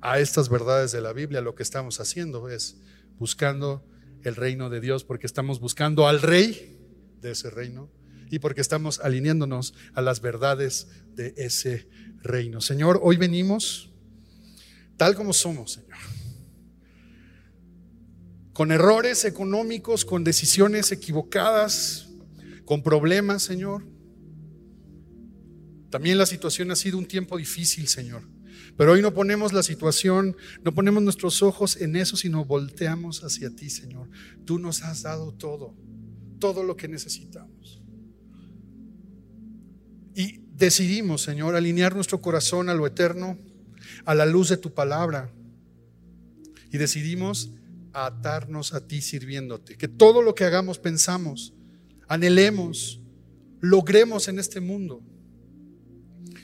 a 0.02 0.20
estas 0.20 0.50
verdades 0.50 0.92
de 0.92 1.02
la 1.02 1.14
Biblia, 1.14 1.42
lo 1.42 1.54
que 1.54 1.62
estamos 1.62 2.00
haciendo 2.00 2.50
es 2.50 2.80
buscando 3.20 3.86
el 4.24 4.36
reino 4.36 4.70
de 4.70 4.82
Dios, 4.82 5.04
porque 5.04 5.28
estamos 5.28 5.60
buscando 5.60 6.08
al 6.08 6.22
rey 6.22 6.79
de 7.22 7.32
ese 7.32 7.50
reino 7.50 7.90
y 8.30 8.40
porque 8.40 8.62
estamos 8.62 9.00
alineándonos 9.00 9.74
a 9.94 10.02
las 10.02 10.22
verdades 10.22 10.88
de 11.16 11.34
ese 11.38 11.88
reino. 12.22 12.62
Señor, 12.62 13.00
hoy 13.02 13.18
venimos 13.18 13.90
tal 14.98 15.16
como 15.16 15.34
somos, 15.34 15.74
Señor. 15.74 15.98
Con 18.54 18.72
errores 18.72 19.24
económicos, 19.26 20.04
con 20.06 20.24
decisiones 20.24 20.92
equivocadas, 20.92 22.10
con 22.66 22.84
problemas, 22.84 23.42
Señor. 23.42 23.86
También 25.90 26.18
la 26.18 26.26
situación 26.26 26.70
ha 26.72 26.76
sido 26.76 26.98
un 26.98 27.08
tiempo 27.08 27.38
difícil, 27.38 27.88
Señor. 27.88 28.24
Pero 28.78 28.92
hoy 28.92 29.02
no 29.02 29.14
ponemos 29.14 29.54
la 29.54 29.64
situación, 29.64 30.36
no 30.64 30.74
ponemos 30.74 31.02
nuestros 31.02 31.42
ojos 31.42 31.78
en 31.78 31.96
eso, 31.96 32.16
sino 32.16 32.46
volteamos 32.46 33.24
hacia 33.24 33.50
ti, 33.50 33.70
Señor. 33.70 34.10
Tú 34.46 34.60
nos 34.60 34.84
has 34.84 35.02
dado 35.02 35.34
todo 35.34 35.76
todo 36.40 36.64
lo 36.64 36.76
que 36.76 36.88
necesitamos. 36.88 37.82
Y 40.16 40.42
decidimos, 40.56 41.22
Señor, 41.22 41.56
alinear 41.56 41.96
nuestro 41.96 42.22
corazón 42.22 42.70
a 42.70 42.74
lo 42.74 42.88
eterno, 42.88 43.38
a 44.06 44.16
la 44.16 44.26
luz 44.26 44.50
de 44.50 44.58
tu 44.58 44.74
palabra. 44.74 45.32
Y 46.72 46.78
decidimos 46.78 47.52
atarnos 47.94 48.74
a 48.74 48.86
ti 48.86 49.02
sirviéndote. 49.02 49.78
Que 49.78 49.88
todo 49.88 50.22
lo 50.22 50.36
que 50.36 50.44
hagamos, 50.44 50.80
pensamos, 50.80 51.54
anhelemos, 52.08 53.02
logremos 53.62 54.28
en 54.28 54.40
este 54.40 54.60
mundo, 54.60 55.04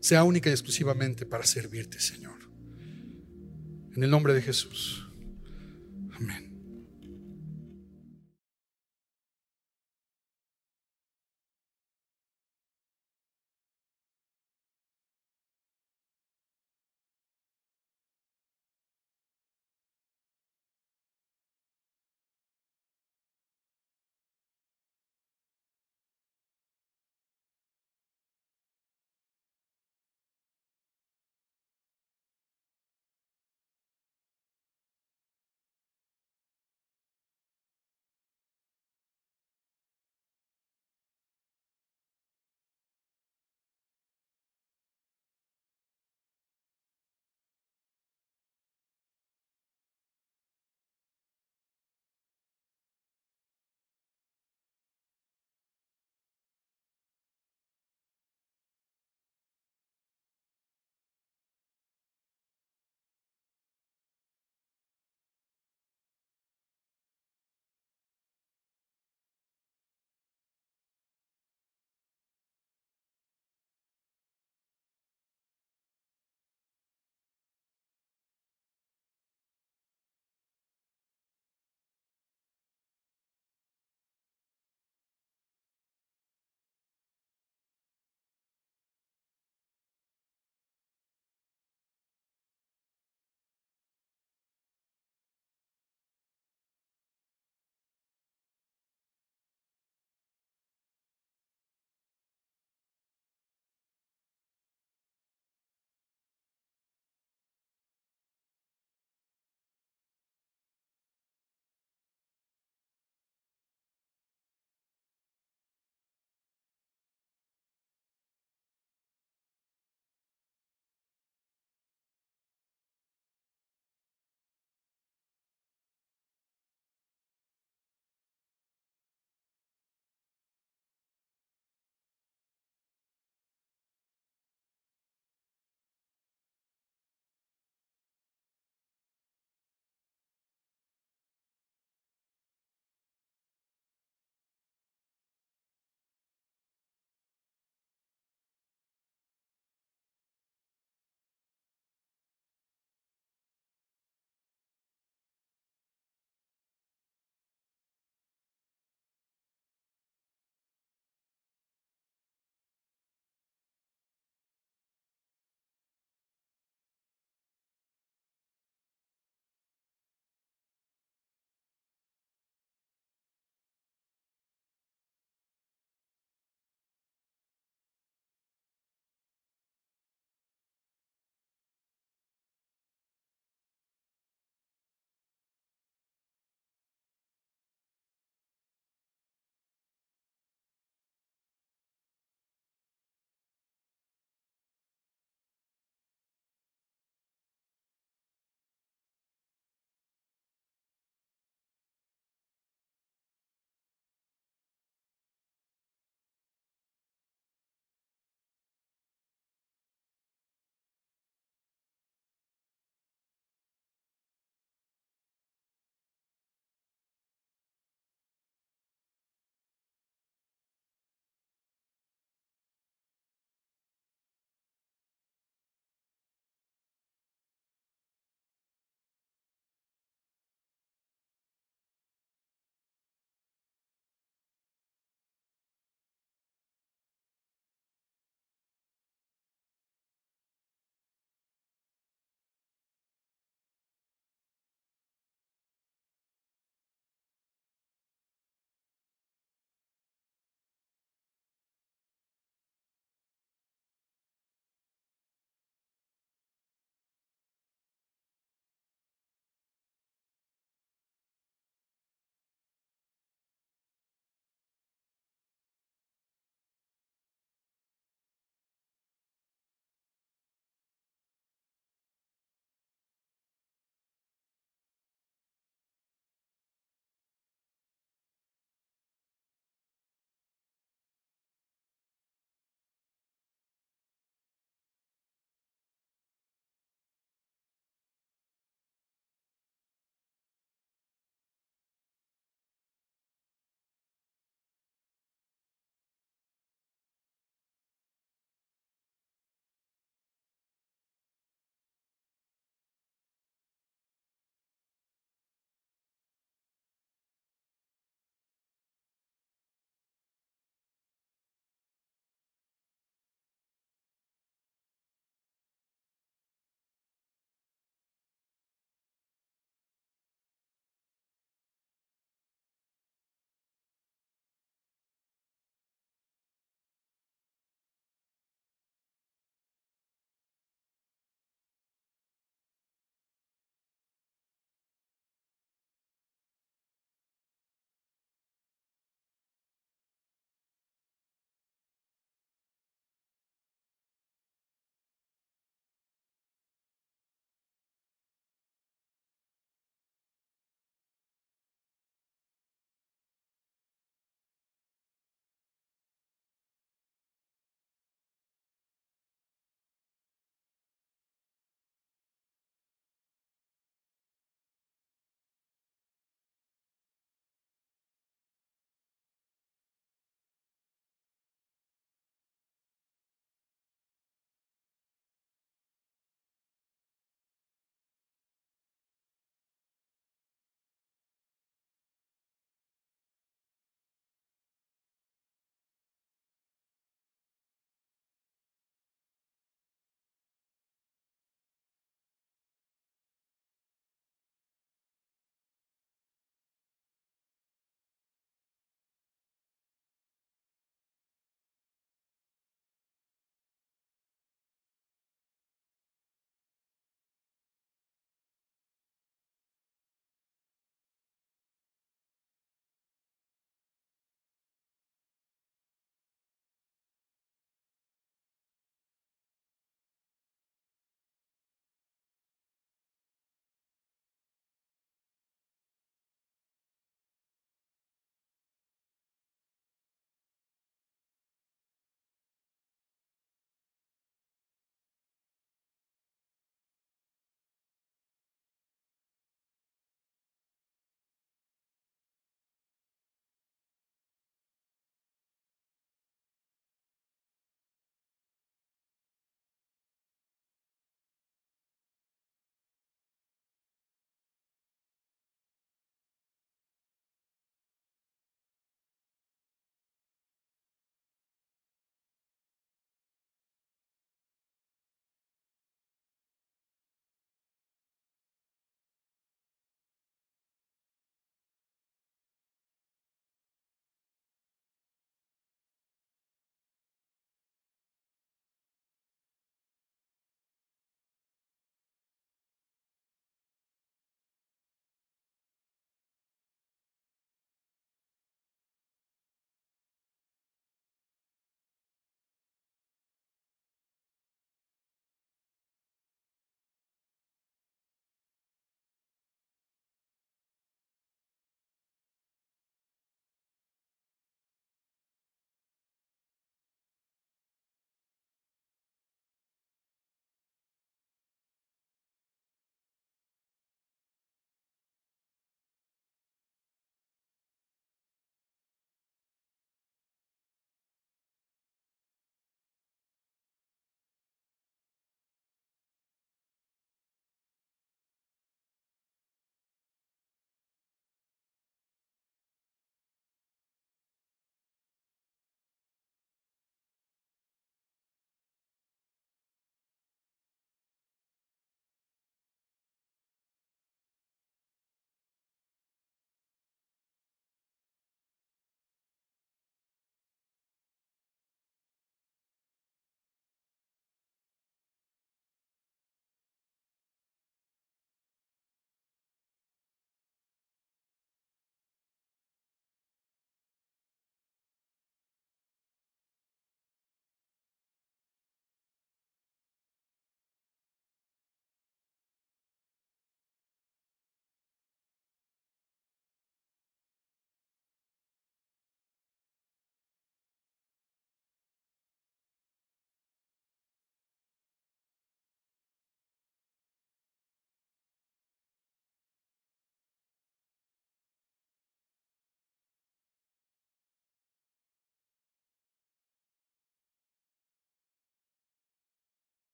sea 0.00 0.24
única 0.24 0.50
y 0.50 0.52
exclusivamente 0.52 1.26
para 1.26 1.44
servirte, 1.44 2.00
Señor. 2.00 2.38
En 3.94 4.02
el 4.02 4.10
nombre 4.10 4.34
de 4.34 4.42
Jesús. 4.42 5.08
Amén. 6.12 6.47